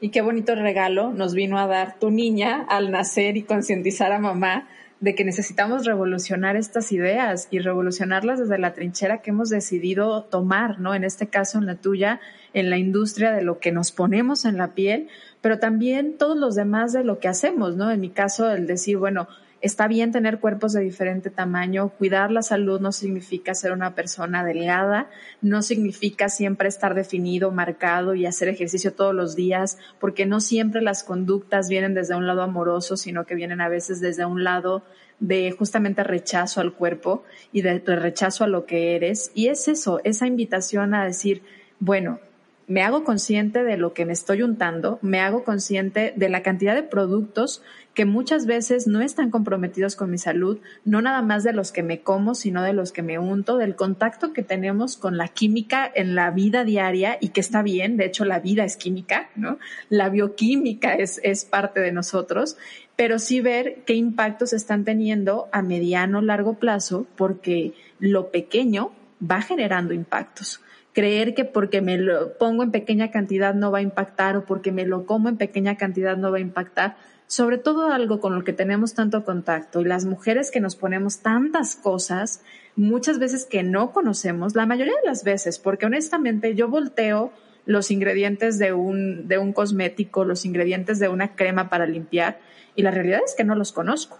Y 0.00 0.10
qué 0.10 0.22
bonito 0.22 0.54
regalo 0.54 1.12
nos 1.12 1.34
vino 1.34 1.58
a 1.58 1.66
dar 1.66 1.98
tu 1.98 2.10
niña 2.10 2.64
al 2.68 2.90
nacer 2.90 3.36
y 3.36 3.42
concientizar 3.42 4.12
a 4.12 4.18
mamá 4.18 4.68
de 5.00 5.14
que 5.14 5.24
necesitamos 5.24 5.84
revolucionar 5.84 6.56
estas 6.56 6.90
ideas 6.90 7.46
y 7.50 7.60
revolucionarlas 7.60 8.40
desde 8.40 8.58
la 8.58 8.74
trinchera 8.74 9.22
que 9.22 9.30
hemos 9.30 9.48
decidido 9.48 10.24
tomar, 10.24 10.80
¿no? 10.80 10.94
En 10.94 11.04
este 11.04 11.28
caso, 11.28 11.58
en 11.58 11.66
la 11.66 11.76
tuya, 11.76 12.20
en 12.52 12.68
la 12.68 12.78
industria 12.78 13.30
de 13.32 13.42
lo 13.42 13.60
que 13.60 13.70
nos 13.70 13.92
ponemos 13.92 14.44
en 14.44 14.56
la 14.56 14.74
piel, 14.74 15.08
pero 15.40 15.60
también 15.60 16.16
todos 16.18 16.36
los 16.36 16.56
demás 16.56 16.92
de 16.92 17.04
lo 17.04 17.20
que 17.20 17.28
hacemos, 17.28 17.76
¿no? 17.76 17.90
En 17.92 18.00
mi 18.00 18.10
caso, 18.10 18.50
el 18.50 18.66
decir, 18.66 18.96
bueno, 18.96 19.28
Está 19.60 19.88
bien 19.88 20.12
tener 20.12 20.38
cuerpos 20.38 20.72
de 20.72 20.82
diferente 20.82 21.30
tamaño, 21.30 21.88
cuidar 21.88 22.30
la 22.30 22.42
salud 22.42 22.80
no 22.80 22.92
significa 22.92 23.54
ser 23.54 23.72
una 23.72 23.96
persona 23.96 24.44
delgada, 24.44 25.10
no 25.42 25.62
significa 25.62 26.28
siempre 26.28 26.68
estar 26.68 26.94
definido, 26.94 27.50
marcado 27.50 28.14
y 28.14 28.24
hacer 28.24 28.48
ejercicio 28.48 28.92
todos 28.92 29.14
los 29.14 29.34
días, 29.34 29.78
porque 29.98 30.26
no 30.26 30.40
siempre 30.40 30.80
las 30.80 31.02
conductas 31.02 31.68
vienen 31.68 31.94
desde 31.94 32.14
un 32.14 32.28
lado 32.28 32.42
amoroso, 32.42 32.96
sino 32.96 33.26
que 33.26 33.34
vienen 33.34 33.60
a 33.60 33.68
veces 33.68 34.00
desde 34.00 34.24
un 34.24 34.44
lado 34.44 34.84
de 35.18 35.50
justamente 35.50 36.04
rechazo 36.04 36.60
al 36.60 36.72
cuerpo 36.72 37.24
y 37.52 37.62
de, 37.62 37.80
rechazo 37.80 38.44
a 38.44 38.48
lo 38.48 38.64
que 38.64 38.94
eres. 38.94 39.32
Y 39.34 39.48
es 39.48 39.66
eso, 39.66 40.00
esa 40.04 40.26
invitación 40.26 40.94
a 40.94 41.04
decir, 41.04 41.42
bueno, 41.80 42.20
me 42.68 42.82
hago 42.82 43.02
consciente 43.02 43.64
de 43.64 43.78
lo 43.78 43.94
que 43.94 44.04
me 44.04 44.12
estoy 44.12 44.42
untando, 44.42 44.98
me 45.00 45.20
hago 45.20 45.42
consciente 45.42 46.12
de 46.14 46.28
la 46.28 46.42
cantidad 46.42 46.74
de 46.74 46.82
productos 46.82 47.62
que 47.98 48.04
muchas 48.04 48.46
veces 48.46 48.86
no 48.86 49.00
están 49.00 49.28
comprometidos 49.28 49.96
con 49.96 50.08
mi 50.08 50.18
salud, 50.18 50.60
no 50.84 51.02
nada 51.02 51.20
más 51.20 51.42
de 51.42 51.52
los 51.52 51.72
que 51.72 51.82
me 51.82 52.00
como, 52.00 52.36
sino 52.36 52.62
de 52.62 52.72
los 52.72 52.92
que 52.92 53.02
me 53.02 53.18
unto, 53.18 53.58
del 53.58 53.74
contacto 53.74 54.32
que 54.32 54.44
tenemos 54.44 54.96
con 54.96 55.16
la 55.16 55.26
química 55.26 55.90
en 55.92 56.14
la 56.14 56.30
vida 56.30 56.62
diaria 56.62 57.18
y 57.20 57.30
que 57.30 57.40
está 57.40 57.60
bien, 57.60 57.96
de 57.96 58.04
hecho 58.04 58.24
la 58.24 58.38
vida 58.38 58.62
es 58.62 58.76
química, 58.76 59.30
¿no? 59.34 59.58
La 59.88 60.10
bioquímica 60.10 60.94
es, 60.94 61.20
es 61.24 61.44
parte 61.44 61.80
de 61.80 61.90
nosotros, 61.90 62.56
pero 62.94 63.18
sí 63.18 63.40
ver 63.40 63.82
qué 63.84 63.94
impactos 63.94 64.52
están 64.52 64.84
teniendo 64.84 65.48
a 65.50 65.60
mediano, 65.62 66.20
largo 66.20 66.54
plazo, 66.54 67.04
porque 67.16 67.72
lo 67.98 68.30
pequeño 68.30 68.92
va 69.20 69.42
generando 69.42 69.92
impactos 69.92 70.60
creer 70.92 71.34
que 71.34 71.44
porque 71.44 71.80
me 71.80 71.96
lo 71.96 72.36
pongo 72.38 72.64
en 72.64 72.72
pequeña 72.72 73.12
cantidad 73.12 73.54
no 73.54 73.70
va 73.70 73.78
a 73.78 73.82
impactar 73.82 74.36
o 74.36 74.44
porque 74.44 74.72
me 74.72 74.84
lo 74.84 75.06
como 75.06 75.28
en 75.28 75.36
pequeña 75.36 75.76
cantidad 75.76 76.16
no 76.16 76.32
va 76.32 76.38
a 76.38 76.40
impactar, 76.40 76.96
sobre 77.28 77.58
todo 77.58 77.92
algo 77.92 78.20
con 78.20 78.34
lo 78.34 78.42
que 78.42 78.54
tenemos 78.54 78.94
tanto 78.94 79.22
contacto 79.22 79.80
y 79.80 79.84
las 79.84 80.06
mujeres 80.06 80.50
que 80.50 80.60
nos 80.60 80.76
ponemos 80.76 81.18
tantas 81.18 81.76
cosas, 81.76 82.42
muchas 82.74 83.18
veces 83.18 83.44
que 83.44 83.62
no 83.62 83.92
conocemos, 83.92 84.56
la 84.56 84.64
mayoría 84.64 84.94
de 84.94 85.06
las 85.06 85.24
veces, 85.24 85.58
porque 85.58 85.84
honestamente 85.84 86.54
yo 86.54 86.68
volteo 86.68 87.30
los 87.66 87.90
ingredientes 87.90 88.58
de 88.58 88.72
un, 88.72 89.28
de 89.28 89.36
un 89.36 89.52
cosmético, 89.52 90.24
los 90.24 90.46
ingredientes 90.46 90.98
de 90.98 91.10
una 91.10 91.36
crema 91.36 91.68
para 91.68 91.86
limpiar 91.86 92.40
y 92.74 92.80
la 92.82 92.90
realidad 92.90 93.20
es 93.22 93.34
que 93.34 93.44
no 93.44 93.54
los 93.54 93.72
conozco. 93.72 94.18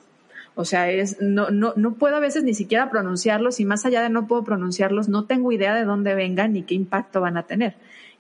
O 0.55 0.67
sea, 0.67 0.91
es, 0.91 1.19
no, 1.23 1.51
no, 1.51 1.73
no 1.77 1.95
puedo 1.95 2.17
a 2.17 2.21
veces 2.21 2.45
ni 2.45 2.53
siquiera 2.53 2.91
pronunciarlos 2.91 3.59
y 3.59 3.65
más 3.65 3.87
allá 3.87 4.03
de 4.03 4.11
no 4.11 4.27
puedo 4.27 4.45
pronunciarlos, 4.45 5.09
no 5.09 5.25
tengo 5.25 5.51
idea 5.51 5.75
de 5.75 5.85
dónde 5.85 6.15
vengan 6.15 6.53
ni 6.53 6.63
qué 6.63 6.75
impacto 6.75 7.23
van 7.23 7.39
a 7.39 7.45
tener. 7.45 7.77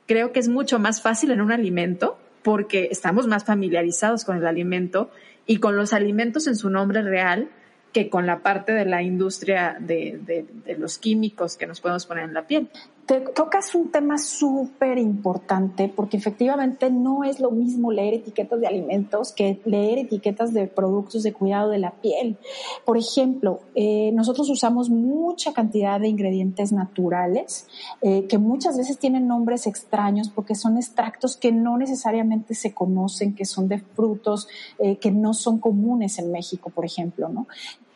Creo 0.06 0.32
que 0.32 0.40
es 0.40 0.48
mucho 0.48 0.78
más 0.78 1.02
fácil 1.02 1.30
en 1.30 1.42
un 1.42 1.52
alimento 1.52 2.16
porque 2.42 2.88
estamos 2.90 3.26
más 3.26 3.44
familiarizados 3.44 4.24
con 4.24 4.36
el 4.36 4.46
alimento 4.46 5.10
y 5.46 5.58
con 5.58 5.76
los 5.76 5.92
alimentos 5.92 6.46
en 6.46 6.56
su 6.56 6.70
nombre 6.70 7.02
real 7.02 7.50
que 7.92 8.08
con 8.10 8.26
la 8.26 8.40
parte 8.40 8.72
de 8.72 8.84
la 8.84 9.02
industria 9.02 9.76
de, 9.80 10.20
de, 10.24 10.46
de 10.64 10.76
los 10.76 10.98
químicos 10.98 11.56
que 11.56 11.66
nos 11.66 11.80
podemos 11.80 12.06
poner 12.06 12.24
en 12.24 12.34
la 12.34 12.46
piel 12.46 12.68
te 13.08 13.20
tocas 13.20 13.74
un 13.74 13.90
tema 13.90 14.18
súper 14.18 14.98
importante 14.98 15.88
porque 15.88 16.18
efectivamente 16.18 16.90
no 16.90 17.24
es 17.24 17.40
lo 17.40 17.50
mismo 17.50 17.90
leer 17.90 18.12
etiquetas 18.12 18.60
de 18.60 18.66
alimentos 18.66 19.32
que 19.32 19.62
leer 19.64 20.00
etiquetas 20.00 20.52
de 20.52 20.66
productos 20.66 21.22
de 21.22 21.32
cuidado 21.32 21.70
de 21.70 21.78
la 21.78 21.92
piel. 21.92 22.36
Por 22.84 22.98
ejemplo, 22.98 23.60
eh, 23.74 24.10
nosotros 24.12 24.50
usamos 24.50 24.90
mucha 24.90 25.54
cantidad 25.54 25.98
de 25.98 26.08
ingredientes 26.08 26.70
naturales 26.70 27.66
eh, 28.02 28.26
que 28.26 28.36
muchas 28.36 28.76
veces 28.76 28.98
tienen 28.98 29.26
nombres 29.26 29.66
extraños 29.66 30.28
porque 30.28 30.54
son 30.54 30.76
extractos 30.76 31.38
que 31.38 31.50
no 31.50 31.78
necesariamente 31.78 32.54
se 32.54 32.74
conocen, 32.74 33.34
que 33.34 33.46
son 33.46 33.68
de 33.68 33.78
frutos 33.78 34.48
eh, 34.78 34.96
que 34.96 35.10
no 35.10 35.32
son 35.32 35.60
comunes 35.60 36.18
en 36.18 36.30
México, 36.30 36.68
por 36.68 36.84
ejemplo, 36.84 37.30
¿no? 37.30 37.46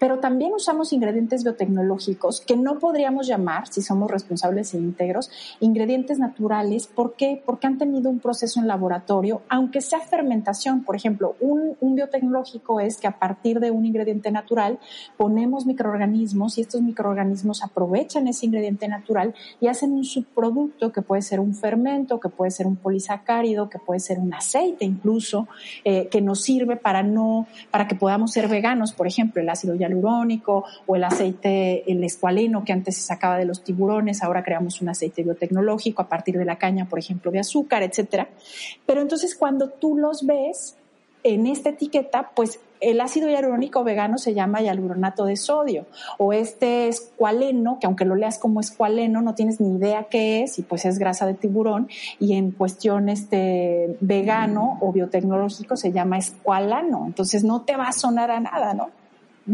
Pero 0.02 0.18
también 0.18 0.52
usamos 0.52 0.92
ingredientes 0.92 1.44
biotecnológicos 1.44 2.40
que 2.40 2.56
no 2.56 2.80
podríamos 2.80 3.28
llamar, 3.28 3.68
si 3.68 3.82
somos 3.82 4.10
responsables 4.10 4.74
e 4.74 4.78
íntegros, 4.78 5.30
ingredientes 5.60 6.18
naturales. 6.18 6.88
¿Por 6.88 7.14
qué? 7.14 7.40
Porque 7.46 7.68
han 7.68 7.78
tenido 7.78 8.10
un 8.10 8.18
proceso 8.18 8.58
en 8.58 8.66
laboratorio, 8.66 9.42
aunque 9.48 9.80
sea 9.80 10.00
fermentación. 10.00 10.82
Por 10.82 10.96
ejemplo, 10.96 11.36
un, 11.38 11.76
biotecnológico 11.80 12.80
es 12.80 12.96
que 12.96 13.06
a 13.06 13.16
partir 13.20 13.60
de 13.60 13.70
un 13.70 13.86
ingrediente 13.86 14.32
natural 14.32 14.80
ponemos 15.16 15.66
microorganismos 15.66 16.58
y 16.58 16.62
estos 16.62 16.82
microorganismos 16.82 17.62
aprovechan 17.62 18.26
ese 18.26 18.46
ingrediente 18.46 18.88
natural 18.88 19.36
y 19.60 19.68
hacen 19.68 19.92
un 19.92 20.02
subproducto 20.02 20.90
que 20.90 21.02
puede 21.02 21.22
ser 21.22 21.38
un 21.38 21.54
fermento, 21.54 22.18
que 22.18 22.28
puede 22.28 22.50
ser 22.50 22.66
un 22.66 22.74
polisacárido, 22.74 23.70
que 23.70 23.78
puede 23.78 24.00
ser 24.00 24.18
un 24.18 24.34
aceite 24.34 24.84
incluso, 24.84 25.46
eh, 25.84 26.08
que 26.08 26.20
nos 26.20 26.40
sirve 26.40 26.74
para 26.74 27.04
no, 27.04 27.46
para 27.70 27.86
que 27.86 27.94
podamos 27.94 28.32
ser 28.32 28.48
veganos, 28.48 28.92
por 28.92 29.06
ejemplo, 29.06 29.40
el 29.40 29.48
ácido 29.48 29.76
ya 29.76 29.91
hialurónico 29.92 30.64
o 30.86 30.96
el 30.96 31.04
aceite, 31.04 31.90
el 31.90 32.02
escualeno 32.04 32.64
que 32.64 32.72
antes 32.72 32.96
se 32.96 33.02
sacaba 33.02 33.36
de 33.36 33.44
los 33.44 33.62
tiburones, 33.62 34.22
ahora 34.22 34.42
creamos 34.42 34.80
un 34.80 34.88
aceite 34.88 35.22
biotecnológico 35.22 36.02
a 36.02 36.08
partir 36.08 36.38
de 36.38 36.44
la 36.44 36.56
caña, 36.56 36.88
por 36.88 36.98
ejemplo, 36.98 37.30
de 37.30 37.40
azúcar, 37.40 37.82
etcétera. 37.82 38.28
Pero 38.86 39.00
entonces 39.00 39.34
cuando 39.34 39.68
tú 39.68 39.96
los 39.96 40.26
ves 40.26 40.76
en 41.24 41.46
esta 41.46 41.70
etiqueta, 41.70 42.30
pues 42.34 42.58
el 42.80 43.00
ácido 43.00 43.28
hialurónico 43.28 43.84
vegano 43.84 44.18
se 44.18 44.34
llama 44.34 44.60
hialuronato 44.60 45.24
de 45.24 45.36
sodio 45.36 45.86
o 46.18 46.32
este 46.32 46.88
escualeno, 46.88 47.78
que 47.80 47.86
aunque 47.86 48.04
lo 48.04 48.16
leas 48.16 48.38
como 48.38 48.60
escualeno 48.60 49.22
no 49.22 49.34
tienes 49.34 49.60
ni 49.60 49.76
idea 49.76 50.08
qué 50.10 50.42
es 50.42 50.58
y 50.58 50.62
pues 50.62 50.84
es 50.84 50.98
grasa 50.98 51.26
de 51.26 51.34
tiburón 51.34 51.88
y 52.18 52.34
en 52.34 52.50
cuestión 52.50 53.08
este 53.08 53.96
vegano 54.00 54.78
o 54.80 54.92
biotecnológico 54.92 55.76
se 55.76 55.92
llama 55.92 56.18
escualano, 56.18 57.04
entonces 57.06 57.44
no 57.44 57.62
te 57.62 57.76
va 57.76 57.86
a 57.86 57.92
sonar 57.92 58.32
a 58.32 58.40
nada, 58.40 58.74
¿no? 58.74 58.90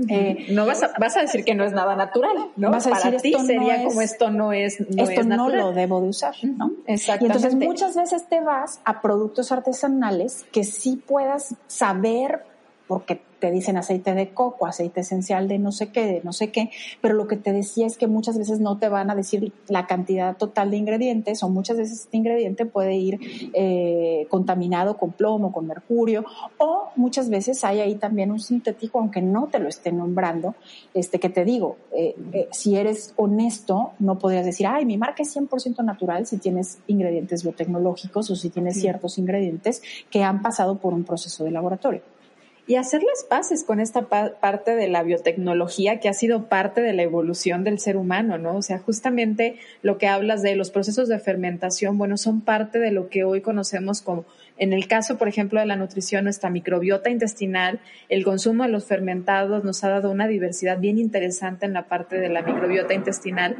Eh, 0.09 0.47
no 0.51 0.67
vas 0.67 0.83
a, 0.83 0.93
vas 0.99 1.17
a 1.17 1.23
decir 1.23 1.45
que 1.45 1.55
no 1.55 1.65
es 1.65 1.73
nada 1.73 1.97
natural, 1.97 2.37
¿no? 2.57 2.71
Vas 2.71 2.87
a 2.87 2.91
decir, 2.91 3.11
Para 3.11 3.17
ti 3.19 3.35
sería 3.47 3.85
como 3.85 4.03
esto 4.03 4.31
no 4.31 4.53
es 4.53 4.81
no 4.81 5.03
Esto 5.03 5.25
no 5.25 5.49
lo 5.49 5.73
debo 5.73 6.01
de 6.03 6.09
usar, 6.09 6.35
¿no? 6.43 6.73
Exactamente. 6.87 7.25
Y 7.25 7.27
entonces 7.27 7.69
muchas 7.69 7.97
veces 7.97 8.29
te 8.29 8.41
vas 8.41 8.81
a 8.85 9.01
productos 9.01 9.51
artesanales 9.51 10.45
que 10.53 10.65
sí 10.65 11.03
puedas 11.07 11.55
saber 11.69 12.45
porque 12.89 13.21
te 13.39 13.53
dicen 13.53 13.77
aceite 13.77 14.15
de 14.15 14.31
coco, 14.31 14.67
aceite 14.67 15.01
esencial 15.01 15.47
de 15.47 15.59
no 15.59 15.71
sé 15.71 15.93
qué, 15.93 16.07
de 16.07 16.21
no 16.25 16.33
sé 16.33 16.51
qué, 16.51 16.71
pero 17.01 17.15
lo 17.15 17.29
que 17.29 17.37
te 17.37 17.53
decía 17.53 17.87
es 17.87 17.97
que 17.97 18.09
muchas 18.09 18.37
veces 18.37 18.59
no 18.59 18.79
te 18.79 18.89
van 18.89 19.11
a 19.11 19.15
decir 19.15 19.53
la 19.69 19.87
cantidad 19.87 20.37
total 20.37 20.71
de 20.71 20.79
ingredientes 20.79 21.43
o 21.43 21.49
muchas 21.49 21.77
veces 21.77 22.01
este 22.01 22.17
ingrediente 22.17 22.67
puede 22.67 22.97
ir 22.97 23.21
eh, 23.53 24.27
contaminado 24.29 24.97
con 24.97 25.13
plomo, 25.13 25.53
con 25.53 25.67
mercurio 25.67 26.25
o 26.57 26.89
muchas 26.97 27.31
veces 27.31 27.63
hay 27.63 27.81
ahí 27.81 27.95
también 27.95 28.33
un 28.33 28.41
sintético, 28.41 28.99
aunque 28.99 29.23
no 29.23 29.47
te 29.47 29.61
lo 29.61 29.69
esté 29.69 29.93
nombrando, 29.93 30.55
este 30.95 31.21
que 31.21 31.29
te 31.29 31.45
digo, 31.45 31.77
eh, 31.93 32.17
eh, 32.33 32.49
si 32.51 32.77
eres 32.77 33.15
honesto, 33.17 33.93
no 34.01 34.19
podrías 34.19 34.47
decir, 34.47 34.67
ay, 34.67 34.85
mi 34.85 34.97
marca 34.97 35.23
es 35.23 35.37
100% 35.37 35.85
natural 35.85 36.27
si 36.27 36.39
tienes 36.39 36.79
ingredientes 36.87 37.45
biotecnológicos 37.45 38.31
o 38.31 38.37
si 38.37 38.51
tienes 38.51 38.81
ciertos 38.81 39.19
ingredientes 39.19 39.83
que 40.11 40.25
han 40.25 40.43
pasado 40.43 40.79
por 40.79 40.95
un 40.95 41.05
proceso 41.05 41.45
de 41.45 41.51
laboratorio 41.51 42.03
y 42.69 42.77
hacer 42.77 43.03
las 43.03 43.25
paces 43.25 43.65
con 43.65 43.81
esta 43.81 44.03
parte 44.09 44.77
de 44.77 44.89
la 44.89 45.03
biotecnología 45.03 46.01
que 46.01 46.11
ha 46.11 46.13
sido 46.13 46.49
parte 46.49 46.83
de 46.83 46.93
la 46.93 47.03
evolución 47.03 47.65
del 47.65 47.79
ser 47.79 47.97
humano, 47.97 48.37
¿no? 48.37 48.57
O 48.57 48.63
sea, 48.63 48.79
justamente 48.79 49.57
lo 49.81 49.97
que 49.97 50.07
hablas 50.07 50.43
de 50.43 50.55
los 50.55 50.71
procesos 50.71 51.09
de 51.09 51.19
fermentación, 51.19 51.97
bueno, 51.97 52.19
son 52.19 52.43
parte 52.43 52.79
de 52.79 52.93
lo 52.93 53.09
que 53.09 53.25
hoy 53.25 53.41
conocemos 53.41 54.03
como, 54.03 54.27
en 54.59 54.75
el 54.75 54.87
caso, 54.87 55.17
por 55.17 55.29
ejemplo, 55.29 55.61
de 55.61 55.67
la 55.67 55.77
nutrición, 55.77 56.25
nuestra 56.25 56.51
microbiota 56.51 57.09
intestinal, 57.09 57.81
el 58.11 58.23
consumo 58.23 58.65
de 58.65 58.69
los 58.69 58.85
fermentados 58.85 59.65
nos 59.65 59.83
ha 59.83 59.89
dado 59.89 60.11
una 60.11 60.29
diversidad 60.29 60.79
bien 60.79 60.99
interesante 60.99 61.65
en 61.65 61.73
la 61.73 61.89
parte 61.89 62.21
de 62.21 62.29
la 62.29 62.43
microbiota 62.43 62.93
intestinal 62.93 63.57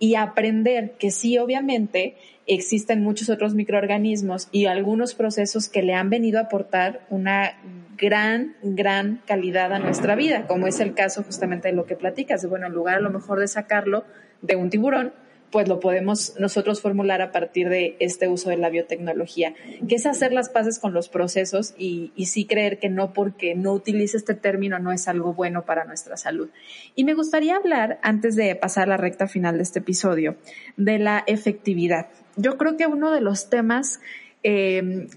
y 0.00 0.16
aprender 0.16 0.94
que 0.98 1.12
sí, 1.12 1.38
obviamente, 1.38 2.16
existen 2.46 3.02
muchos 3.04 3.28
otros 3.28 3.54
microorganismos 3.54 4.48
y 4.50 4.66
algunos 4.66 5.14
procesos 5.14 5.68
que 5.68 5.82
le 5.82 5.94
han 5.94 6.10
venido 6.10 6.38
a 6.38 6.44
aportar 6.44 7.06
una 7.10 7.60
gran, 7.96 8.56
gran 8.62 9.20
calidad 9.26 9.72
a 9.72 9.78
nuestra 9.78 10.16
vida, 10.16 10.46
como 10.48 10.66
es 10.66 10.80
el 10.80 10.94
caso 10.94 11.22
justamente 11.22 11.68
de 11.68 11.74
lo 11.74 11.86
que 11.86 11.94
platicas. 11.94 12.44
Bueno, 12.48 12.66
en 12.66 12.72
lugar 12.72 12.96
a 12.96 13.00
lo 13.00 13.10
mejor 13.10 13.38
de 13.38 13.46
sacarlo 13.46 14.04
de 14.40 14.56
un 14.56 14.70
tiburón, 14.70 15.12
pues 15.50 15.68
lo 15.68 15.80
podemos 15.80 16.34
nosotros 16.38 16.80
formular 16.80 17.22
a 17.22 17.32
partir 17.32 17.68
de 17.68 17.96
este 17.98 18.28
uso 18.28 18.50
de 18.50 18.56
la 18.56 18.70
biotecnología, 18.70 19.54
que 19.88 19.96
es 19.96 20.06
hacer 20.06 20.32
las 20.32 20.48
paces 20.48 20.78
con 20.78 20.92
los 20.92 21.08
procesos 21.08 21.74
y, 21.76 22.12
y, 22.14 22.26
sí 22.26 22.46
creer 22.46 22.78
que 22.78 22.88
no 22.88 23.12
porque 23.12 23.54
no 23.54 23.72
utilice 23.72 24.16
este 24.16 24.34
término 24.34 24.78
no 24.78 24.92
es 24.92 25.08
algo 25.08 25.34
bueno 25.34 25.64
para 25.64 25.84
nuestra 25.84 26.16
salud. 26.16 26.50
Y 26.94 27.04
me 27.04 27.14
gustaría 27.14 27.56
hablar, 27.56 27.98
antes 28.02 28.36
de 28.36 28.54
pasar 28.54 28.84
a 28.84 28.90
la 28.90 28.96
recta 28.96 29.26
final 29.26 29.56
de 29.56 29.62
este 29.62 29.80
episodio, 29.80 30.36
de 30.76 30.98
la 30.98 31.24
efectividad. 31.26 32.08
Yo 32.36 32.56
creo 32.56 32.76
que 32.76 32.86
uno 32.86 33.10
de 33.10 33.20
los 33.20 33.50
temas 33.50 34.00
eh, 34.42 35.08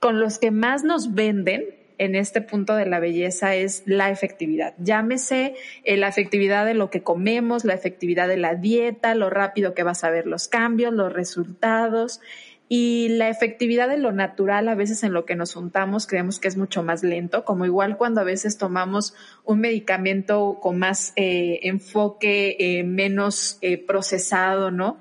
con 0.00 0.20
los 0.20 0.38
que 0.38 0.50
más 0.50 0.84
nos 0.84 1.14
venden 1.14 1.75
en 1.98 2.14
este 2.14 2.40
punto 2.40 2.74
de 2.74 2.86
la 2.86 3.00
belleza 3.00 3.54
es 3.54 3.82
la 3.86 4.10
efectividad. 4.10 4.74
Llámese 4.78 5.54
eh, 5.84 5.96
la 5.96 6.08
efectividad 6.08 6.66
de 6.66 6.74
lo 6.74 6.90
que 6.90 7.02
comemos, 7.02 7.64
la 7.64 7.74
efectividad 7.74 8.28
de 8.28 8.36
la 8.36 8.54
dieta, 8.54 9.14
lo 9.14 9.30
rápido 9.30 9.74
que 9.74 9.82
vas 9.82 10.04
a 10.04 10.10
ver 10.10 10.26
los 10.26 10.48
cambios, 10.48 10.92
los 10.92 11.12
resultados 11.12 12.20
y 12.68 13.08
la 13.10 13.28
efectividad 13.28 13.88
de 13.88 13.96
lo 13.96 14.10
natural 14.10 14.68
a 14.68 14.74
veces 14.74 15.04
en 15.04 15.12
lo 15.12 15.24
que 15.24 15.36
nos 15.36 15.54
juntamos 15.54 16.08
creemos 16.08 16.40
que 16.40 16.48
es 16.48 16.56
mucho 16.56 16.82
más 16.82 17.04
lento, 17.04 17.44
como 17.44 17.64
igual 17.64 17.96
cuando 17.96 18.20
a 18.20 18.24
veces 18.24 18.58
tomamos 18.58 19.14
un 19.44 19.60
medicamento 19.60 20.58
con 20.60 20.78
más 20.78 21.12
eh, 21.14 21.60
enfoque, 21.62 22.56
eh, 22.58 22.82
menos 22.82 23.60
procesado, 23.86 24.72
¿no? 24.72 24.98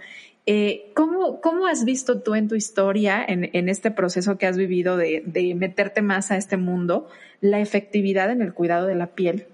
¿Cómo, 0.94 1.42
¿Cómo 1.42 1.68
has 1.68 1.86
visto 1.86 2.22
tú 2.22 2.36
en 2.36 2.48
tu 2.48 2.56
historia, 2.56 3.24
en, 3.28 3.50
en 3.54 3.70
este 3.70 3.92
proceso 3.92 4.38
que 4.38 4.46
has 4.46 4.58
vivido 4.58 4.98
de, 4.98 5.24
de 5.26 5.56
meterte 5.56 6.02
más 6.02 6.32
a 6.32 6.38
este 6.38 6.58
mundo, 6.58 7.08
la 7.42 7.60
efectividad 7.60 8.30
en 8.32 8.42
el 8.42 8.54
cuidado 8.54 8.88
de 8.88 8.96
la 8.96 9.08
piel? 9.08 9.48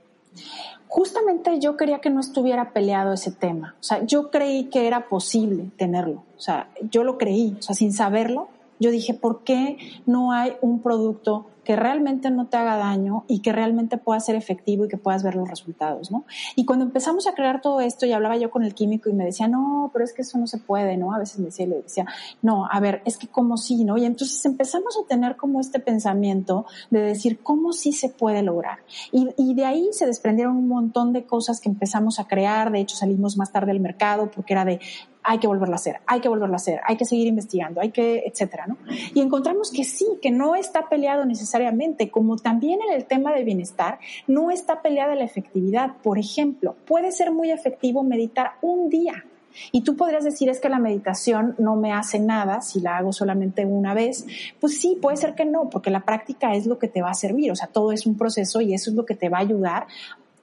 justamente 0.91 1.57
yo 1.61 1.77
quería 1.77 1.99
que 1.99 2.09
no 2.09 2.19
estuviera 2.19 2.73
peleado 2.73 3.13
ese 3.13 3.31
tema. 3.31 3.75
O 3.79 3.83
sea, 3.83 4.05
yo 4.05 4.29
creí 4.29 4.65
que 4.65 4.87
era 4.87 5.07
posible 5.07 5.71
tenerlo. 5.77 6.25
O 6.35 6.41
sea, 6.41 6.69
yo 6.89 7.05
lo 7.05 7.17
creí. 7.17 7.55
O 7.57 7.61
sea, 7.61 7.73
sin 7.73 7.93
saberlo, 7.93 8.49
yo 8.77 8.91
dije, 8.91 9.13
¿por 9.13 9.45
qué 9.45 9.77
no 10.05 10.33
hay 10.33 10.57
un 10.59 10.81
producto 10.81 11.47
que 11.71 11.77
realmente 11.77 12.29
no 12.31 12.47
te 12.47 12.57
haga 12.57 12.75
daño 12.75 13.23
y 13.29 13.39
que 13.39 13.53
realmente 13.53 13.97
pueda 13.97 14.19
ser 14.19 14.35
efectivo 14.35 14.83
y 14.83 14.87
que 14.89 14.97
puedas 14.97 15.23
ver 15.23 15.35
los 15.35 15.49
resultados, 15.49 16.11
¿no? 16.11 16.25
Y 16.57 16.65
cuando 16.65 16.83
empezamos 16.83 17.27
a 17.27 17.33
crear 17.33 17.61
todo 17.61 17.79
esto 17.79 18.05
y 18.05 18.11
hablaba 18.11 18.35
yo 18.35 18.51
con 18.51 18.65
el 18.65 18.73
químico 18.73 19.09
y 19.09 19.13
me 19.13 19.23
decía, 19.23 19.47
no, 19.47 19.89
pero 19.93 20.03
es 20.03 20.11
que 20.11 20.23
eso 20.23 20.37
no 20.37 20.47
se 20.47 20.57
puede, 20.57 20.97
¿no? 20.97 21.13
A 21.13 21.19
veces 21.19 21.39
me 21.39 21.45
decía, 21.45 21.67
le 21.67 21.81
decía, 21.81 22.05
no, 22.41 22.67
a 22.69 22.77
ver, 22.81 23.01
es 23.05 23.17
que 23.17 23.29
como 23.29 23.55
sí, 23.55 23.85
¿no? 23.85 23.97
Y 23.97 24.03
entonces 24.03 24.43
empezamos 24.43 24.97
a 25.01 25.07
tener 25.07 25.37
como 25.37 25.61
este 25.61 25.79
pensamiento 25.79 26.65
de 26.89 26.99
decir, 26.99 27.39
¿cómo 27.41 27.71
sí 27.71 27.93
se 27.93 28.09
puede 28.09 28.43
lograr? 28.43 28.79
Y, 29.13 29.29
y 29.37 29.53
de 29.53 29.63
ahí 29.63 29.87
se 29.93 30.05
desprendieron 30.05 30.57
un 30.57 30.67
montón 30.67 31.13
de 31.13 31.23
cosas 31.23 31.61
que 31.61 31.69
empezamos 31.69 32.19
a 32.19 32.27
crear, 32.27 32.69
de 32.73 32.81
hecho 32.81 32.97
salimos 32.97 33.37
más 33.37 33.53
tarde 33.53 33.71
al 33.71 33.79
mercado 33.79 34.29
porque 34.29 34.51
era 34.51 34.65
de, 34.65 34.81
hay 35.23 35.39
que 35.39 35.47
volverlo 35.47 35.75
a 35.75 35.77
hacer, 35.77 35.97
hay 36.07 36.19
que 36.19 36.29
volverlo 36.29 36.55
a 36.55 36.57
hacer, 36.57 36.81
hay 36.85 36.97
que 36.97 37.05
seguir 37.05 37.27
investigando, 37.27 37.81
hay 37.81 37.91
que, 37.91 38.23
etcétera, 38.25 38.65
¿no? 38.67 38.77
Y 39.13 39.21
encontramos 39.21 39.71
que 39.71 39.83
sí, 39.83 40.07
que 40.21 40.31
no 40.31 40.55
está 40.55 40.89
peleado 40.89 41.25
necesariamente, 41.25 42.09
como 42.09 42.37
también 42.37 42.79
en 42.87 42.95
el 42.95 43.05
tema 43.05 43.33
de 43.33 43.43
bienestar, 43.43 43.99
no 44.27 44.51
está 44.51 44.81
peleada 44.81 45.15
la 45.15 45.23
efectividad. 45.23 45.97
Por 46.03 46.17
ejemplo, 46.17 46.75
puede 46.85 47.11
ser 47.11 47.31
muy 47.31 47.51
efectivo 47.51 48.03
meditar 48.03 48.53
un 48.61 48.89
día. 48.89 49.25
Y 49.71 49.81
tú 49.81 49.95
podrías 49.95 50.23
decir 50.23 50.49
es 50.49 50.59
que 50.59 50.69
la 50.69 50.79
meditación 50.79 51.55
no 51.57 51.75
me 51.75 51.91
hace 51.91 52.19
nada 52.19 52.61
si 52.61 52.79
la 52.79 52.97
hago 52.97 53.11
solamente 53.11 53.65
una 53.65 53.93
vez. 53.93 54.25
Pues 54.59 54.79
sí, 54.79 54.97
puede 55.01 55.17
ser 55.17 55.35
que 55.35 55.45
no, 55.45 55.69
porque 55.69 55.89
la 55.89 56.01
práctica 56.05 56.53
es 56.55 56.65
lo 56.65 56.79
que 56.79 56.87
te 56.87 57.01
va 57.01 57.11
a 57.11 57.15
servir. 57.15 57.51
O 57.51 57.55
sea, 57.55 57.67
todo 57.67 57.91
es 57.91 58.05
un 58.05 58.17
proceso 58.17 58.61
y 58.61 58.73
eso 58.73 58.89
es 58.89 58.95
lo 58.95 59.05
que 59.05 59.15
te 59.15 59.29
va 59.29 59.39
a 59.39 59.41
ayudar 59.41 59.87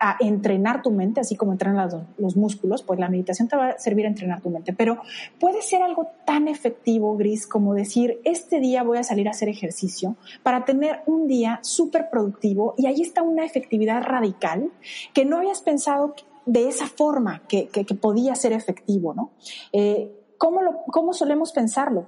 a 0.00 0.16
entrenar 0.20 0.82
tu 0.82 0.90
mente, 0.90 1.20
así 1.20 1.36
como 1.36 1.52
entrenan 1.52 1.88
los, 2.18 2.36
músculos, 2.36 2.82
pues 2.82 2.98
la 2.98 3.08
meditación 3.08 3.48
te 3.48 3.56
va 3.56 3.68
a 3.70 3.78
servir 3.78 4.06
a 4.06 4.08
entrenar 4.08 4.40
tu 4.40 4.50
mente. 4.50 4.72
Pero 4.72 4.98
puede 5.38 5.62
ser 5.62 5.82
algo 5.82 6.08
tan 6.24 6.48
efectivo, 6.48 7.16
Gris, 7.16 7.46
como 7.46 7.74
decir, 7.74 8.20
este 8.24 8.60
día 8.60 8.82
voy 8.82 8.98
a 8.98 9.02
salir 9.02 9.28
a 9.28 9.32
hacer 9.32 9.48
ejercicio 9.48 10.16
para 10.42 10.64
tener 10.64 11.00
un 11.06 11.26
día 11.26 11.60
súper 11.62 12.10
productivo 12.10 12.74
y 12.76 12.86
ahí 12.86 13.02
está 13.02 13.22
una 13.22 13.44
efectividad 13.44 14.02
radical 14.02 14.70
que 15.14 15.24
no 15.24 15.38
habías 15.38 15.60
pensado 15.60 16.14
de 16.46 16.68
esa 16.68 16.86
forma 16.86 17.42
que, 17.46 17.68
podía 18.00 18.34
ser 18.34 18.52
efectivo, 18.52 19.12
¿no? 19.12 19.32
Eh, 19.72 20.10
¿cómo, 20.38 20.84
¿Cómo 20.86 21.12
solemos 21.12 21.52
pensarlo? 21.52 22.06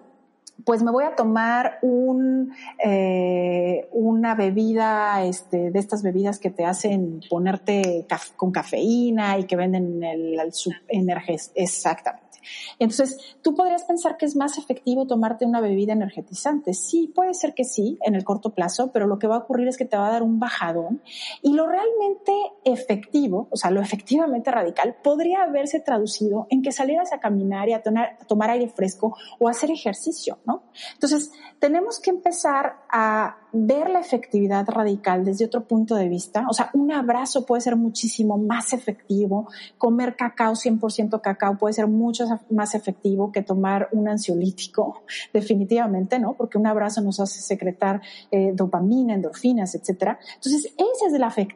Pues 0.65 0.83
me 0.83 0.91
voy 0.91 1.05
a 1.05 1.15
tomar 1.17 1.79
un, 1.83 2.53
eh, 2.85 3.89
una 3.93 4.35
bebida, 4.35 5.25
este, 5.25 5.71
de 5.71 5.79
estas 5.79 6.03
bebidas 6.03 6.39
que 6.39 6.51
te 6.51 6.65
hacen 6.65 7.21
ponerte 7.29 8.07
con 8.37 8.53
cafeína 8.53 9.39
y 9.39 9.45
que 9.45 9.57
venden 9.57 10.03
el, 10.03 10.39
el, 10.39 10.53
el 10.89 11.21
exactamente. 11.55 12.30
Entonces, 12.79 13.37
tú 13.43 13.55
podrías 13.55 13.85
pensar 13.85 14.17
que 14.17 14.27
es 14.27 14.37
más 14.37 14.59
efectivo 14.59 15.07
tomarte 15.07 15.45
una 15.45 15.61
bebida 15.61 15.93
energetizante. 15.93 16.75
Sí, 16.75 17.13
puede 17.15 17.35
ser 17.35 17.55
que 17.55 17.65
sí, 17.65 17.99
en 18.03 18.15
el 18.15 18.25
corto 18.25 18.55
plazo, 18.55 18.91
pero 18.93 19.07
lo 19.07 19.19
que 19.19 19.27
va 19.27 19.37
a 19.37 19.39
ocurrir 19.41 19.69
es 19.69 19.77
que 19.77 19.85
te 19.85 19.97
va 19.97 20.09
a 20.09 20.13
dar 20.13 20.23
un 20.23 20.39
bajadón. 20.39 21.03
Y 21.43 21.53
lo 21.53 21.67
realmente 21.67 22.33
efectivo, 22.65 23.49
o 23.51 23.57
sea, 23.57 23.71
lo 23.71 23.81
efectivamente 23.81 24.51
radical, 24.51 24.97
podría 25.03 25.43
haberse 25.43 25.81
traducido 25.81 26.47
en 26.51 26.63
que 26.63 26.73
salieras 26.73 27.13
a 27.13 27.21
caminar 27.21 27.69
y 27.69 27.73
a, 27.73 27.83
a 27.85 28.25
tomar 28.27 28.51
aire 28.51 28.69
fresco 28.69 29.17
o 29.39 29.49
a 29.49 29.51
hacer 29.51 29.71
ejercicio, 29.71 30.39
¿no? 30.45 30.65
Entonces, 30.95 31.33
tenemos 31.59 31.99
que 31.99 32.11
empezar 32.11 32.77
a 32.91 33.40
ver 33.53 33.91
la 33.91 34.01
efectividad 34.01 34.69
radical 34.69 35.25
desde 35.25 35.47
otro 35.47 35.65
punto 35.65 35.97
de 35.97 36.09
vista. 36.09 36.47
O 36.49 36.53
sea, 36.53 36.71
un 36.75 36.93
abrazo 36.93 37.47
puede 37.47 37.61
ser 37.61 37.77
muchísimo 37.77 38.39
más 38.39 38.73
efectivo. 38.73 39.49
Comer 39.79 40.17
cacao, 40.17 40.55
100% 40.55 41.21
cacao, 41.21 41.59
puede 41.59 41.75
ser 41.75 41.87
mucho 41.87 42.27
más 42.51 42.75
efectivo 42.75 43.33
que 43.33 43.43
tomar 43.43 43.89
un 43.93 44.09
ansiolítico, 44.09 45.03
definitivamente, 45.33 46.19
¿no? 46.19 46.35
Porque 46.35 46.59
un 46.59 46.67
abrazo 46.67 47.01
nos 47.01 47.21
hace 47.21 47.41
secretar 47.41 48.01
eh, 48.31 48.53
dopamina, 48.55 49.15
endorfinas, 49.15 49.75
etcétera. 49.75 50.19
Entonces, 50.37 50.73
esa 50.77 51.07
es 51.07 51.13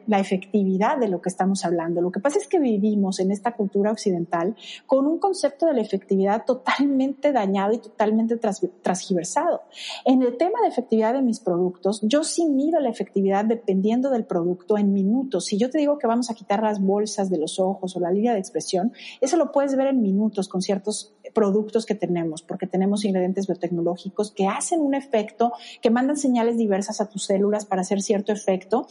la, 0.07 0.19
efectividad 0.19 0.97
de 0.97 1.07
lo 1.07 1.21
que 1.21 1.29
estamos 1.29 1.65
hablando. 1.65 2.01
Lo 2.01 2.11
que 2.11 2.19
pasa 2.19 2.39
es 2.39 2.47
que 2.47 2.59
vivimos 2.59 3.19
en 3.19 3.31
esta 3.31 3.51
cultura 3.51 3.91
occidental 3.91 4.55
con 4.85 5.05
un 5.05 5.19
concepto 5.19 5.65
de 5.65 5.73
la 5.73 5.81
efectividad 5.81 6.45
totalmente 6.45 7.31
dañado 7.31 7.73
y 7.73 7.79
totalmente 7.79 8.37
transgiversado. 8.37 9.63
En 10.05 10.21
el 10.23 10.37
tema 10.37 10.61
de 10.61 10.69
efectividad 10.69 11.13
de 11.13 11.21
mis 11.21 11.39
productos, 11.39 11.84
yo 12.01 12.23
sí 12.23 12.45
mido 12.45 12.79
la 12.79 12.89
efectividad 12.89 13.45
dependiendo 13.45 14.09
del 14.09 14.25
producto 14.25 14.77
en 14.77 14.93
minutos. 14.93 15.45
Si 15.45 15.57
yo 15.57 15.69
te 15.69 15.77
digo 15.77 15.97
que 15.97 16.07
vamos 16.07 16.29
a 16.29 16.33
quitar 16.33 16.61
las 16.61 16.81
bolsas 16.81 17.29
de 17.29 17.37
los 17.37 17.59
ojos 17.59 17.95
o 17.95 17.99
la 17.99 18.11
línea 18.11 18.33
de 18.33 18.39
expresión, 18.39 18.93
eso 19.21 19.37
lo 19.37 19.51
puedes 19.51 19.75
ver 19.75 19.87
en 19.87 20.01
minutos 20.01 20.47
con 20.47 20.61
ciertos 20.61 21.13
productos 21.33 21.85
que 21.85 21.95
tenemos, 21.95 22.41
porque 22.41 22.67
tenemos 22.67 23.05
ingredientes 23.05 23.47
biotecnológicos 23.47 24.31
que 24.31 24.47
hacen 24.47 24.81
un 24.81 24.95
efecto, 24.95 25.53
que 25.81 25.89
mandan 25.89 26.17
señales 26.17 26.57
diversas 26.57 27.01
a 27.01 27.09
tus 27.09 27.25
células 27.25 27.65
para 27.65 27.81
hacer 27.81 28.01
cierto 28.01 28.31
efecto 28.31 28.87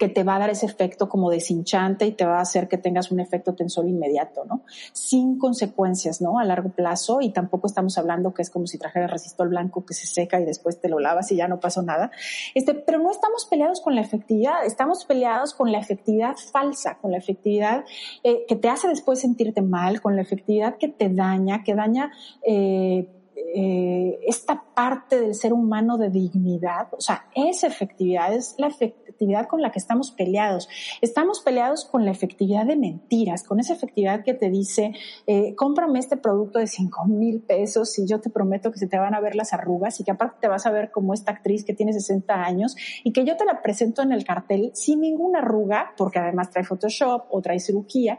que 0.00 0.08
te 0.08 0.24
va 0.24 0.36
a 0.36 0.38
dar 0.38 0.48
ese 0.48 0.64
efecto 0.64 1.10
como 1.10 1.30
deshinchante 1.30 2.06
y 2.06 2.12
te 2.12 2.24
va 2.24 2.38
a 2.38 2.40
hacer 2.40 2.68
que 2.68 2.78
tengas 2.78 3.12
un 3.12 3.20
efecto 3.20 3.54
tensor 3.54 3.86
inmediato, 3.86 4.46
¿no? 4.46 4.62
Sin 4.94 5.38
consecuencias, 5.38 6.22
¿no? 6.22 6.38
A 6.38 6.44
largo 6.44 6.70
plazo 6.70 7.20
y 7.20 7.34
tampoco 7.34 7.66
estamos 7.66 7.98
hablando 7.98 8.32
que 8.32 8.40
es 8.40 8.48
como 8.48 8.66
si 8.66 8.78
trajeras 8.78 9.10
resistol 9.10 9.50
blanco 9.50 9.84
que 9.84 9.92
se 9.92 10.06
seca 10.06 10.40
y 10.40 10.46
después 10.46 10.80
te 10.80 10.88
lo 10.88 11.00
lavas 11.00 11.30
y 11.32 11.36
ya 11.36 11.48
no 11.48 11.60
pasó 11.60 11.82
nada. 11.82 12.10
Este, 12.54 12.72
pero 12.72 12.98
no 12.98 13.10
estamos 13.10 13.44
peleados 13.44 13.82
con 13.82 13.94
la 13.94 14.00
efectividad, 14.00 14.64
estamos 14.64 15.04
peleados 15.04 15.52
con 15.52 15.70
la 15.70 15.78
efectividad 15.78 16.34
falsa, 16.50 16.96
con 16.96 17.10
la 17.10 17.18
efectividad 17.18 17.84
eh, 18.24 18.46
que 18.48 18.56
te 18.56 18.70
hace 18.70 18.88
después 18.88 19.20
sentirte 19.20 19.60
mal, 19.60 20.00
con 20.00 20.16
la 20.16 20.22
efectividad 20.22 20.78
que 20.78 20.88
te 20.88 21.10
daña, 21.10 21.62
que 21.62 21.74
daña 21.74 22.10
eh, 22.42 23.06
eh, 23.54 24.18
esta 24.26 24.64
parte 24.74 25.20
del 25.20 25.34
ser 25.34 25.52
humano 25.52 25.98
de 25.98 26.10
dignidad, 26.10 26.88
o 26.92 27.00
sea, 27.00 27.26
esa 27.34 27.66
efectividad 27.66 28.32
es 28.32 28.54
la 28.58 28.68
efectividad 28.68 29.46
con 29.46 29.60
la 29.60 29.70
que 29.70 29.78
estamos 29.78 30.12
peleados. 30.12 30.68
Estamos 31.00 31.40
peleados 31.40 31.84
con 31.84 32.04
la 32.04 32.10
efectividad 32.10 32.64
de 32.64 32.76
mentiras, 32.76 33.42
con 33.42 33.60
esa 33.60 33.74
efectividad 33.74 34.22
que 34.24 34.34
te 34.34 34.50
dice, 34.50 34.92
eh, 35.26 35.54
cómprame 35.56 35.98
este 35.98 36.16
producto 36.16 36.58
de 36.58 36.66
5 36.66 37.06
mil 37.06 37.40
pesos 37.40 37.98
y 37.98 38.06
yo 38.06 38.20
te 38.20 38.30
prometo 38.30 38.70
que 38.70 38.78
se 38.78 38.86
te 38.86 38.98
van 38.98 39.14
a 39.14 39.20
ver 39.20 39.34
las 39.34 39.52
arrugas 39.52 39.98
y 40.00 40.04
que 40.04 40.12
aparte 40.12 40.38
te 40.40 40.48
vas 40.48 40.66
a 40.66 40.70
ver 40.70 40.90
como 40.90 41.12
esta 41.12 41.32
actriz 41.32 41.64
que 41.64 41.74
tiene 41.74 41.92
60 41.92 42.32
años 42.32 42.76
y 43.04 43.12
que 43.12 43.24
yo 43.24 43.36
te 43.36 43.44
la 43.44 43.62
presento 43.62 44.02
en 44.02 44.12
el 44.12 44.24
cartel 44.24 44.70
sin 44.74 45.00
ninguna 45.00 45.40
arruga, 45.40 45.92
porque 45.96 46.18
además 46.18 46.50
trae 46.50 46.64
Photoshop 46.64 47.24
o 47.30 47.42
trae 47.42 47.58
cirugía. 47.58 48.18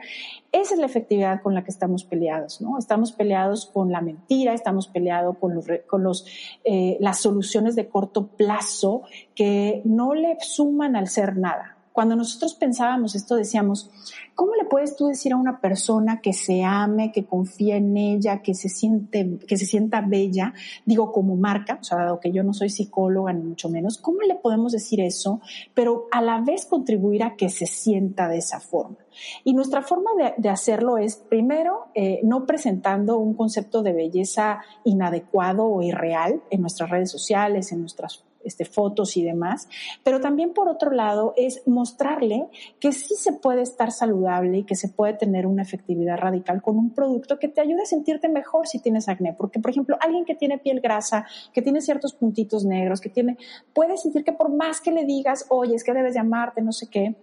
Esa 0.52 0.74
es 0.74 0.80
la 0.80 0.86
efectividad 0.86 1.42
con 1.42 1.54
la 1.54 1.64
que 1.64 1.72
estamos 1.72 2.04
peleados, 2.04 2.62
¿no? 2.62 2.78
Estamos 2.78 3.14
peleados 3.14 3.66
con 3.66 3.92
la 3.92 4.02
mentira, 4.02 4.54
estamos 4.54 4.88
peleados 4.88 5.21
con, 5.40 5.56
los, 5.56 5.66
con 5.88 6.04
los, 6.04 6.26
eh, 6.64 6.98
las 7.00 7.20
soluciones 7.20 7.76
de 7.76 7.88
corto 7.88 8.28
plazo 8.28 9.04
que 9.36 9.82
no 9.86 10.14
le 10.14 10.38
suman 10.42 10.96
al 10.96 11.08
ser 11.08 11.38
nada. 11.38 11.78
Cuando 11.94 12.16
nosotros 12.16 12.54
pensábamos 12.56 13.16
esto 13.16 13.36
decíamos, 13.36 13.90
¿cómo 14.34 14.56
le 14.56 14.66
puedes 14.66 14.96
tú 14.96 15.08
decir 15.08 15.34
a 15.34 15.38
una 15.38 15.60
persona 15.60 16.22
que 16.22 16.32
se 16.34 16.64
ame, 16.64 17.12
que 17.12 17.26
confía 17.26 17.76
en 17.76 17.98
ella, 17.98 18.42
que 18.42 18.54
se 18.54 18.70
siente, 18.70 19.40
que 19.46 19.58
se 19.58 19.66
sienta 19.66 20.02
bella, 20.02 20.54
digo 20.86 21.12
como 21.12 21.36
marca, 21.36 21.80
o 21.82 21.84
sea, 21.84 21.98
dado 21.98 22.20
que 22.20 22.32
yo 22.32 22.44
no 22.44 22.54
soy 22.54 22.70
psicóloga 22.70 23.34
ni 23.34 23.44
mucho 23.44 23.70
menos, 23.70 23.98
¿cómo 23.98 24.22
le 24.22 24.36
podemos 24.36 24.72
decir 24.72 25.02
eso, 25.02 25.42
pero 25.74 26.08
a 26.12 26.22
la 26.22 26.40
vez 26.40 26.66
contribuir 26.66 27.24
a 27.24 27.36
que 27.36 27.50
se 27.50 27.66
sienta 27.66 28.30
de 28.30 28.38
esa 28.38 28.60
forma? 28.60 28.98
Y 29.44 29.54
nuestra 29.54 29.82
forma 29.82 30.12
de, 30.38 30.50
hacerlo 30.50 30.98
es, 30.98 31.16
primero, 31.16 31.88
eh, 31.94 32.22
no 32.24 32.46
presentando 32.46 33.18
un 33.18 33.34
concepto 33.34 33.84
de 33.84 33.94
belleza 33.94 34.60
inadecuado 34.84 35.66
o 35.66 35.82
irreal 35.82 36.42
en 36.50 36.62
nuestras 36.62 36.90
redes 36.90 37.12
sociales, 37.12 37.72
en 37.72 37.82
nuestras 37.82 38.24
este, 38.44 38.66
fotos 38.66 39.18
y 39.18 39.24
demás, 39.24 39.68
pero 40.04 40.20
también 40.20 40.54
por 40.54 40.68
otro 40.68 40.92
lado 40.92 41.34
es 41.38 41.62
mostrarle 41.68 42.48
que 42.80 42.92
sí 42.92 43.16
se 43.16 43.34
puede 43.34 43.62
estar 43.62 43.92
saludable 43.92 44.60
y 44.60 44.64
que 44.64 44.76
se 44.76 44.90
puede 44.90 45.14
tener 45.14 45.48
una 45.48 45.62
efectividad 45.62 46.18
radical 46.18 46.62
con 46.62 46.78
un 46.78 46.92
producto 46.92 47.40
que 47.40 47.48
te 47.48 47.62
ayude 47.62 47.84
a 47.84 47.86
sentirte 47.86 48.30
mejor 48.30 48.68
si 48.68 48.80
tienes 48.80 49.10
acné, 49.10 49.34
porque 49.34 49.60
por 49.60 49.72
ejemplo, 49.72 49.98
alguien 50.00 50.26
que 50.26 50.36
tiene 50.36 50.58
piel 50.58 50.82
grasa, 50.82 51.26
que 51.54 51.62
tiene 51.62 51.82
ciertos 51.82 52.14
puntitos 52.14 52.66
negros, 52.66 53.02
que 53.02 53.10
tiene, 53.10 53.38
puede 53.74 53.98
sentir 53.98 54.24
que 54.24 54.34
por 54.34 54.52
más 54.52 54.82
que 54.82 54.92
le 54.92 55.06
digas, 55.06 55.46
oye, 55.50 55.76
es 55.76 55.84
que 55.84 55.94
debes 55.94 56.16
llamarte, 56.16 56.62
no 56.62 56.72
sé 56.72 56.88
qué, 56.88 57.16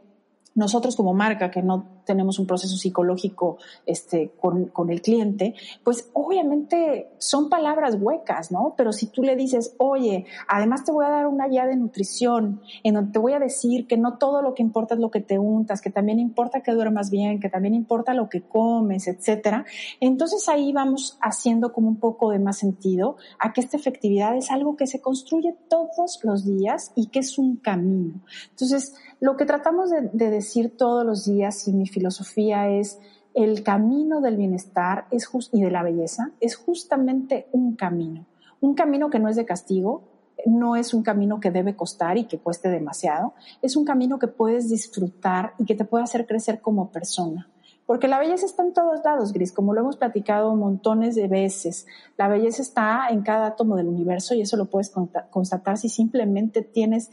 nosotros 0.59 0.97
como 0.97 1.15
marca 1.15 1.53
que 1.53 1.63
no 1.63 1.87
tenemos 2.05 2.41
un 2.41 2.47
proceso 2.47 2.77
psicológico 2.77 3.59
este, 3.87 4.33
con, 4.41 4.67
con, 4.67 4.91
el 4.91 5.03
cliente, 5.03 5.55
pues 5.85 6.11
obviamente 6.15 7.11
son 7.19 7.49
palabras 7.49 7.97
huecas, 8.01 8.51
¿no? 8.51 8.75
Pero 8.77 8.93
si 8.93 9.07
tú 9.07 9.23
le 9.23 9.37
dices, 9.37 9.77
oye, 9.79 10.27
además 10.49 10.85
te 10.85 10.91
voy 10.91 11.05
a 11.05 11.11
dar 11.11 11.29
una 11.29 11.47
guía 11.47 11.65
de 11.67 11.77
nutrición 11.77 12.61
en 12.83 12.95
donde 12.95 13.13
te 13.13 13.21
voy 13.21 13.35
a 13.35 13.39
decir 13.39 13.87
que 13.87 13.97
no 13.97 14.19
todo 14.19 14.43
lo 14.43 14.55
que 14.55 14.63
importa 14.63 14.95
es 14.95 15.01
lo 15.01 15.13
que 15.13 15.21
te 15.21 15.39
untas, 15.39 15.81
que 15.81 15.91
también 15.91 16.19
importa 16.19 16.61
que 16.61 16.73
duermas 16.73 17.11
bien, 17.11 17.39
que 17.39 17.49
también 17.49 17.75
importa 17.75 18.13
lo 18.13 18.29
que 18.29 18.43
comes, 18.43 19.07
etcétera, 19.07 19.65
entonces 20.01 20.49
ahí 20.49 20.73
vamos 20.73 21.19
haciendo 21.21 21.73
como 21.73 21.87
un 21.87 22.01
poco 22.01 22.31
de 22.31 22.41
más 22.41 22.59
sentido 22.59 23.17
a 23.39 23.53
que 23.53 23.61
esta 23.61 23.77
efectividad 23.77 24.37
es 24.37 24.51
algo 24.51 24.77
que 24.77 24.89
se 24.89 25.01
construye 25.01 25.55
todos 25.69 26.19
los 26.25 26.45
días 26.45 26.91
y 26.97 27.07
que 27.07 27.21
es 27.21 27.39
un 27.39 27.57
camino. 27.57 28.21
Entonces, 28.51 28.95
lo 29.21 29.37
que 29.37 29.47
tratamos 29.47 29.91
de, 29.91 30.11
de 30.13 30.31
decir 30.31 30.77
todos 30.77 31.05
los 31.05 31.25
días 31.25 31.67
y 31.69 31.73
mi 31.73 31.87
filosofía 31.87 32.69
es 32.69 32.99
el 33.35 33.63
camino 33.63 34.21
del 34.21 34.37
bienestar 34.37 35.07
es 35.11 35.29
y 35.53 35.61
de 35.61 35.71
la 35.71 35.83
belleza 35.83 36.33
es 36.41 36.57
justamente 36.57 37.49
un 37.53 37.77
camino. 37.77 38.27
Un 38.61 38.75
camino 38.75 39.11
que 39.11 39.21
no 39.21 39.29
es 39.29 39.37
de 39.37 39.45
castigo, 39.45 40.03
no 40.47 40.77
es 40.77 40.95
un 40.95 41.03
camino 41.03 41.41
que 41.41 41.51
debe 41.51 41.77
costar 41.77 42.19
y 42.19 42.25
que 42.25 42.39
cueste 42.39 42.69
demasiado, 42.69 43.35
es 43.63 43.77
un 43.77 43.85
camino 43.85 44.19
que 44.19 44.29
puedes 44.29 44.69
disfrutar 44.69 45.55
y 45.59 45.65
que 45.65 45.75
te 45.75 45.85
puede 45.85 46.05
hacer 46.05 46.27
crecer 46.27 46.61
como 46.61 46.91
persona. 46.91 47.49
Porque 47.87 48.09
la 48.09 48.19
belleza 48.19 48.45
está 48.45 48.63
en 48.63 48.75
todos 48.75 49.01
lados, 49.05 49.33
Gris, 49.33 49.53
como 49.53 49.73
lo 49.73 49.81
hemos 49.81 49.97
platicado 49.97 50.55
montones 50.55 51.15
de 51.15 51.27
veces. 51.27 51.87
La 52.19 52.29
belleza 52.29 52.61
está 52.61 53.09
en 53.09 53.23
cada 53.23 53.47
átomo 53.47 53.77
del 53.77 53.89
universo 53.89 54.35
y 54.35 54.43
eso 54.43 54.59
lo 54.59 54.67
puedes 54.67 54.93
constatar 55.31 55.79
si 55.79 55.89
simplemente 55.89 56.61
tienes 56.61 57.11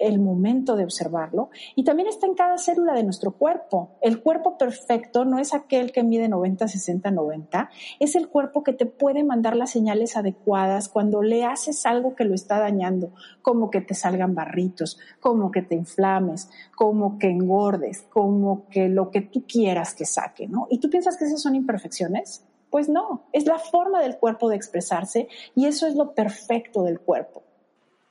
el 0.00 0.18
momento 0.18 0.74
de 0.74 0.84
observarlo. 0.84 1.50
Y 1.76 1.84
también 1.84 2.08
está 2.08 2.26
en 2.26 2.34
cada 2.34 2.58
célula 2.58 2.94
de 2.94 3.04
nuestro 3.04 3.32
cuerpo. 3.32 3.96
El 4.00 4.20
cuerpo 4.22 4.58
perfecto 4.58 5.24
no 5.24 5.38
es 5.38 5.54
aquel 5.54 5.92
que 5.92 6.02
mide 6.02 6.28
90, 6.28 6.66
60, 6.66 7.10
90. 7.10 7.70
Es 8.00 8.16
el 8.16 8.28
cuerpo 8.28 8.64
que 8.64 8.72
te 8.72 8.86
puede 8.86 9.22
mandar 9.22 9.54
las 9.54 9.70
señales 9.70 10.16
adecuadas 10.16 10.88
cuando 10.88 11.22
le 11.22 11.44
haces 11.44 11.86
algo 11.86 12.16
que 12.16 12.24
lo 12.24 12.34
está 12.34 12.58
dañando, 12.58 13.12
como 13.42 13.70
que 13.70 13.82
te 13.82 13.94
salgan 13.94 14.34
barritos, 14.34 14.98
como 15.20 15.50
que 15.50 15.62
te 15.62 15.76
inflames, 15.76 16.50
como 16.74 17.18
que 17.18 17.28
engordes, 17.28 18.02
como 18.10 18.66
que 18.68 18.88
lo 18.88 19.10
que 19.10 19.20
tú 19.20 19.44
quieras 19.46 19.94
que 19.94 20.06
saque, 20.06 20.48
¿no? 20.48 20.66
Y 20.70 20.78
tú 20.78 20.88
piensas 20.88 21.16
que 21.16 21.26
esas 21.26 21.42
son 21.42 21.54
imperfecciones. 21.54 22.44
Pues 22.70 22.88
no, 22.88 23.24
es 23.32 23.46
la 23.46 23.58
forma 23.58 24.00
del 24.00 24.16
cuerpo 24.16 24.48
de 24.48 24.54
expresarse 24.54 25.28
y 25.56 25.66
eso 25.66 25.88
es 25.88 25.96
lo 25.96 26.14
perfecto 26.14 26.84
del 26.84 27.00
cuerpo 27.00 27.42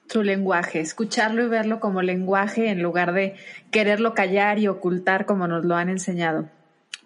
su 0.10 0.24
lenguaje, 0.24 0.80
escucharlo 0.80 1.44
y 1.44 1.48
verlo 1.48 1.80
como 1.80 2.02
lenguaje 2.02 2.70
en 2.70 2.82
lugar 2.82 3.14
de 3.14 3.36
quererlo 3.72 4.14
callar 4.14 4.58
y 4.58 4.68
ocultar 4.68 5.26
como 5.26 5.48
nos 5.48 5.64
lo 5.66 5.76
han 5.76 5.90
enseñado. 5.90 6.50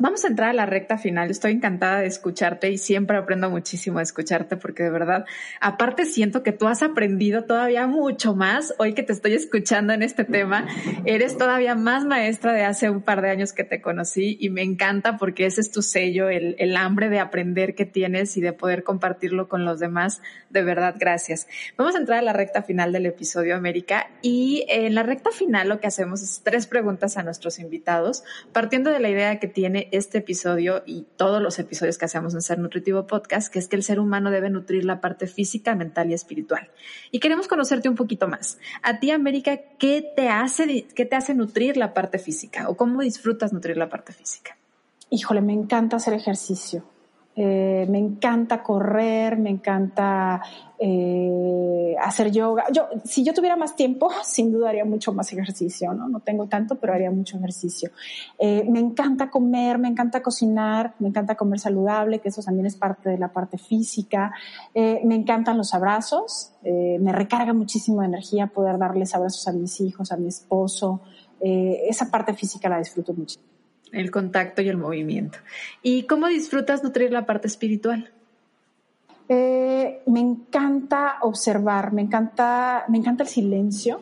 Vamos 0.03 0.25
a 0.25 0.27
entrar 0.27 0.49
a 0.49 0.53
la 0.53 0.65
recta 0.65 0.97
final. 0.97 1.31
Estoy 1.31 1.53
encantada 1.53 2.01
de 2.01 2.07
escucharte 2.07 2.69
y 2.69 2.77
siempre 2.77 3.15
aprendo 3.15 3.49
muchísimo 3.49 3.99
de 3.99 4.03
escucharte 4.03 4.57
porque 4.57 4.83
de 4.83 4.89
verdad, 4.89 5.23
aparte 5.61 6.05
siento 6.05 6.43
que 6.43 6.51
tú 6.51 6.67
has 6.67 6.83
aprendido 6.83 7.45
todavía 7.45 7.87
mucho 7.87 8.35
más 8.35 8.73
hoy 8.79 8.95
que 8.95 9.03
te 9.03 9.13
estoy 9.13 9.33
escuchando 9.33 9.93
en 9.93 10.03
este 10.03 10.25
tema. 10.25 10.67
Eres 11.05 11.37
todavía 11.37 11.75
más 11.75 12.03
maestra 12.03 12.51
de 12.51 12.63
hace 12.65 12.89
un 12.89 13.01
par 13.01 13.21
de 13.21 13.29
años 13.29 13.53
que 13.53 13.63
te 13.63 13.79
conocí 13.79 14.35
y 14.41 14.49
me 14.49 14.61
encanta 14.61 15.15
porque 15.15 15.45
ese 15.45 15.61
es 15.61 15.71
tu 15.71 15.81
sello, 15.81 16.27
el, 16.27 16.57
el 16.59 16.75
hambre 16.75 17.07
de 17.07 17.19
aprender 17.19 17.73
que 17.73 17.85
tienes 17.85 18.35
y 18.35 18.41
de 18.41 18.51
poder 18.51 18.83
compartirlo 18.83 19.47
con 19.47 19.63
los 19.63 19.79
demás. 19.79 20.21
De 20.49 20.63
verdad, 20.63 20.95
gracias. 20.99 21.47
Vamos 21.77 21.95
a 21.95 21.99
entrar 21.99 22.19
a 22.19 22.23
la 22.23 22.33
recta 22.33 22.61
final 22.61 22.91
del 22.91 23.05
episodio 23.05 23.55
América 23.55 24.09
y 24.21 24.65
en 24.67 24.95
la 24.95 25.03
recta 25.03 25.31
final 25.31 25.69
lo 25.69 25.79
que 25.79 25.87
hacemos 25.87 26.21
es 26.21 26.41
tres 26.43 26.67
preguntas 26.67 27.15
a 27.15 27.23
nuestros 27.23 27.57
invitados 27.57 28.25
partiendo 28.51 28.89
de 28.89 28.99
la 28.99 29.07
idea 29.07 29.39
que 29.39 29.47
tiene 29.47 29.87
este 29.93 30.17
episodio 30.17 30.83
y 30.85 31.05
todos 31.17 31.41
los 31.41 31.59
episodios 31.59 31.97
que 31.97 32.05
hacemos 32.05 32.33
en 32.33 32.41
Ser 32.41 32.59
Nutritivo 32.59 33.05
Podcast, 33.05 33.51
que 33.51 33.59
es 33.59 33.67
que 33.67 33.75
el 33.75 33.83
ser 33.83 33.99
humano 33.99 34.31
debe 34.31 34.49
nutrir 34.49 34.85
la 34.85 35.01
parte 35.01 35.27
física, 35.27 35.75
mental 35.75 36.09
y 36.09 36.13
espiritual. 36.13 36.69
Y 37.11 37.19
queremos 37.19 37.47
conocerte 37.47 37.89
un 37.89 37.95
poquito 37.95 38.27
más. 38.27 38.57
A 38.81 38.99
ti, 38.99 39.11
América, 39.11 39.59
¿qué 39.77 40.03
te 40.15 40.29
hace, 40.29 40.87
qué 40.95 41.05
te 41.05 41.15
hace 41.15 41.35
nutrir 41.35 41.77
la 41.77 41.93
parte 41.93 42.17
física 42.17 42.69
o 42.69 42.75
cómo 42.75 43.01
disfrutas 43.01 43.53
nutrir 43.53 43.77
la 43.77 43.89
parte 43.89 44.13
física? 44.13 44.57
Híjole, 45.09 45.41
me 45.41 45.53
encanta 45.53 45.97
hacer 45.97 46.15
ejercicio. 46.15 46.83
Eh, 47.35 47.87
me 47.89 47.97
encanta 47.97 48.61
correr, 48.61 49.37
me 49.39 49.49
encanta 49.49 50.39
eh, 50.77 51.95
hacer 51.99 52.31
yoga. 52.31 52.65
Yo, 52.71 52.87
si 53.03 53.23
yo 53.23 53.33
tuviera 53.33 53.55
más 53.55 53.75
tiempo, 53.75 54.09
sin 54.23 54.51
duda 54.51 54.69
haría 54.69 54.85
mucho 54.85 55.13
más 55.13 55.31
ejercicio, 55.33 55.93
¿no? 55.93 56.07
No 56.07 56.19
tengo 56.19 56.47
tanto, 56.47 56.75
pero 56.75 56.93
haría 56.93 57.09
mucho 57.09 57.37
ejercicio. 57.37 57.89
Eh, 58.37 58.67
me 58.69 58.79
encanta 58.79 59.31
comer, 59.31 59.79
me 59.79 59.87
encanta 59.87 60.21
cocinar, 60.21 60.93
me 60.99 61.07
encanta 61.07 61.35
comer 61.35 61.59
saludable, 61.59 62.19
que 62.19 62.29
eso 62.29 62.43
también 62.43 62.67
es 62.67 62.75
parte 62.75 63.09
de 63.09 63.17
la 63.17 63.29
parte 63.29 63.57
física. 63.57 64.31
me 64.75 65.15
encantan 65.15 65.57
los 65.57 65.73
abrazos, 65.73 66.53
me 66.63 67.11
recarga 67.11 67.53
muchísimo 67.53 68.01
de 68.01 68.07
energía 68.07 68.47
poder 68.47 68.77
darles 68.77 69.13
abrazos 69.15 69.47
a 69.47 69.53
mis 69.53 69.79
hijos, 69.81 70.11
a 70.11 70.17
mi 70.17 70.27
esposo. 70.27 71.01
esa 71.41 72.09
parte 72.09 72.33
física 72.33 72.69
la 72.69 72.77
disfruto 72.77 73.13
muchísimo 73.13 73.52
el 73.93 74.11
contacto 74.11 74.61
y 74.61 74.69
el 74.69 74.77
movimiento. 74.77 75.39
¿Y 75.81 76.03
cómo 76.03 76.27
disfrutas 76.27 76.83
nutrir 76.83 77.11
la 77.11 77.25
parte 77.25 77.47
espiritual? 77.47 78.11
Eh, 79.29 80.01
me 80.07 80.19
encanta 80.19 81.17
observar, 81.21 81.93
me 81.93 82.01
encanta, 82.01 82.83
me 82.89 82.97
encanta 82.97 83.23
el 83.23 83.29
silencio, 83.29 84.01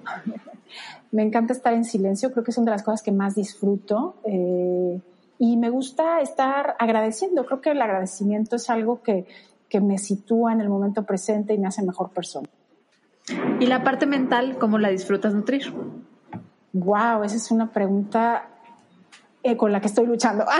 me 1.12 1.22
encanta 1.22 1.54
estar 1.54 1.74
en 1.74 1.86
silencio, 1.86 2.32
creo 2.32 2.44
que 2.44 2.52
es 2.52 2.58
una 2.58 2.72
de 2.72 2.78
las 2.78 2.84
cosas 2.84 3.04
que 3.04 3.12
más 3.12 3.36
disfruto 3.36 4.16
eh, 4.24 5.00
y 5.38 5.58
me 5.58 5.70
gusta 5.70 6.22
estar 6.22 6.76
agradeciendo, 6.80 7.46
creo 7.46 7.62
que 7.62 7.72
el 7.72 7.82
agradecimiento 7.82 8.56
es 8.56 8.70
algo 8.70 9.02
que, 9.04 9.26
que 9.70 9.80
me 9.80 9.98
sitúa 9.98 10.54
en 10.54 10.62
el 10.62 10.70
momento 10.70 11.04
presente 11.04 11.54
y 11.54 11.60
me 11.60 11.68
hace 11.68 11.84
mejor 11.84 12.10
persona. 12.12 12.48
¿Y 13.60 13.68
la 13.68 13.84
parte 13.84 14.08
mental, 14.08 14.58
cómo 14.58 14.80
la 14.80 14.90
disfrutas 14.90 15.34
nutrir? 15.34 15.72
Wow, 16.74 17.24
esa 17.24 17.36
es 17.36 17.52
una 17.52 17.72
pregunta 17.72 18.51
eh, 19.44 19.58
con 19.58 19.72
la 19.72 19.82
que 19.82 19.88
estoy 19.88 20.06
luchando. 20.06 20.46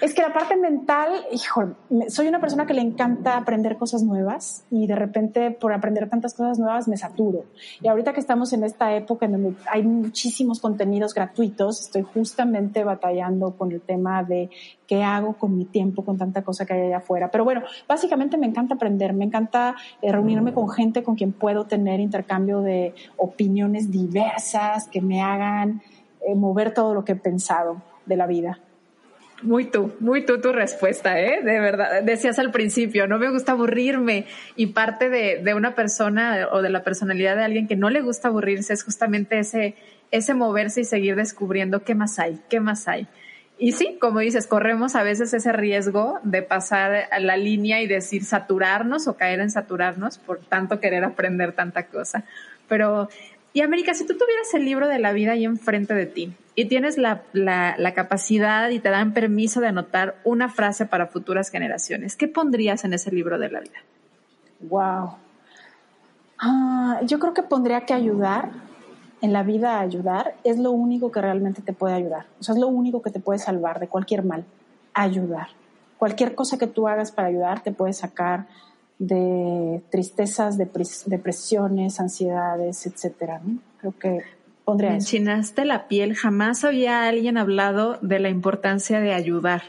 es 0.00 0.12
que 0.12 0.20
la 0.20 0.32
parte 0.32 0.56
mental, 0.56 1.10
hijo, 1.32 1.74
soy 2.08 2.28
una 2.28 2.38
persona 2.38 2.66
que 2.66 2.74
le 2.74 2.82
encanta 2.82 3.36
aprender 3.36 3.78
cosas 3.78 4.02
nuevas 4.02 4.64
y 4.70 4.86
de 4.86 4.94
repente 4.94 5.50
por 5.50 5.72
aprender 5.72 6.10
tantas 6.10 6.34
cosas 6.34 6.58
nuevas 6.58 6.86
me 6.86 6.96
saturo. 6.96 7.44
Y 7.80 7.88
ahorita 7.88 8.12
que 8.12 8.20
estamos 8.20 8.52
en 8.52 8.64
esta 8.64 8.94
época 8.94 9.26
en 9.26 9.32
donde 9.32 9.54
hay 9.70 9.82
muchísimos 9.82 10.60
contenidos 10.60 11.14
gratuitos, 11.14 11.80
estoy 11.80 12.02
justamente 12.02 12.84
batallando 12.84 13.56
con 13.56 13.72
el 13.72 13.80
tema 13.80 14.22
de 14.22 14.50
qué 14.86 15.02
hago 15.02 15.32
con 15.32 15.56
mi 15.56 15.64
tiempo, 15.64 16.04
con 16.04 16.18
tanta 16.18 16.42
cosa 16.42 16.66
que 16.66 16.74
hay 16.74 16.86
allá 16.88 16.98
afuera. 16.98 17.30
Pero 17.30 17.44
bueno, 17.44 17.62
básicamente 17.88 18.36
me 18.36 18.46
encanta 18.46 18.74
aprender, 18.74 19.14
me 19.14 19.24
encanta 19.24 19.76
eh, 20.02 20.12
reunirme 20.12 20.52
con 20.52 20.68
gente 20.68 21.02
con 21.02 21.16
quien 21.16 21.32
puedo 21.32 21.64
tener 21.64 22.00
intercambio 22.00 22.60
de 22.60 22.94
opiniones 23.16 23.90
diversas 23.90 24.88
que 24.88 25.00
me 25.00 25.22
hagan 25.22 25.80
eh, 26.26 26.34
mover 26.34 26.74
todo 26.74 26.94
lo 26.94 27.04
que 27.04 27.12
he 27.12 27.16
pensado 27.16 27.82
de 28.04 28.16
la 28.16 28.26
vida. 28.26 28.58
Muy 29.42 29.66
tú, 29.66 29.92
muy 30.00 30.24
tú 30.24 30.40
tu 30.40 30.52
respuesta, 30.52 31.20
¿eh? 31.20 31.42
De 31.42 31.60
verdad, 31.60 32.02
decías 32.02 32.38
al 32.38 32.52
principio, 32.52 33.06
no 33.06 33.18
me 33.18 33.30
gusta 33.30 33.52
aburrirme 33.52 34.24
y 34.56 34.68
parte 34.68 35.10
de, 35.10 35.42
de, 35.42 35.54
una 35.54 35.74
persona 35.74 36.48
o 36.52 36.62
de 36.62 36.70
la 36.70 36.82
personalidad 36.82 37.36
de 37.36 37.44
alguien 37.44 37.68
que 37.68 37.76
no 37.76 37.90
le 37.90 38.00
gusta 38.00 38.28
aburrirse 38.28 38.72
es 38.72 38.82
justamente 38.82 39.38
ese, 39.38 39.74
ese 40.10 40.32
moverse 40.32 40.80
y 40.80 40.84
seguir 40.84 41.16
descubriendo 41.16 41.84
qué 41.84 41.94
más 41.94 42.18
hay, 42.18 42.40
qué 42.48 42.60
más 42.60 42.88
hay. 42.88 43.06
Y 43.58 43.72
sí, 43.72 43.96
como 44.00 44.20
dices, 44.20 44.46
corremos 44.46 44.96
a 44.96 45.02
veces 45.02 45.32
ese 45.32 45.52
riesgo 45.52 46.18
de 46.22 46.42
pasar 46.42 47.08
a 47.10 47.18
la 47.20 47.36
línea 47.36 47.80
y 47.80 47.86
decir 47.86 48.24
saturarnos 48.24 49.08
o 49.08 49.16
caer 49.16 49.40
en 49.40 49.50
saturarnos 49.50 50.18
por 50.18 50.40
tanto 50.40 50.78
querer 50.78 51.04
aprender 51.04 51.52
tanta 51.52 51.86
cosa. 51.86 52.24
Pero 52.68 53.08
y 53.56 53.62
América, 53.62 53.94
si 53.94 54.06
tú 54.06 54.18
tuvieras 54.18 54.52
el 54.52 54.66
libro 54.66 54.86
de 54.86 54.98
la 54.98 55.12
vida 55.12 55.32
ahí 55.32 55.46
enfrente 55.46 55.94
de 55.94 56.04
ti 56.04 56.30
y 56.54 56.66
tienes 56.66 56.98
la, 56.98 57.22
capacidad 57.94 58.68
y 58.68 58.80
te 58.80 58.90
dan 58.90 59.14
permiso 59.14 59.62
de 59.62 59.68
anotar 59.68 60.16
una 60.24 60.50
frase 60.50 60.84
para 60.84 61.06
futuras 61.06 61.48
generaciones, 61.48 62.16
¿qué 62.16 62.28
pondrías 62.28 62.84
en 62.84 62.92
ese 62.92 63.10
libro 63.10 63.38
de 63.38 63.50
la 63.50 63.60
vida? 63.60 63.78
Wow. 64.60 65.12
Ah, 66.38 67.00
yo 67.06 67.18
creo 67.18 67.32
que 67.32 67.42
pondría 67.42 67.86
que 67.86 67.94
ayudar, 67.94 68.50
en 69.22 69.32
la 69.32 69.42
vida 69.42 69.80
ayudar, 69.80 70.34
es 70.44 70.58
lo 70.58 70.72
único 70.72 71.10
que 71.10 71.22
realmente 71.22 71.62
te 71.62 71.72
puede 71.72 71.94
ayudar. 71.94 72.26
O 72.38 72.42
sea, 72.42 72.54
es 72.54 72.60
lo 72.60 72.68
único 72.68 73.00
que 73.00 73.08
te 73.08 73.20
puede 73.20 73.38
salvar 73.38 73.80
de 73.80 73.88
cualquier 73.88 74.22
mal. 74.22 74.44
Ayudar. 74.92 75.48
Cualquier 75.96 76.34
cosa 76.34 76.58
que 76.58 76.66
tú 76.66 76.88
hagas 76.88 77.10
para 77.10 77.28
ayudar 77.28 77.62
te 77.62 77.72
puede 77.72 77.94
sacar 77.94 78.48
de 78.98 79.82
tristezas, 79.90 80.56
depresiones, 80.58 82.00
ansiedades, 82.00 82.86
etcétera. 82.86 83.40
Creo 83.78 83.98
que 83.98 84.22
pondría 84.64 84.90
Me 84.90 84.96
enchinaste 84.96 85.64
la 85.64 85.88
piel. 85.88 86.14
Jamás 86.14 86.64
había 86.64 87.06
alguien 87.06 87.36
hablado 87.36 87.98
de 88.02 88.18
la 88.18 88.28
importancia 88.28 89.00
de 89.00 89.12
ayudar 89.12 89.62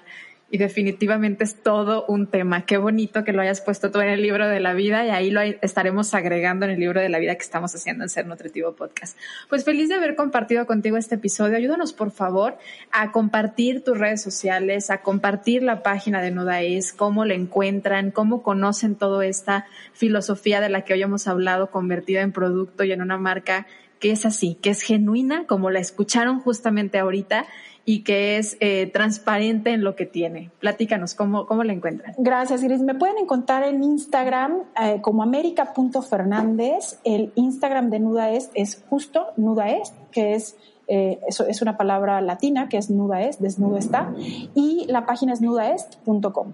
y 0.50 0.58
definitivamente 0.58 1.44
es 1.44 1.62
todo 1.62 2.06
un 2.08 2.28
tema. 2.28 2.66
Qué 2.66 2.78
bonito 2.78 3.24
que 3.24 3.34
lo 3.34 3.42
hayas 3.42 3.60
puesto 3.60 3.92
tú 3.92 4.00
en 4.00 4.10
el 4.10 4.22
libro 4.22 4.48
de 4.48 4.62
la 4.62 4.74
vida 4.74 5.06
y 5.06 5.10
ahí 5.10 5.30
lo 5.30 5.42
estaremos 5.42 6.14
agregando 6.14 6.66
en 6.66 6.72
el 6.72 6.80
libro 6.80 7.02
de 7.02 7.10
la 7.10 7.20
vida 7.20 7.36
que 7.36 7.42
estamos 7.42 7.76
haciendo 7.76 8.04
en 8.04 8.10
Ser 8.10 8.28
Nutritivo 8.28 8.74
Podcast. 8.74 9.18
Pues 9.50 9.66
feliz 9.66 9.90
de 9.90 9.96
haber 9.96 10.16
compartido 10.16 10.66
contigo 10.66 10.96
este 10.96 11.16
episodio. 11.16 11.58
Ayúdanos 11.58 11.92
por 11.92 12.12
favor 12.12 12.58
a 12.92 13.12
compartir 13.12 13.84
tus 13.84 13.98
redes 13.98 14.22
sociales, 14.22 14.90
a 14.90 15.02
compartir 15.02 15.64
la 15.64 15.84
página 15.84 16.22
de 16.22 16.32
Nudaes, 16.32 16.94
cómo 16.94 17.26
la 17.26 17.34
encuentran, 17.34 18.12
cómo 18.12 18.42
conocen 18.42 18.96
toda 18.96 19.26
esta 19.26 19.66
filosofía 19.92 20.62
de 20.62 20.70
la 20.70 20.84
que 20.84 20.94
hoy 20.94 21.02
hemos 21.02 21.28
hablado 21.28 21.72
convertida 21.72 22.22
en 22.22 22.32
producto 22.32 22.86
y 22.86 22.94
en 22.94 23.02
una 23.02 23.18
marca 23.18 23.68
que 24.00 24.12
es 24.12 24.26
así, 24.26 24.56
que 24.56 24.70
es 24.70 24.82
genuina, 24.82 25.46
como 25.48 25.70
la 25.70 25.80
escucharon 25.80 26.40
justamente 26.40 27.00
ahorita 27.00 27.46
y 27.86 28.04
que 28.04 28.38
es 28.38 28.58
eh, 28.60 28.90
transparente 28.92 29.72
en 29.72 29.84
lo 29.84 29.96
que 29.96 30.06
tiene. 30.06 30.52
Platícanos, 30.60 31.16
¿cómo, 31.16 31.46
cómo 31.46 31.64
la 31.64 31.72
encuentran? 31.72 32.16
Gracias, 32.18 32.62
Iris. 32.62 32.82
Me 32.82 32.96
pueden 32.96 33.18
encontrar 33.18 33.64
en 33.64 33.82
Instagram 33.82 34.64
eh, 34.82 35.00
como 35.02 35.24
america.fernández. 35.24 37.00
El 37.06 37.32
Instagram 37.36 37.90
de 37.90 38.00
Nudaest 38.00 38.52
es 38.56 38.84
justo 38.90 39.28
Nudaest, 39.38 39.96
que 40.12 40.36
es 40.36 40.58
eh, 40.88 41.20
eso 41.28 41.46
es 41.46 41.62
una 41.62 41.78
palabra 41.78 42.22
latina 42.22 42.70
que 42.70 42.78
es 42.78 42.90
nudaest, 42.90 43.42
desnudo 43.42 43.78
está, 43.78 44.14
y 44.56 44.86
la 44.88 45.06
página 45.06 45.34
es 45.34 45.42
nudaest.com. 45.42 46.54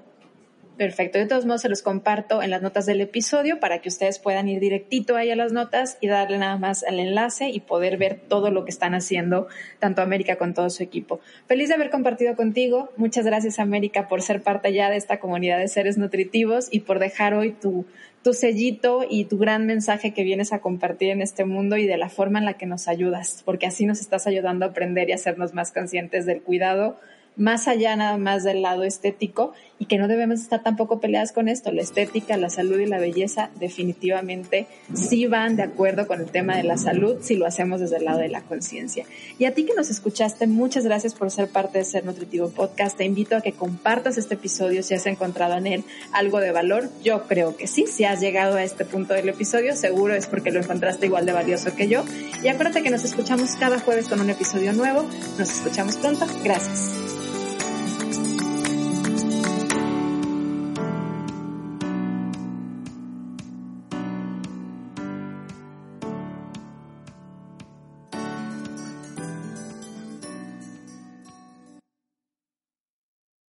Perfecto. 0.77 1.19
De 1.19 1.27
todos 1.27 1.45
modos, 1.45 1.61
se 1.61 1.69
los 1.69 1.83
comparto 1.83 2.41
en 2.41 2.49
las 2.49 2.63
notas 2.63 2.87
del 2.87 2.99
episodio 2.99 3.59
para 3.59 3.79
que 3.79 3.89
ustedes 3.89 4.17
puedan 4.17 4.49
ir 4.49 4.59
directito 4.59 5.15
ahí 5.15 5.29
a 5.29 5.35
las 5.35 5.51
notas 5.51 5.99
y 6.01 6.07
darle 6.07 6.39
nada 6.39 6.57
más 6.57 6.83
al 6.83 6.99
enlace 6.99 7.49
y 7.49 7.59
poder 7.59 7.97
ver 7.97 8.19
todo 8.27 8.49
lo 8.49 8.65
que 8.65 8.71
están 8.71 8.95
haciendo, 8.95 9.47
tanto 9.77 10.01
América 10.01 10.37
con 10.37 10.55
todo 10.55 10.71
su 10.71 10.81
equipo. 10.81 11.19
Feliz 11.45 11.69
de 11.69 11.75
haber 11.75 11.91
compartido 11.91 12.35
contigo. 12.35 12.89
Muchas 12.97 13.23
gracias, 13.23 13.59
América, 13.59 14.07
por 14.07 14.23
ser 14.23 14.41
parte 14.41 14.73
ya 14.73 14.89
de 14.89 14.97
esta 14.97 15.19
comunidad 15.19 15.59
de 15.59 15.67
seres 15.67 15.99
nutritivos 15.99 16.69
y 16.71 16.79
por 16.79 16.97
dejar 16.97 17.35
hoy 17.35 17.51
tu, 17.51 17.85
tu 18.23 18.33
sellito 18.33 19.05
y 19.07 19.25
tu 19.25 19.37
gran 19.37 19.67
mensaje 19.67 20.11
que 20.11 20.23
vienes 20.23 20.53
a 20.53 20.59
compartir 20.59 21.11
en 21.11 21.21
este 21.21 21.45
mundo 21.45 21.77
y 21.77 21.85
de 21.85 21.97
la 21.97 22.09
forma 22.09 22.39
en 22.39 22.45
la 22.45 22.53
que 22.53 22.65
nos 22.65 22.87
ayudas, 22.87 23.43
porque 23.45 23.67
así 23.67 23.85
nos 23.85 24.01
estás 24.01 24.25
ayudando 24.25 24.65
a 24.65 24.69
aprender 24.69 25.07
y 25.09 25.13
hacernos 25.13 25.53
más 25.53 25.71
conscientes 25.71 26.25
del 26.25 26.41
cuidado 26.41 26.97
más 27.35 27.67
allá 27.67 27.95
nada 27.95 28.17
más 28.17 28.43
del 28.43 28.61
lado 28.61 28.83
estético 28.83 29.53
y 29.83 29.85
que 29.85 29.97
no 29.97 30.07
debemos 30.07 30.39
estar 30.39 30.63
tampoco 30.63 31.01
peleadas 31.01 31.33
con 31.33 31.49
esto. 31.49 31.69
La 31.73 31.81
estética, 31.81 32.37
la 32.37 32.49
salud 32.49 32.79
y 32.79 32.85
la 32.85 32.99
belleza 32.99 33.49
definitivamente 33.59 34.65
sí 34.93 35.25
van 35.25 35.57
de 35.57 35.63
acuerdo 35.63 36.07
con 36.07 36.21
el 36.21 36.27
tema 36.27 36.55
de 36.55 36.63
la 36.63 36.77
salud 36.77 37.17
si 37.19 37.35
lo 37.35 37.45
hacemos 37.45 37.81
desde 37.81 37.97
el 37.97 38.05
lado 38.05 38.19
de 38.19 38.29
la 38.29 38.39
conciencia. 38.43 39.05
Y 39.37 39.43
a 39.43 39.53
ti 39.53 39.65
que 39.65 39.73
nos 39.73 39.89
escuchaste, 39.89 40.47
muchas 40.47 40.85
gracias 40.85 41.13
por 41.13 41.31
ser 41.31 41.49
parte 41.49 41.79
de 41.79 41.83
Ser 41.83 42.05
Nutritivo 42.05 42.47
Podcast. 42.49 42.95
Te 42.95 43.03
invito 43.03 43.35
a 43.35 43.41
que 43.41 43.51
compartas 43.51 44.17
este 44.17 44.35
episodio 44.35 44.83
si 44.83 44.93
has 44.93 45.05
encontrado 45.05 45.57
en 45.57 45.67
él 45.67 45.83
algo 46.13 46.39
de 46.39 46.53
valor. 46.53 46.89
Yo 47.03 47.27
creo 47.27 47.57
que 47.57 47.67
sí. 47.67 47.85
Si 47.85 48.05
has 48.05 48.21
llegado 48.21 48.55
a 48.55 48.63
este 48.63 48.85
punto 48.85 49.13
del 49.13 49.27
episodio, 49.27 49.75
seguro 49.75 50.15
es 50.15 50.27
porque 50.27 50.51
lo 50.51 50.61
encontraste 50.61 51.07
igual 51.07 51.25
de 51.25 51.33
valioso 51.33 51.75
que 51.75 51.89
yo. 51.89 52.05
Y 52.41 52.47
acuérdate 52.47 52.83
que 52.83 52.89
nos 52.89 53.03
escuchamos 53.03 53.57
cada 53.57 53.79
jueves 53.79 54.07
con 54.07 54.21
un 54.21 54.29
episodio 54.29 54.71
nuevo. 54.71 55.03
Nos 55.37 55.49
escuchamos 55.49 55.97
pronto. 55.97 56.25
Gracias. 56.41 57.22